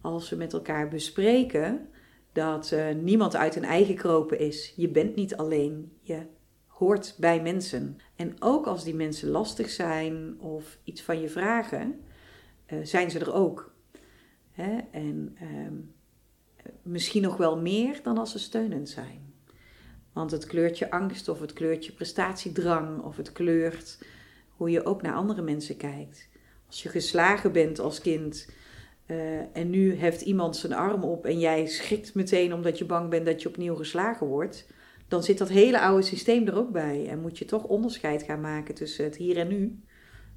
Als 0.00 0.30
we 0.30 0.36
met 0.36 0.52
elkaar 0.52 0.88
bespreken 0.88 1.88
dat 2.32 2.70
uh, 2.74 2.90
niemand 2.94 3.36
uit 3.36 3.56
een 3.56 3.64
eigen 3.64 3.94
kropen 3.94 4.38
is. 4.38 4.72
Je 4.76 4.88
bent 4.88 5.16
niet 5.16 5.36
alleen. 5.36 5.92
Je 6.00 6.26
hoort 6.82 7.14
bij 7.18 7.42
mensen. 7.42 7.98
En 8.16 8.36
ook 8.38 8.66
als 8.66 8.84
die 8.84 8.94
mensen 8.94 9.28
lastig 9.28 9.70
zijn 9.70 10.40
of 10.40 10.78
iets 10.84 11.02
van 11.02 11.20
je 11.20 11.28
vragen, 11.28 12.00
uh, 12.72 12.78
zijn 12.82 13.10
ze 13.10 13.18
er 13.18 13.32
ook. 13.32 13.74
Hè? 14.52 14.78
En 14.90 15.36
uh, 15.42 16.68
misschien 16.82 17.22
nog 17.22 17.36
wel 17.36 17.60
meer 17.60 18.00
dan 18.02 18.18
als 18.18 18.32
ze 18.32 18.38
steunend 18.38 18.88
zijn. 18.88 19.34
Want 20.12 20.30
het 20.30 20.46
kleurt 20.46 20.78
je 20.78 20.90
angst 20.90 21.28
of 21.28 21.40
het 21.40 21.52
kleurt 21.52 21.86
je 21.86 21.92
prestatiedrang 21.92 23.02
of 23.02 23.16
het 23.16 23.32
kleurt 23.32 23.98
hoe 24.56 24.70
je 24.70 24.84
ook 24.84 25.02
naar 25.02 25.14
andere 25.14 25.42
mensen 25.42 25.76
kijkt. 25.76 26.28
Als 26.66 26.82
je 26.82 26.88
geslagen 26.88 27.52
bent 27.52 27.78
als 27.78 28.00
kind 28.00 28.48
uh, 29.06 29.56
en 29.56 29.70
nu 29.70 29.96
heft 29.96 30.20
iemand 30.20 30.56
zijn 30.56 30.72
arm 30.72 31.02
op 31.04 31.26
en 31.26 31.38
jij 31.38 31.66
schrikt 31.66 32.14
meteen 32.14 32.54
omdat 32.54 32.78
je 32.78 32.84
bang 32.84 33.10
bent 33.10 33.26
dat 33.26 33.42
je 33.42 33.48
opnieuw 33.48 33.74
geslagen 33.74 34.26
wordt, 34.26 34.66
dan 35.12 35.22
zit 35.22 35.38
dat 35.38 35.48
hele 35.48 35.80
oude 35.80 36.02
systeem 36.02 36.46
er 36.46 36.56
ook 36.56 36.70
bij. 36.70 37.06
En 37.08 37.20
moet 37.20 37.38
je 37.38 37.44
toch 37.44 37.64
onderscheid 37.64 38.22
gaan 38.22 38.40
maken 38.40 38.74
tussen 38.74 39.04
het 39.04 39.16
hier 39.16 39.38
en 39.38 39.48
nu 39.48 39.80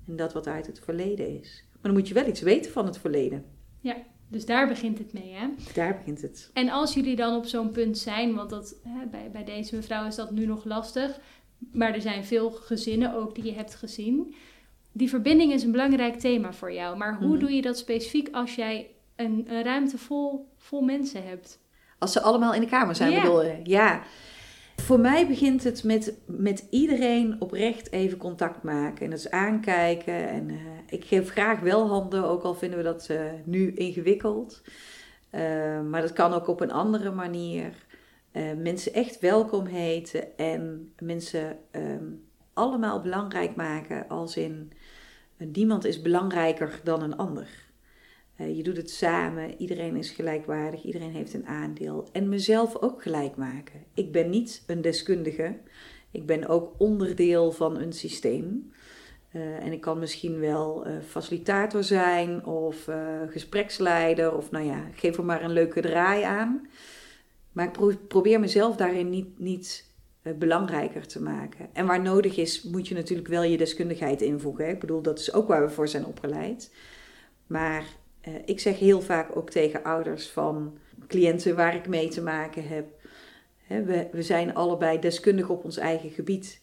en 0.07 0.15
dat 0.15 0.33
wat 0.33 0.47
uit 0.47 0.67
het 0.67 0.79
verleden 0.83 1.39
is. 1.41 1.63
Maar 1.71 1.81
dan 1.81 1.93
moet 1.93 2.07
je 2.07 2.13
wel 2.13 2.27
iets 2.27 2.41
weten 2.41 2.71
van 2.71 2.85
het 2.85 2.97
verleden. 2.97 3.45
Ja, 3.79 3.95
dus 4.27 4.45
daar 4.45 4.67
begint 4.67 4.97
het 4.97 5.13
mee, 5.13 5.33
hè? 5.33 5.47
Daar 5.73 5.97
begint 5.97 6.21
het. 6.21 6.49
En 6.53 6.69
als 6.69 6.93
jullie 6.93 7.15
dan 7.15 7.35
op 7.35 7.45
zo'n 7.45 7.71
punt 7.71 7.97
zijn, 7.97 8.35
want 8.35 8.49
dat, 8.49 8.75
hè, 8.83 9.05
bij, 9.11 9.29
bij 9.31 9.43
deze 9.43 9.75
mevrouw 9.75 10.07
is 10.07 10.15
dat 10.15 10.31
nu 10.31 10.45
nog 10.45 10.65
lastig, 10.65 11.19
maar 11.71 11.93
er 11.93 12.01
zijn 12.01 12.25
veel 12.25 12.51
gezinnen 12.51 13.13
ook 13.15 13.35
die 13.35 13.43
je 13.43 13.53
hebt 13.53 13.75
gezien. 13.75 14.35
Die 14.91 15.09
verbinding 15.09 15.53
is 15.53 15.63
een 15.63 15.71
belangrijk 15.71 16.15
thema 16.19 16.53
voor 16.53 16.73
jou. 16.73 16.97
Maar 16.97 17.17
hoe 17.17 17.27
Mhm. 17.27 17.39
doe 17.39 17.51
je 17.51 17.61
dat 17.61 17.77
specifiek 17.77 18.27
als 18.31 18.55
jij 18.55 18.89
een, 19.15 19.45
een 19.49 19.63
ruimte 19.63 19.97
vol, 19.97 20.47
vol 20.57 20.81
mensen 20.81 21.23
hebt? 21.27 21.59
Als 21.99 22.11
ze 22.11 22.21
allemaal 22.21 22.53
in 22.53 22.61
de 22.61 22.67
kamer 22.67 22.95
zijn, 22.95 23.11
Ja. 23.11 23.21
bedoel 23.21 23.43
je? 23.43 23.59
Ja. 23.63 24.03
Voor 24.75 24.99
mij 24.99 25.27
begint 25.27 25.63
het 25.63 25.83
met, 25.83 26.17
met 26.25 26.67
iedereen 26.69 27.41
oprecht 27.41 27.91
even 27.91 28.17
contact 28.17 28.63
maken. 28.63 29.03
En 29.03 29.09
dat 29.09 29.19
is 29.19 29.31
aankijken. 29.31 30.29
En 30.29 30.49
eh, 30.49 30.55
ik 30.89 31.05
geef 31.05 31.29
graag 31.29 31.59
wel 31.59 31.87
handen, 31.87 32.23
ook 32.23 32.43
al 32.43 32.53
vinden 32.53 32.77
we 32.77 32.83
dat 32.83 33.07
eh, 33.09 33.19
nu 33.43 33.71
ingewikkeld. 33.73 34.61
Eh, 35.29 35.81
maar 35.81 36.01
dat 36.01 36.13
kan 36.13 36.33
ook 36.33 36.47
op 36.47 36.61
een 36.61 36.71
andere 36.71 37.11
manier. 37.11 37.83
Mensen 38.57 38.93
echt 38.93 39.19
welkom 39.19 39.65
heten 39.65 40.37
en 40.37 40.93
mensen 40.99 41.57
ehm, 41.71 42.03
allemaal 42.53 43.01
belangrijk 43.01 43.55
maken 43.55 44.07
als 44.09 44.37
in... 44.37 44.71
niemand 45.37 45.85
is 45.85 46.01
belangrijker 46.01 46.79
dan 46.83 47.01
een 47.01 47.17
ander. 47.17 47.64
Je 48.37 48.63
doet 48.63 48.77
het 48.77 48.89
samen, 48.89 49.55
iedereen 49.57 49.95
is 49.95 50.09
gelijkwaardig, 50.09 50.83
iedereen 50.83 51.11
heeft 51.11 51.33
een 51.33 51.47
aandeel. 51.47 52.07
En 52.11 52.29
mezelf 52.29 52.75
ook 52.81 53.01
gelijk 53.01 53.35
maken. 53.35 53.83
Ik 53.93 54.11
ben 54.11 54.29
niet 54.29 54.63
een 54.67 54.81
deskundige, 54.81 55.57
ik 56.11 56.25
ben 56.25 56.47
ook 56.47 56.73
onderdeel 56.77 57.51
van 57.51 57.77
een 57.77 57.93
systeem. 57.93 58.71
en 59.31 59.71
ik 59.71 59.81
kan 59.81 59.99
misschien 59.99 60.39
wel 60.39 60.87
facilitator 61.07 61.83
zijn 61.83 62.45
of 62.45 62.89
gespreksleider 63.29 64.35
of 64.35 64.51
nou 64.51 64.65
ja, 64.65 64.89
geef 64.93 65.17
er 65.17 65.25
maar 65.25 65.43
een 65.43 65.53
leuke 65.53 65.81
draai 65.81 66.23
aan. 66.23 66.67
Maar 67.55 67.65
ik 67.65 68.07
probeer 68.07 68.39
mezelf 68.39 68.75
daarin 68.75 69.09
niet, 69.09 69.39
niet 69.39 69.85
eh, 70.21 70.33
belangrijker 70.33 71.07
te 71.07 71.21
maken. 71.21 71.69
En 71.73 71.85
waar 71.85 72.01
nodig 72.01 72.37
is, 72.37 72.63
moet 72.63 72.87
je 72.87 72.95
natuurlijk 72.95 73.27
wel 73.27 73.43
je 73.43 73.57
deskundigheid 73.57 74.21
invoegen. 74.21 74.69
Ik 74.69 74.79
bedoel, 74.79 75.01
dat 75.01 75.19
is 75.19 75.33
ook 75.33 75.47
waar 75.47 75.61
we 75.61 75.69
voor 75.69 75.87
zijn 75.87 76.05
opgeleid. 76.05 76.73
Maar 77.47 77.83
eh, 78.25 78.33
ik 78.45 78.59
zeg 78.59 78.79
heel 78.79 79.01
vaak 79.01 79.35
ook 79.35 79.49
tegen 79.49 79.83
ouders 79.83 80.27
van 80.27 80.77
cliënten 81.07 81.55
waar 81.55 81.75
ik 81.75 81.87
mee 81.87 82.07
te 82.07 82.21
maken 82.21 82.67
heb. 82.67 82.87
We, 83.67 84.07
we 84.11 84.23
zijn 84.23 84.53
allebei 84.53 84.99
deskundig 84.99 85.49
op 85.49 85.63
ons 85.63 85.77
eigen 85.77 86.09
gebied. 86.09 86.61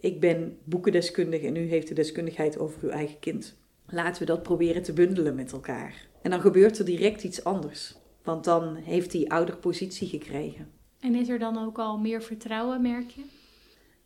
Ik 0.00 0.20
ben 0.20 0.58
boekendeskundig 0.64 1.42
en 1.42 1.56
u 1.56 1.68
heeft 1.68 1.88
de 1.88 1.94
deskundigheid 1.94 2.58
over 2.58 2.82
uw 2.82 2.90
eigen 2.90 3.18
kind. 3.18 3.56
Laten 3.86 4.20
we 4.20 4.28
dat 4.28 4.42
proberen 4.42 4.82
te 4.82 4.92
bundelen 4.92 5.34
met 5.34 5.52
elkaar. 5.52 6.08
En 6.22 6.30
dan 6.30 6.40
gebeurt 6.40 6.78
er 6.78 6.84
direct 6.84 7.24
iets 7.24 7.44
anders. 7.44 7.96
Want 8.22 8.44
dan 8.44 8.76
heeft 8.76 9.12
hij 9.12 9.26
ouder 9.26 9.56
positie 9.56 10.08
gekregen. 10.08 10.70
En 11.00 11.14
is 11.14 11.28
er 11.28 11.38
dan 11.38 11.58
ook 11.58 11.78
al 11.78 11.98
meer 11.98 12.22
vertrouwen, 12.22 12.82
merk 12.82 13.10
je? 13.10 13.22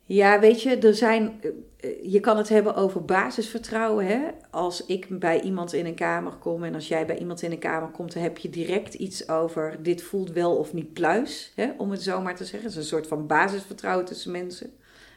Ja, 0.07 0.39
weet 0.39 0.61
je, 0.61 0.77
er 0.77 0.95
zijn, 0.95 1.41
eh, 1.77 2.11
je 2.11 2.19
kan 2.19 2.37
het 2.37 2.49
hebben 2.49 2.75
over 2.75 3.05
basisvertrouwen. 3.05 4.05
Hè? 4.05 4.27
Als 4.51 4.85
ik 4.85 5.19
bij 5.19 5.41
iemand 5.41 5.73
in 5.73 5.85
een 5.85 5.95
kamer 5.95 6.33
kom 6.33 6.63
en 6.63 6.73
als 6.73 6.87
jij 6.87 7.05
bij 7.05 7.17
iemand 7.17 7.41
in 7.41 7.51
een 7.51 7.59
kamer 7.59 7.89
komt, 7.89 8.13
dan 8.13 8.23
heb 8.23 8.37
je 8.37 8.49
direct 8.49 8.93
iets 8.93 9.29
over 9.29 9.83
dit 9.83 10.01
voelt 10.01 10.31
wel 10.31 10.55
of 10.55 10.73
niet 10.73 10.93
pluis, 10.93 11.51
hè? 11.55 11.71
om 11.77 11.91
het 11.91 12.01
zo 12.01 12.21
maar 12.21 12.35
te 12.35 12.45
zeggen. 12.45 12.61
Het 12.61 12.71
is 12.71 12.77
een 12.77 12.89
soort 12.89 13.07
van 13.07 13.27
basisvertrouwen 13.27 14.05
tussen 14.05 14.31
mensen. 14.31 14.73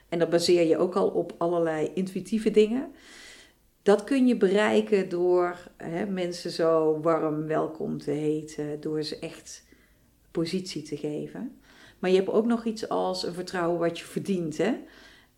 En 0.09 0.19
dat 0.19 0.31
baseer 0.31 0.67
je 0.67 0.79
ook 0.79 0.95
al 0.95 1.09
op 1.09 1.35
allerlei 1.39 1.91
intuïtieve 1.95 2.51
dingen. 2.51 2.93
Dat 3.83 4.05
kun 4.05 4.27
je 4.27 4.37
bereiken 4.37 5.09
door 5.09 5.57
hè, 5.77 6.07
mensen 6.07 6.51
zo 6.51 7.01
warm 7.01 7.47
welkom 7.47 7.99
te 7.99 8.11
heten, 8.11 8.81
door 8.81 9.03
ze 9.03 9.19
echt 9.19 9.65
positie 10.31 10.83
te 10.83 10.97
geven. 10.97 11.60
Maar 12.01 12.11
je 12.11 12.17
hebt 12.17 12.29
ook 12.29 12.47
nog 12.47 12.65
iets 12.65 12.89
als 12.89 13.27
een 13.27 13.35
vertrouwen 13.35 13.79
wat 13.79 13.99
je 13.99 14.05
verdient. 14.05 14.57
Hè? 14.57 14.75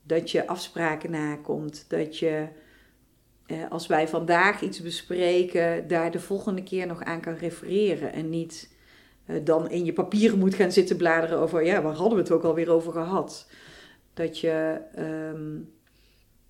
Dat 0.03 0.31
je 0.31 0.47
afspraken 0.47 1.11
nakomt. 1.11 1.85
Dat 1.89 2.19
je, 2.19 2.47
eh, 3.47 3.71
als 3.71 3.87
wij 3.87 4.09
vandaag 4.09 4.63
iets 4.63 4.83
bespreken, 4.83 5.89
daar 5.89 6.11
de 6.11 6.21
volgende 6.21 6.63
keer 6.63 6.87
nog 6.87 7.03
aan 7.03 7.21
kan 7.21 7.35
refereren. 7.35 8.13
En 8.13 8.31
niet 8.31 8.71
eh, 9.27 9.37
dan 9.45 9.71
in 9.71 9.85
je 9.85 9.93
papieren 9.93 10.39
moet 10.39 10.55
gaan 10.55 10.73
zitten 10.73 10.97
bladeren 10.97 11.39
over, 11.39 11.65
ja, 11.65 11.83
waar 11.83 11.95
hadden 11.95 12.17
we 12.17 12.23
het 12.23 12.33
ook 12.33 12.45
alweer 12.45 12.71
over 12.71 12.93
gehad? 12.93 13.51
Dat 14.15 14.39
je 14.39 14.81
ehm, 14.95 15.61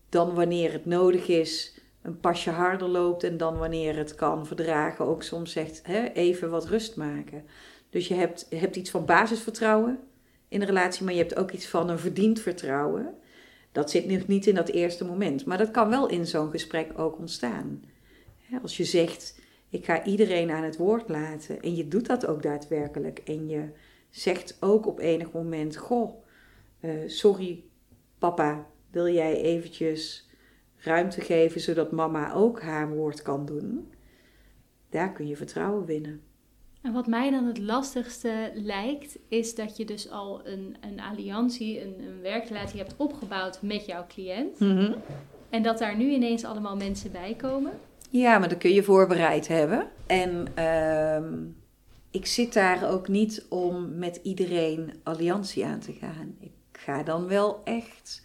dan 0.08 0.34
wanneer 0.34 0.72
het 0.72 0.86
nodig 0.86 1.28
is, 1.28 1.80
een 2.02 2.20
pasje 2.20 2.50
harder 2.50 2.88
loopt 2.88 3.24
en 3.24 3.36
dan 3.36 3.58
wanneer 3.58 3.96
het 3.96 4.14
kan 4.14 4.46
verdragen 4.46 5.04
ook 5.04 5.22
soms 5.22 5.52
zegt 5.52 5.80
hè, 5.82 6.04
even 6.04 6.50
wat 6.50 6.66
rust 6.66 6.96
maken. 6.96 7.44
Dus 7.92 8.08
je 8.08 8.14
hebt, 8.14 8.46
hebt 8.50 8.76
iets 8.76 8.90
van 8.90 9.04
basisvertrouwen 9.04 9.98
in 10.48 10.60
een 10.60 10.66
relatie, 10.66 11.04
maar 11.04 11.12
je 11.12 11.18
hebt 11.18 11.36
ook 11.36 11.50
iets 11.50 11.66
van 11.66 11.88
een 11.88 11.98
verdiend 11.98 12.40
vertrouwen. 12.40 13.14
Dat 13.72 13.90
zit 13.90 14.06
nog 14.06 14.26
niet 14.26 14.46
in 14.46 14.54
dat 14.54 14.68
eerste 14.68 15.04
moment, 15.04 15.44
maar 15.44 15.58
dat 15.58 15.70
kan 15.70 15.88
wel 15.88 16.08
in 16.08 16.26
zo'n 16.26 16.50
gesprek 16.50 16.98
ook 16.98 17.18
ontstaan. 17.18 17.84
Als 18.62 18.76
je 18.76 18.84
zegt, 18.84 19.40
ik 19.68 19.84
ga 19.84 20.04
iedereen 20.04 20.50
aan 20.50 20.62
het 20.62 20.76
woord 20.76 21.08
laten 21.08 21.62
en 21.62 21.76
je 21.76 21.88
doet 21.88 22.06
dat 22.06 22.26
ook 22.26 22.42
daadwerkelijk 22.42 23.18
en 23.18 23.48
je 23.48 23.68
zegt 24.10 24.56
ook 24.60 24.86
op 24.86 24.98
enig 24.98 25.32
moment, 25.32 25.76
goh, 25.76 26.24
uh, 26.80 26.90
sorry 27.06 27.64
papa, 28.18 28.66
wil 28.90 29.08
jij 29.08 29.40
eventjes 29.40 30.28
ruimte 30.76 31.20
geven 31.20 31.60
zodat 31.60 31.92
mama 31.92 32.32
ook 32.32 32.60
haar 32.60 32.88
woord 32.94 33.22
kan 33.22 33.46
doen? 33.46 33.92
Daar 34.90 35.12
kun 35.12 35.26
je 35.26 35.36
vertrouwen 35.36 35.84
winnen. 35.84 36.31
En 36.82 36.92
wat 36.92 37.06
mij 37.06 37.30
dan 37.30 37.44
het 37.44 37.58
lastigste 37.58 38.50
lijkt, 38.54 39.18
is 39.28 39.54
dat 39.54 39.76
je 39.76 39.84
dus 39.84 40.10
al 40.10 40.40
een, 40.44 40.76
een 40.80 41.00
alliantie, 41.00 41.80
een, 41.80 41.94
een 41.98 42.20
werkrelatie 42.20 42.78
hebt 42.78 42.94
opgebouwd 42.96 43.62
met 43.62 43.86
jouw 43.86 44.06
cliënt. 44.08 44.58
Mhm. 44.58 44.92
En 45.50 45.62
dat 45.62 45.78
daar 45.78 45.96
nu 45.96 46.10
ineens 46.10 46.44
allemaal 46.44 46.76
mensen 46.76 47.12
bij 47.12 47.34
komen. 47.34 47.72
Ja, 48.10 48.38
maar 48.38 48.48
dat 48.48 48.58
kun 48.58 48.72
je 48.72 48.82
voorbereid 48.82 49.48
hebben. 49.48 49.88
En 50.06 50.46
ehm, 50.54 51.34
ik 52.10 52.26
zit 52.26 52.52
daar 52.52 52.90
ook 52.90 53.08
niet 53.08 53.46
om 53.48 53.98
met 53.98 54.20
iedereen 54.22 54.92
alliantie 55.02 55.64
aan 55.64 55.80
te 55.80 55.92
gaan. 55.92 56.36
Ik 56.40 56.52
ga 56.72 57.02
dan 57.02 57.26
wel 57.26 57.60
echt, 57.64 58.22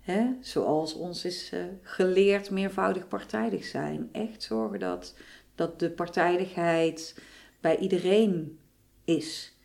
hè, 0.00 0.26
zoals 0.40 0.94
ons 0.94 1.24
is 1.24 1.50
uh, 1.54 1.60
geleerd, 1.82 2.50
meervoudig 2.50 3.08
partijdig 3.08 3.64
zijn. 3.64 4.08
Echt 4.12 4.42
zorgen 4.42 4.78
dat, 4.78 5.14
dat 5.54 5.80
de 5.80 5.90
partijdigheid 5.90 7.14
bij 7.60 7.78
iedereen 7.78 8.58
is. 9.04 9.56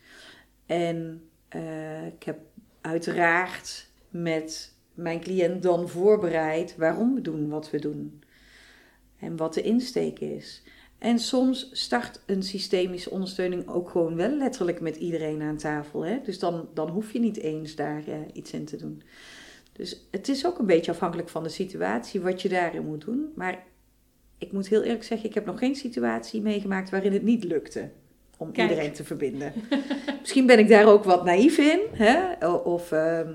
En 0.66 1.28
uh, 1.56 2.06
ik 2.06 2.22
heb 2.22 2.38
uiteraard 2.80 3.88
met 4.08 4.74
mijn 4.94 5.20
cliënt 5.20 5.62
dan 5.62 5.88
voorbereid 5.88 6.76
waarom 6.76 7.14
we 7.14 7.20
doen 7.20 7.48
wat 7.48 7.70
we 7.70 7.78
doen. 7.78 8.22
En 9.18 9.36
wat 9.36 9.54
de 9.54 9.62
insteek 9.62 10.18
is. 10.18 10.62
En 10.98 11.18
soms 11.18 11.68
start 11.72 12.20
een 12.26 12.42
systemische 12.42 13.10
ondersteuning 13.10 13.68
ook 13.68 13.90
gewoon 13.90 14.16
wel 14.16 14.30
letterlijk 14.30 14.80
met 14.80 14.96
iedereen 14.96 15.42
aan 15.42 15.56
tafel. 15.56 16.04
Hè? 16.04 16.20
Dus 16.24 16.38
dan, 16.38 16.68
dan 16.74 16.88
hoef 16.88 17.12
je 17.12 17.20
niet 17.20 17.36
eens 17.36 17.74
daar 17.74 18.08
uh, 18.08 18.14
iets 18.32 18.52
in 18.52 18.64
te 18.64 18.76
doen. 18.76 19.02
Dus 19.72 20.06
het 20.10 20.28
is 20.28 20.46
ook 20.46 20.58
een 20.58 20.66
beetje 20.66 20.90
afhankelijk 20.90 21.28
van 21.28 21.42
de 21.42 21.48
situatie 21.48 22.20
wat 22.20 22.42
je 22.42 22.48
daarin 22.48 22.84
moet 22.84 23.04
doen. 23.04 23.32
Maar 23.34 23.64
ik 24.42 24.52
moet 24.52 24.68
heel 24.68 24.82
eerlijk 24.82 25.04
zeggen, 25.04 25.28
ik 25.28 25.34
heb 25.34 25.46
nog 25.46 25.58
geen 25.58 25.74
situatie 25.74 26.42
meegemaakt 26.42 26.90
waarin 26.90 27.12
het 27.12 27.22
niet 27.22 27.44
lukte 27.44 27.90
om 28.36 28.50
iedereen 28.52 28.92
te 28.92 29.04
verbinden. 29.04 29.52
Misschien 30.20 30.46
ben 30.46 30.58
ik 30.58 30.68
daar 30.68 30.86
ook 30.86 31.04
wat 31.04 31.24
naïef 31.24 31.58
in, 31.58 31.80
hè? 31.92 32.46
of 32.46 32.92
ehm, 32.92 33.32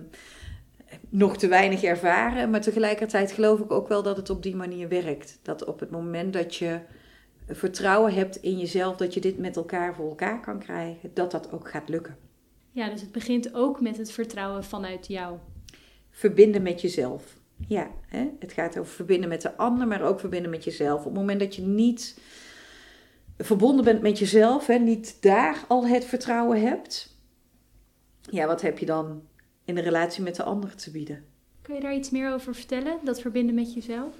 nog 1.10 1.38
te 1.38 1.48
weinig 1.48 1.84
ervaren, 1.84 2.50
maar 2.50 2.62
tegelijkertijd 2.62 3.32
geloof 3.32 3.60
ik 3.60 3.72
ook 3.72 3.88
wel 3.88 4.04
dat 4.04 4.18
het 4.18 4.30
op 4.30 4.44
die 4.44 4.56
manier 4.56 4.88
werkt. 4.88 5.40
Dat 5.42 5.66
op 5.66 5.80
het 5.80 5.92
moment 5.92 6.34
dat 6.34 6.56
je 6.56 6.80
vertrouwen 7.48 8.14
hebt 8.14 8.36
in 8.36 8.58
jezelf, 8.58 8.96
dat 8.96 9.14
je 9.14 9.20
dit 9.20 9.38
met 9.38 9.56
elkaar 9.56 9.96
voor 9.96 10.10
elkaar 10.10 10.42
kan 10.42 10.60
krijgen, 10.60 11.12
dat 11.14 11.32
dat 11.32 11.52
ook 11.52 11.70
gaat 11.70 11.90
lukken. 11.90 12.18
Ja, 12.72 12.90
dus 12.90 13.02
het 13.02 13.12
begint 13.12 13.54
ook 13.54 13.82
met 13.82 13.98
het 13.98 14.12
vertrouwen 14.12 14.64
vanuit 14.64 15.08
jou. 15.08 15.38
Verbinden 16.10 16.62
met 16.62 16.82
jezelf. 16.82 17.37
Ja, 17.68 17.92
hè? 18.08 18.30
het 18.40 18.54
gaat 18.54 18.78
over 18.78 18.94
verbinden 18.94 19.30
met 19.30 19.42
de 19.42 19.58
ander, 19.58 19.88
maar 19.88 20.02
ook 20.02 20.20
verbinden 20.20 20.52
met 20.52 20.64
jezelf. 20.64 21.00
Op 21.00 21.06
het 21.06 21.14
moment 21.14 21.40
dat 21.40 21.56
je 21.56 21.62
niet 21.62 22.20
verbonden 23.38 23.86
bent 23.86 24.02
met 24.02 24.20
jezelf, 24.20 24.68
hè, 24.68 24.78
niet 24.78 25.22
daar 25.22 25.66
al 25.68 25.88
het 25.88 26.06
vertrouwen 26.06 26.62
hebt, 26.62 27.16
ja, 28.22 28.48
wat 28.48 28.62
heb 28.62 28.80
je 28.80 28.86
dan 28.86 29.22
in 29.66 29.76
de 29.76 29.82
relatie 29.82 30.24
met 30.24 30.36
de 30.36 30.44
ander 30.44 30.76
te 30.76 30.92
bieden? 30.92 31.26
Kun 31.62 31.76
je 31.76 31.82
daar 31.82 31.96
iets 31.96 32.10
meer 32.10 32.34
over 32.34 32.56
vertellen, 32.56 32.98
dat 33.04 33.22
verbinden 33.22 33.56
met 33.56 33.74
jezelf? 33.74 34.16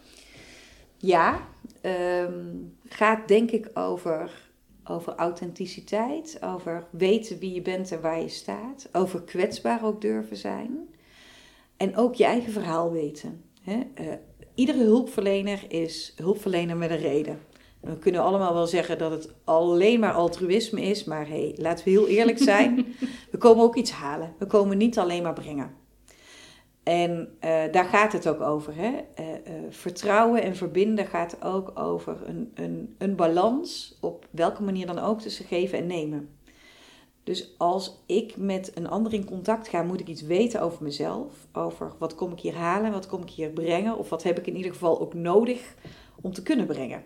Ja, 0.98 1.48
um, 1.82 2.78
gaat 2.86 3.28
denk 3.28 3.52
ik 3.52 3.70
over, 3.74 4.50
over 4.84 5.16
authenticiteit, 5.16 6.38
over 6.44 6.88
weten 6.90 7.40
wie 7.40 7.54
je 7.54 7.62
bent 7.62 7.92
en 7.92 8.02
waar 8.02 8.22
je 8.22 8.30
staat, 8.30 8.90
over 8.92 9.22
kwetsbaar 9.22 9.86
ook 9.86 10.02
durven 10.02 10.38
zijn. 10.38 10.88
En 11.78 11.96
ook 11.96 12.16
je 12.16 12.26
eigen 12.26 12.52
verhaal 12.52 12.92
weten. 12.92 13.44
Hè? 13.62 13.76
Uh, 13.76 14.14
iedere 14.56 14.84
hulpverlener 14.84 15.66
is 15.68 16.14
hulpverlener 16.16 16.78
met 16.78 16.90
een 16.90 16.98
reden. 16.98 17.40
We 17.80 17.98
kunnen 17.98 18.22
allemaal 18.22 18.54
wel 18.54 18.68
zeggen 18.68 18.98
dat 18.98 19.12
het 19.12 19.34
alleen 19.44 20.00
maar 20.00 20.14
altruïsme 20.14 20.82
is, 20.82 21.04
maar 21.04 21.28
hey, 21.28 21.56
laten 21.58 21.86
we 21.86 21.92
heel 21.92 22.08
eerlijk 22.08 22.38
zijn. 22.38 22.86
we 23.32 23.38
komen 23.38 23.64
ook 23.64 23.76
iets 23.76 23.92
halen. 23.92 24.34
We 24.40 24.46
komen 24.46 24.78
niet 24.78 25.00
alleen 25.00 25.24
maar 25.24 25.34
brengen. 25.34 25.72
En 26.84 27.38
uh, 27.46 27.64
daar 27.72 27.86
gaat 27.86 28.14
het 28.14 28.28
ook 28.28 28.42
over. 28.42 28.76
Hè? 28.76 28.92
Uh, 28.92 29.26
uh, 29.28 29.54
vertrouwen 29.70 30.42
en 30.42 30.56
verbinden 30.56 31.06
gaat 31.06 31.44
ook 31.44 31.80
over 31.80 32.18
een, 32.26 32.52
een, 32.54 32.96
een 32.98 33.16
balans, 33.16 33.98
op 34.02 34.28
welke 34.32 34.64
manier 34.64 34.86
dan 34.86 35.00
ook, 35.00 35.22
tussen 35.22 35.46
geven 35.46 35.78
en 35.78 35.88
nemen. 35.88 36.37
Dus 37.28 37.54
als 37.58 38.04
ik 38.06 38.38
met 38.38 38.72
een 38.76 38.88
ander 38.88 39.14
in 39.14 39.26
contact 39.26 39.68
ga, 39.68 39.84
moet 39.84 40.00
ik 40.00 40.08
iets 40.08 40.22
weten 40.22 40.62
over 40.62 40.84
mezelf. 40.84 41.48
Over 41.54 41.94
wat 42.00 42.16
kom 42.16 42.32
ik 42.32 42.40
hier 42.40 42.56
halen, 42.56 42.92
wat 42.92 43.08
kom 43.08 43.22
ik 43.22 43.30
hier 43.30 43.50
brengen. 43.50 43.98
Of 43.98 44.10
wat 44.10 44.24
heb 44.24 44.40
ik 44.40 44.48
in 44.48 44.56
ieder 44.56 44.72
geval 44.72 45.00
ook 45.00 45.14
nodig 45.14 45.76
om 46.22 46.34
te 46.34 46.44
kunnen 46.44 46.66
brengen. 46.66 47.04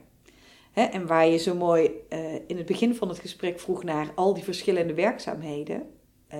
en 0.73 1.07
waar 1.07 1.27
je 1.27 1.37
zo 1.37 1.55
mooi 1.55 1.91
uh, 2.09 2.33
in 2.33 2.57
het 2.57 2.65
begin 2.65 2.95
van 2.95 3.09
het 3.09 3.19
gesprek 3.19 3.59
vroeg 3.59 3.83
naar 3.83 4.11
al 4.15 4.33
die 4.33 4.43
verschillende 4.43 4.93
werkzaamheden. 4.93 5.89
Uh, 6.33 6.39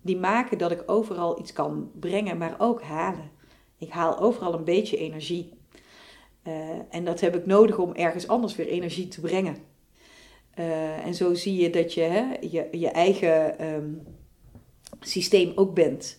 die 0.00 0.16
maken 0.16 0.58
dat 0.58 0.70
ik 0.70 0.82
overal 0.86 1.40
iets 1.40 1.52
kan 1.52 1.90
brengen, 2.00 2.38
maar 2.38 2.54
ook 2.58 2.82
halen. 2.82 3.30
Ik 3.78 3.90
haal 3.90 4.18
overal 4.18 4.54
een 4.54 4.64
beetje 4.64 4.96
energie. 4.96 5.52
en 6.90 7.04
dat 7.04 7.20
heb 7.20 7.36
ik 7.36 7.46
nodig 7.46 7.78
om 7.78 7.92
ergens 7.92 8.28
anders 8.28 8.56
weer 8.56 8.68
energie 8.68 9.08
te 9.08 9.20
brengen. 9.20 9.56
En 11.04 11.14
zo 11.14 11.34
zie 11.34 11.56
je 11.56 11.70
dat 11.70 11.94
je 11.94 12.00
hè, 12.00 12.36
je, 12.40 12.68
je 12.70 12.88
eigen 12.88 13.58
ehm, 13.58 13.90
systeem 15.00 15.52
ook 15.54 15.74
bent. 15.74 16.18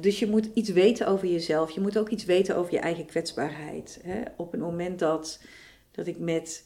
dus 0.00 0.18
je 0.18 0.26
moet 0.26 0.48
iets 0.54 0.70
weten 0.70 1.06
over 1.06 1.28
jezelf. 1.28 1.70
Je 1.70 1.80
moet 1.80 1.98
ook 1.98 2.08
iets 2.08 2.24
weten 2.24 2.56
over 2.56 2.72
je 2.72 2.78
eigen 2.78 3.06
kwetsbaarheid. 3.06 4.00
Hè? 4.02 4.22
Op 4.36 4.52
het 4.52 4.60
moment 4.60 4.98
dat, 4.98 5.42
dat 5.90 6.06
ik 6.06 6.18
met 6.18 6.64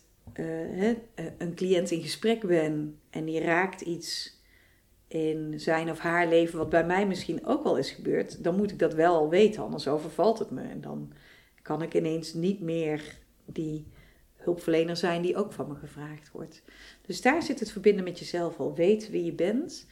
een 1.39 1.55
cliënt 1.55 1.91
in 1.91 2.03
gesprek 2.03 2.47
ben 2.47 2.99
en 3.11 3.25
die 3.25 3.41
raakt 3.41 3.81
iets 3.81 4.35
in 5.15 5.61
zijn 5.61 5.91
of 5.91 5.99
haar 5.99 6.29
leven, 6.29 6.59
wat 6.59 6.69
bij 6.69 6.87
mij 6.87 7.07
misschien 7.07 7.47
ook 7.47 7.63
wel 7.63 7.77
is 7.77 7.91
gebeurd, 7.91 8.45
dan 8.45 8.57
moet 8.57 8.71
ik 8.71 8.79
dat 8.79 8.95
wel 8.95 9.29
weten, 9.29 9.63
anders 9.63 9.89
overvalt 9.89 10.39
het 10.39 10.51
me. 10.51 10.63
En 10.63 10.81
dan 10.81 11.13
kan 11.63 11.83
ik 11.83 11.95
ineens 11.95 12.35
niet 12.35 12.61
meer 12.61 13.19
die 13.45 13.87
hulpverlener 14.45 14.97
zijn 14.97 15.23
die 15.23 15.37
ook 15.37 15.53
van 15.53 15.69
me 15.69 15.75
gevraagd 15.75 16.31
wordt. 16.31 16.63
Dus 17.07 17.21
daar 17.21 17.43
zit 17.43 17.61
het 17.61 17.73
verbinden 17.73 18.05
met 18.05 18.19
jezelf 18.19 18.59
al. 18.59 18.75
Weet 18.75 19.11
wie 19.11 19.25
je 19.25 19.33
bent. 19.33 19.87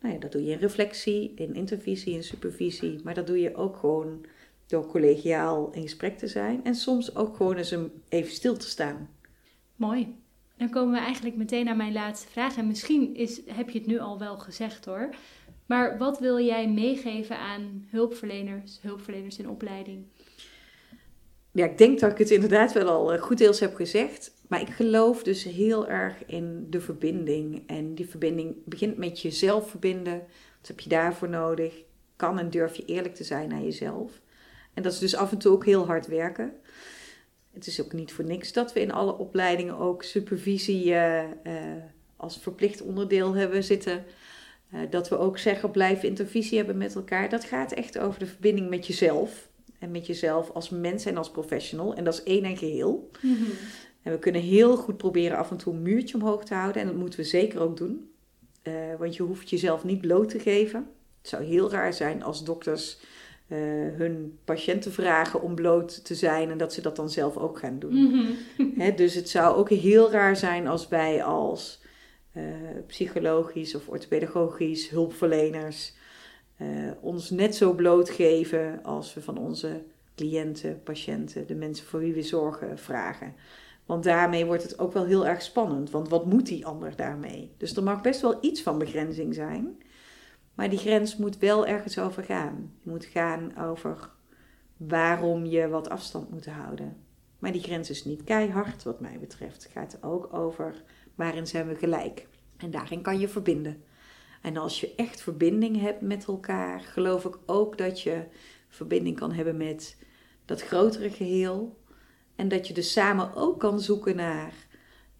Nou 0.00 0.14
ja, 0.14 0.20
dat 0.20 0.32
doe 0.32 0.44
je 0.44 0.52
in 0.52 0.58
reflectie, 0.58 1.32
in 1.34 1.54
intervisie, 1.54 2.14
in 2.14 2.24
supervisie. 2.24 3.00
Maar 3.04 3.14
dat 3.14 3.26
doe 3.26 3.40
je 3.40 3.54
ook 3.54 3.76
gewoon 3.76 4.26
door 4.66 4.86
collegiaal 4.86 5.70
in 5.72 5.82
gesprek 5.82 6.18
te 6.18 6.26
zijn. 6.26 6.64
En 6.64 6.74
soms 6.74 7.16
ook 7.16 7.36
gewoon 7.36 7.56
eens 7.56 7.76
even 8.08 8.32
stil 8.32 8.56
te 8.56 8.68
staan. 8.68 9.08
Mooi. 9.76 10.14
Dan 10.56 10.70
komen 10.70 10.92
we 10.92 11.00
eigenlijk 11.00 11.36
meteen 11.36 11.64
naar 11.64 11.76
mijn 11.76 11.92
laatste 11.92 12.28
vraag. 12.28 12.56
En 12.56 12.66
misschien 12.66 13.14
is, 13.14 13.40
heb 13.46 13.70
je 13.70 13.78
het 13.78 13.88
nu 13.88 13.98
al 13.98 14.18
wel 14.18 14.38
gezegd 14.38 14.84
hoor. 14.84 15.14
Maar 15.66 15.98
wat 15.98 16.18
wil 16.18 16.40
jij 16.40 16.68
meegeven 16.68 17.38
aan 17.38 17.86
hulpverleners, 17.90 18.78
hulpverleners 18.82 19.38
in 19.38 19.48
opleiding? 19.48 20.04
Ja, 21.56 21.64
ik 21.64 21.78
denk 21.78 22.00
dat 22.00 22.10
ik 22.10 22.18
het 22.18 22.30
inderdaad 22.30 22.72
wel 22.72 22.88
al 22.88 23.12
eh, 23.12 23.22
goed 23.22 23.38
deels 23.38 23.60
heb 23.60 23.74
gezegd. 23.74 24.32
Maar 24.48 24.60
ik 24.60 24.68
geloof 24.68 25.22
dus 25.22 25.44
heel 25.44 25.88
erg 25.88 26.24
in 26.26 26.66
de 26.70 26.80
verbinding. 26.80 27.62
En 27.66 27.94
die 27.94 28.08
verbinding 28.08 28.56
begint 28.64 28.96
met 28.96 29.20
jezelf 29.20 29.70
verbinden. 29.70 30.18
Wat 30.58 30.68
heb 30.68 30.80
je 30.80 30.88
daarvoor 30.88 31.28
nodig? 31.28 31.74
Kan 32.16 32.38
en 32.38 32.50
durf 32.50 32.74
je 32.74 32.84
eerlijk 32.84 33.14
te 33.14 33.24
zijn 33.24 33.48
naar 33.48 33.62
jezelf? 33.62 34.20
En 34.74 34.82
dat 34.82 34.92
is 34.92 34.98
dus 34.98 35.16
af 35.16 35.32
en 35.32 35.38
toe 35.38 35.52
ook 35.52 35.64
heel 35.64 35.86
hard 35.86 36.06
werken. 36.06 36.52
Het 37.52 37.66
is 37.66 37.82
ook 37.82 37.92
niet 37.92 38.12
voor 38.12 38.24
niks 38.24 38.52
dat 38.52 38.72
we 38.72 38.80
in 38.80 38.92
alle 38.92 39.18
opleidingen 39.18 39.78
ook 39.78 40.02
supervisie 40.02 40.86
uh, 40.86 41.22
als 42.16 42.38
verplicht 42.38 42.82
onderdeel 42.82 43.34
hebben 43.34 43.64
zitten. 43.64 44.04
Dat 44.90 45.08
we 45.08 45.18
ook 45.18 45.38
zeggen 45.38 45.70
blijf 45.70 46.02
intervisie 46.02 46.56
hebben 46.56 46.76
met 46.76 46.94
elkaar. 46.94 47.28
Dat 47.28 47.44
gaat 47.44 47.72
echt 47.72 47.98
over 47.98 48.18
de 48.18 48.26
verbinding 48.26 48.68
met 48.68 48.86
jezelf. 48.86 49.48
En 49.86 49.92
met 49.92 50.06
jezelf 50.06 50.50
als 50.50 50.68
mens 50.68 51.04
en 51.04 51.16
als 51.16 51.30
professional. 51.30 51.94
En 51.94 52.04
dat 52.04 52.14
is 52.14 52.22
één 52.22 52.44
en 52.44 52.56
geheel. 52.56 53.10
Mm 53.20 53.36
-hmm. 53.36 53.50
En 54.02 54.12
we 54.12 54.18
kunnen 54.18 54.40
heel 54.40 54.76
goed 54.76 54.96
proberen 54.96 55.38
af 55.38 55.50
en 55.50 55.56
toe 55.56 55.72
een 55.72 55.82
muurtje 55.82 56.16
omhoog 56.16 56.44
te 56.44 56.54
houden. 56.54 56.80
En 56.80 56.86
dat 56.86 56.96
moeten 56.96 57.18
we 57.18 57.24
zeker 57.24 57.60
ook 57.60 57.76
doen. 57.76 58.10
want 58.98 59.16
je 59.16 59.22
hoeft 59.22 59.50
jezelf 59.50 59.84
niet 59.84 60.00
bloot 60.00 60.28
te 60.28 60.38
geven. 60.38 60.86
Het 61.18 61.28
zou 61.28 61.44
heel 61.44 61.70
raar 61.70 61.92
zijn 61.92 62.22
als 62.22 62.44
dokters 62.44 62.98
uh, 63.48 63.58
hun 63.96 64.38
patiënten 64.44 64.92
vragen 64.92 65.42
om 65.42 65.54
bloot 65.54 66.04
te 66.04 66.14
zijn 66.14 66.50
en 66.50 66.58
dat 66.58 66.72
ze 66.72 66.80
dat 66.80 66.96
dan 66.96 67.10
zelf 67.10 67.36
ook 67.36 67.58
gaan 67.58 67.78
doen. 67.78 67.94
Mhm. 67.94 68.96
dus 68.96 69.14
het 69.14 69.28
zou 69.28 69.56
ook 69.56 69.70
heel 69.70 70.10
raar 70.10 70.36
zijn 70.36 70.66
als 70.66 70.88
wij 70.88 71.24
als 71.24 71.80
uh, 72.32 72.42
psychologisch 72.86 73.74
of 73.74 73.88
orthopedagogisch 73.88 74.88
hulpverleners 74.88 75.94
uh, 76.56 76.90
ons 77.00 77.30
net 77.30 77.54
zo 77.54 77.72
blootgeven 77.72 78.80
als 78.82 79.14
we 79.14 79.22
van 79.22 79.38
onze 79.38 79.82
cliënten, 80.14 80.82
patiënten, 80.82 81.46
de 81.46 81.54
mensen 81.54 81.86
voor 81.86 82.00
wie 82.00 82.14
we 82.14 82.22
zorgen 82.22 82.78
vragen. 82.78 83.34
Want 83.86 84.04
daarmee 84.04 84.46
wordt 84.46 84.62
het 84.62 84.78
ook 84.78 84.92
wel 84.92 85.04
heel 85.04 85.26
erg 85.26 85.42
spannend. 85.42 85.90
Want 85.90 86.08
wat 86.08 86.26
moet 86.26 86.46
die 86.46 86.66
ander 86.66 86.96
daarmee? 86.96 87.54
Dus 87.56 87.76
er 87.76 87.82
mag 87.82 88.00
best 88.00 88.20
wel 88.20 88.38
iets 88.40 88.62
van 88.62 88.78
begrenzing 88.78 89.34
zijn. 89.34 89.82
Maar 90.54 90.70
die 90.70 90.78
grens 90.78 91.16
moet 91.16 91.38
wel 91.38 91.66
ergens 91.66 91.98
over 91.98 92.22
gaan. 92.22 92.72
Moet 92.82 93.04
gaan 93.04 93.58
over 93.58 94.10
waarom 94.76 95.44
je 95.44 95.68
wat 95.68 95.88
afstand 95.88 96.30
moet 96.30 96.46
houden. 96.46 96.96
Maar 97.38 97.52
die 97.52 97.62
grens 97.62 97.90
is 97.90 98.04
niet 98.04 98.24
keihard, 98.24 98.82
wat 98.82 99.00
mij 99.00 99.18
betreft. 99.20 99.62
Het 99.62 99.72
gaat 99.72 99.98
ook 100.00 100.34
over 100.34 100.82
waarin 101.14 101.46
zijn 101.46 101.68
we 101.68 101.74
gelijk. 101.74 102.28
En 102.56 102.70
daarin 102.70 103.02
kan 103.02 103.18
je 103.18 103.28
verbinden. 103.28 103.82
En 104.42 104.56
als 104.56 104.80
je 104.80 104.94
echt 104.94 105.20
verbinding 105.20 105.80
hebt 105.80 106.00
met 106.00 106.24
elkaar, 106.24 106.80
geloof 106.80 107.24
ik 107.24 107.38
ook 107.46 107.78
dat 107.78 108.00
je 108.00 108.24
verbinding 108.68 109.16
kan 109.16 109.32
hebben 109.32 109.56
met 109.56 109.96
dat 110.44 110.62
grotere 110.62 111.10
geheel. 111.10 111.78
En 112.34 112.48
dat 112.48 112.66
je 112.66 112.74
dus 112.74 112.92
samen 112.92 113.34
ook 113.34 113.60
kan 113.60 113.80
zoeken 113.80 114.16
naar 114.16 114.54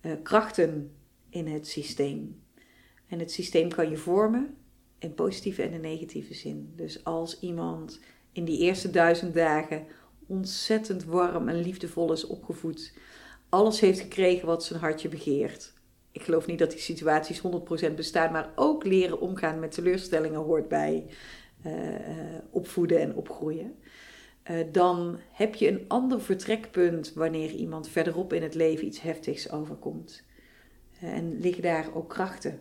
uh, 0.03 0.13
krachten 0.23 0.97
in 1.31 1.47
het 1.47 1.67
systeem. 1.67 2.43
En 3.07 3.19
het 3.19 3.33
systeem 3.33 3.69
kan 3.69 3.91
je 3.91 3.97
vormen 3.97 4.57
in 4.99 5.15
positieve 5.15 5.63
en 5.63 5.73
in 5.73 5.81
negatieve 5.81 6.35
zin. 6.35 6.73
Dus 6.77 7.05
als 7.05 7.41
iemand 7.41 8.01
in 8.33 8.45
die 8.45 8.59
eerste 8.59 8.91
duizend 8.91 9.35
dagen 9.35 9.87
ontzettend 10.27 11.05
warm 11.05 11.49
en 11.49 11.61
liefdevol 11.61 12.13
is 12.13 12.27
opgevoed, 12.27 12.95
alles 13.49 13.81
heeft 13.81 14.01
gekregen 14.01 14.47
wat 14.47 14.65
zijn 14.65 14.81
hartje 14.81 15.09
begeert. 15.09 15.75
Ik 16.17 16.23
geloof 16.23 16.47
niet 16.47 16.59
dat 16.59 16.71
die 16.71 16.81
situaties 16.81 17.43
100% 17.91 17.95
bestaan, 17.95 18.33
maar 18.33 18.53
ook 18.55 18.85
leren 18.85 19.21
omgaan 19.21 19.59
met 19.59 19.71
teleurstellingen 19.71 20.41
hoort 20.41 20.69
bij 20.69 21.07
uh, 21.67 21.73
opvoeden 22.51 23.01
en 23.01 23.15
opgroeien. 23.15 23.75
Uh, 24.51 24.57
dan 24.73 25.19
heb 25.33 25.55
je 25.55 25.69
een 25.69 25.85
ander 25.89 26.21
vertrekpunt 26.21 27.13
wanneer 27.13 27.51
iemand 27.51 27.89
verderop 27.89 28.33
in 28.33 28.43
het 28.43 28.55
leven 28.55 28.87
iets 28.87 29.01
heftigs 29.01 29.51
overkomt. 29.51 30.25
en 31.01 31.41
liggen 31.41 31.63
daar 31.63 31.95
ook 31.95 32.09
krachten 32.09 32.61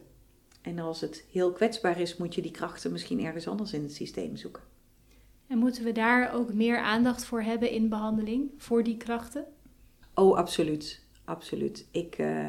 en 0.65 0.79
als 0.79 1.01
het 1.01 1.25
heel 1.31 1.51
kwetsbaar 1.51 1.99
is, 1.99 2.17
moet 2.17 2.35
je 2.35 2.41
die 2.41 2.51
krachten 2.51 2.91
misschien 2.91 3.25
ergens 3.25 3.47
anders 3.47 3.73
in 3.73 3.83
het 3.83 3.93
systeem 3.93 4.35
zoeken. 4.35 4.63
En 5.47 5.57
moeten 5.57 5.83
we 5.83 5.91
daar 5.91 6.33
ook 6.33 6.53
meer 6.53 6.77
aandacht 6.77 7.25
voor 7.25 7.41
hebben 7.41 7.69
in 7.69 7.89
behandeling, 7.89 8.51
voor 8.57 8.83
die 8.83 8.97
krachten? 8.97 9.45
Oh, 10.13 10.37
absoluut. 10.37 11.03
Absoluut. 11.23 11.87
Ik 11.91 12.17
uh, 12.17 12.47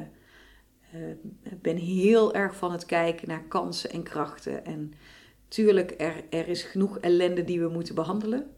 uh, 0.94 1.52
ben 1.62 1.76
heel 1.76 2.34
erg 2.34 2.56
van 2.56 2.72
het 2.72 2.86
kijken 2.86 3.28
naar 3.28 3.44
kansen 3.48 3.90
en 3.90 4.02
krachten. 4.02 4.64
En 4.64 4.92
tuurlijk, 5.48 5.94
er, 5.98 6.24
er 6.30 6.48
is 6.48 6.62
genoeg 6.62 6.98
ellende 6.98 7.44
die 7.44 7.60
we 7.60 7.68
moeten 7.68 7.94
behandelen. 7.94 8.54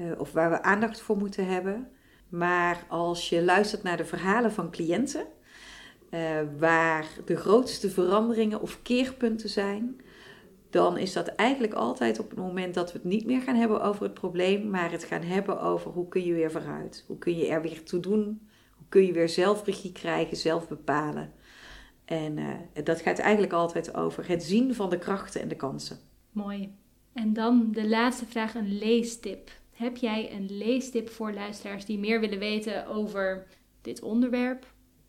Uh, 0.00 0.20
of 0.20 0.32
waar 0.32 0.50
we 0.50 0.62
aandacht 0.62 1.00
voor 1.00 1.16
moeten 1.16 1.46
hebben. 1.46 1.88
Maar 2.28 2.86
als 2.88 3.28
je 3.28 3.44
luistert 3.44 3.82
naar 3.82 3.96
de 3.96 4.04
verhalen 4.04 4.52
van 4.52 4.70
cliënten, 4.70 5.26
uh, 6.10 6.20
waar 6.58 7.06
de 7.24 7.36
grootste 7.36 7.90
veranderingen 7.90 8.60
of 8.60 8.82
keerpunten 8.82 9.48
zijn, 9.48 10.00
dan 10.70 10.98
is 10.98 11.12
dat 11.12 11.28
eigenlijk 11.28 11.74
altijd 11.74 12.18
op 12.18 12.30
het 12.30 12.38
moment 12.38 12.74
dat 12.74 12.92
we 12.92 12.98
het 12.98 13.06
niet 13.06 13.26
meer 13.26 13.40
gaan 13.40 13.54
hebben 13.54 13.82
over 13.82 14.02
het 14.02 14.14
probleem, 14.14 14.70
maar 14.70 14.90
het 14.90 15.04
gaan 15.04 15.22
hebben 15.22 15.60
over 15.60 15.90
hoe 15.90 16.08
kun 16.08 16.24
je 16.24 16.32
weer 16.32 16.50
vooruit. 16.50 17.04
Hoe 17.06 17.18
kun 17.18 17.36
je 17.36 17.46
er 17.46 17.62
weer 17.62 17.82
toe 17.82 18.00
doen? 18.00 18.48
Hoe 18.76 18.86
kun 18.88 19.06
je 19.06 19.12
weer 19.12 19.28
zelfregie 19.28 19.92
krijgen, 19.92 20.36
zelf 20.36 20.68
bepalen? 20.68 21.32
En 22.06 22.38
uh, 22.38 22.84
dat 22.84 23.00
gaat 23.00 23.18
eigenlijk 23.18 23.52
altijd 23.52 23.94
over 23.94 24.28
het 24.28 24.42
zien 24.42 24.74
van 24.74 24.90
de 24.90 24.98
krachten 24.98 25.40
en 25.40 25.48
de 25.48 25.56
kansen. 25.56 25.98
Mooi. 26.32 26.74
En 27.12 27.32
dan 27.32 27.68
de 27.72 27.88
laatste 27.88 28.26
vraag, 28.26 28.54
een 28.54 28.78
leestip. 28.78 29.50
Heb 29.72 29.96
jij 29.96 30.32
een 30.32 30.56
leestip 30.56 31.08
voor 31.08 31.32
luisteraars 31.32 31.84
die 31.84 31.98
meer 31.98 32.20
willen 32.20 32.38
weten 32.38 32.86
over 32.86 33.46
dit 33.82 34.02
onderwerp? 34.02 34.66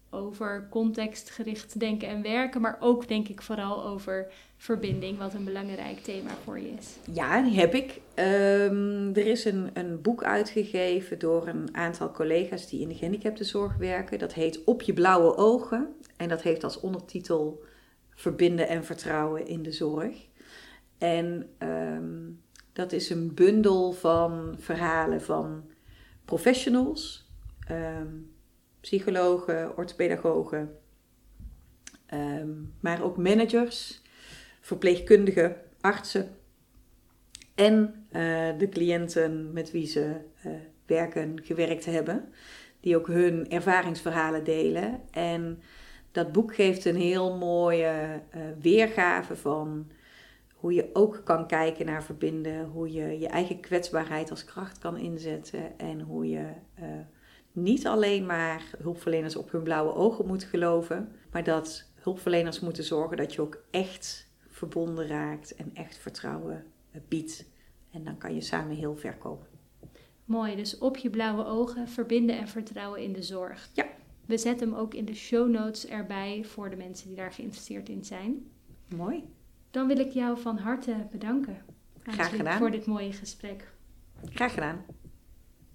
Over 0.09 0.67
contextgericht 0.69 1.79
denken 1.79 2.07
en 2.07 2.21
werken, 2.21 2.61
maar 2.61 2.77
ook 2.79 3.07
denk 3.07 3.27
ik 3.27 3.41
vooral 3.41 3.83
over 3.83 4.31
verbinding, 4.57 5.17
wat 5.17 5.33
een 5.33 5.43
belangrijk 5.43 5.99
thema 5.99 6.31
voor 6.43 6.59
je 6.59 6.69
is. 6.69 6.95
Ja, 7.13 7.41
die 7.41 7.59
heb 7.59 7.73
ik. 7.73 8.01
Um, 8.15 9.15
er 9.15 9.27
is 9.27 9.45
een, 9.45 9.69
een 9.73 10.01
boek 10.01 10.23
uitgegeven 10.23 11.19
door 11.19 11.47
een 11.47 11.69
aantal 11.71 12.11
collega's 12.11 12.69
die 12.69 12.81
in 12.81 12.87
de 12.87 12.95
gehandicaptenzorg 12.95 13.77
werken. 13.77 14.19
Dat 14.19 14.33
heet 14.33 14.63
Op 14.63 14.81
je 14.81 14.93
blauwe 14.93 15.35
ogen. 15.35 15.87
En 16.17 16.29
dat 16.29 16.41
heeft 16.41 16.63
als 16.63 16.79
ondertitel 16.79 17.63
Verbinden 18.15 18.67
en 18.67 18.83
vertrouwen 18.83 19.47
in 19.47 19.63
de 19.63 19.71
zorg. 19.71 20.27
En 20.97 21.49
um, 21.59 22.41
dat 22.73 22.91
is 22.91 23.09
een 23.09 23.33
bundel 23.33 23.91
van 23.91 24.55
verhalen 24.59 25.21
van 25.21 25.63
professionals. 26.25 27.29
Um, 27.71 28.35
psychologen, 28.79 29.77
orthopedagogen, 29.77 30.77
um, 32.13 32.73
maar 32.79 33.03
ook 33.03 33.17
managers, 33.17 34.01
verpleegkundigen, 34.61 35.55
artsen 35.81 36.35
en 37.55 38.05
uh, 38.11 38.57
de 38.57 38.69
cliënten 38.69 39.53
met 39.53 39.71
wie 39.71 39.87
ze 39.87 40.15
uh, 40.45 40.51
werken, 40.85 41.43
gewerkt 41.43 41.85
hebben, 41.85 42.29
die 42.79 42.97
ook 42.97 43.07
hun 43.07 43.49
ervaringsverhalen 43.49 44.43
delen. 44.43 45.01
En 45.11 45.61
dat 46.11 46.31
boek 46.31 46.55
geeft 46.55 46.85
een 46.85 46.95
heel 46.95 47.37
mooie 47.37 48.21
uh, 48.35 48.41
weergave 48.61 49.35
van 49.35 49.91
hoe 50.53 50.73
je 50.73 50.89
ook 50.93 51.21
kan 51.23 51.47
kijken 51.47 51.85
naar 51.85 52.03
verbinden, 52.03 52.65
hoe 52.65 52.91
je 52.91 53.19
je 53.19 53.27
eigen 53.27 53.59
kwetsbaarheid 53.59 54.29
als 54.29 54.45
kracht 54.45 54.77
kan 54.77 54.97
inzetten 54.97 55.79
en 55.79 56.01
hoe 56.01 56.29
je 56.29 56.45
niet 57.57 57.87
alleen 57.87 58.25
maar 58.25 58.63
hulpverleners 58.81 59.35
op 59.35 59.51
hun 59.51 59.63
blauwe 59.63 59.93
ogen 59.93 60.25
moet 60.25 60.43
geloven, 60.43 61.11
maar 61.31 61.43
dat 61.43 61.89
hulpverleners 61.95 62.59
moeten 62.59 62.83
zorgen 62.83 63.17
dat 63.17 63.33
je 63.33 63.41
ook 63.41 63.63
echt 63.71 64.29
verbonden 64.47 65.07
raakt 65.07 65.55
en 65.55 65.69
echt 65.73 65.97
vertrouwen 65.97 66.65
biedt. 67.07 67.45
En 67.91 68.03
dan 68.03 68.17
kan 68.17 68.35
je 68.35 68.41
samen 68.41 68.75
heel 68.75 68.95
ver 68.95 69.17
komen. 69.17 69.45
Mooi, 70.25 70.55
dus 70.55 70.77
op 70.77 70.97
je 70.97 71.09
blauwe 71.09 71.45
ogen 71.45 71.87
verbinden 71.87 72.37
en 72.37 72.47
vertrouwen 72.47 73.03
in 73.03 73.13
de 73.13 73.23
zorg. 73.23 73.69
Ja. 73.73 73.85
We 74.25 74.37
zetten 74.37 74.69
hem 74.69 74.77
ook 74.77 74.93
in 74.93 75.05
de 75.05 75.15
show 75.15 75.49
notes 75.49 75.87
erbij 75.87 76.43
voor 76.43 76.69
de 76.69 76.75
mensen 76.75 77.07
die 77.07 77.17
daar 77.17 77.31
geïnteresseerd 77.31 77.89
in 77.89 78.05
zijn. 78.05 78.49
Mooi. 78.95 79.23
Dan 79.71 79.87
wil 79.87 79.99
ik 79.99 80.11
jou 80.11 80.39
van 80.39 80.57
harte 80.57 81.07
bedanken. 81.11 81.57
Graag 82.03 82.35
gedaan. 82.35 82.57
Voor 82.57 82.71
dit 82.71 82.85
mooie 82.85 83.13
gesprek. 83.13 83.73
Graag 84.23 84.53
gedaan. 84.53 84.85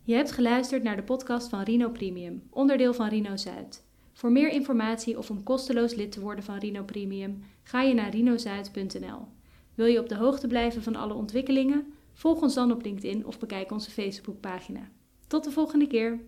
Je 0.05 0.15
hebt 0.15 0.33
geluisterd 0.33 0.83
naar 0.83 0.97
de 0.97 1.03
podcast 1.03 1.49
van 1.49 1.63
Rino 1.63 1.91
Premium, 1.91 2.43
onderdeel 2.51 2.95
van 2.95 3.09
Rino 3.09 3.37
Zuid. 3.37 3.85
Voor 4.13 4.33
meer 4.33 4.49
informatie 4.49 5.19
of 5.19 5.31
om 5.31 5.43
kosteloos 5.43 5.95
lid 5.95 6.13
te 6.13 6.21
worden 6.21 6.45
van 6.45 6.59
Rino 6.59 6.83
Premium, 6.83 7.43
ga 7.63 7.83
je 7.83 7.95
naar 7.95 8.11
rinozuid.nl. 8.11 9.27
Wil 9.75 9.87
je 9.87 10.01
op 10.01 10.09
de 10.09 10.17
hoogte 10.17 10.47
blijven 10.47 10.83
van 10.83 10.97
alle 10.97 11.15
ontwikkelingen? 11.15 11.93
Volg 12.13 12.43
ons 12.43 12.55
dan 12.55 12.73
op 12.73 12.83
LinkedIn 12.83 13.27
of 13.27 13.39
bekijk 13.39 13.71
onze 13.71 13.91
Facebookpagina. 13.91 14.89
Tot 15.27 15.45
de 15.45 15.51
volgende 15.51 15.87
keer! 15.87 16.21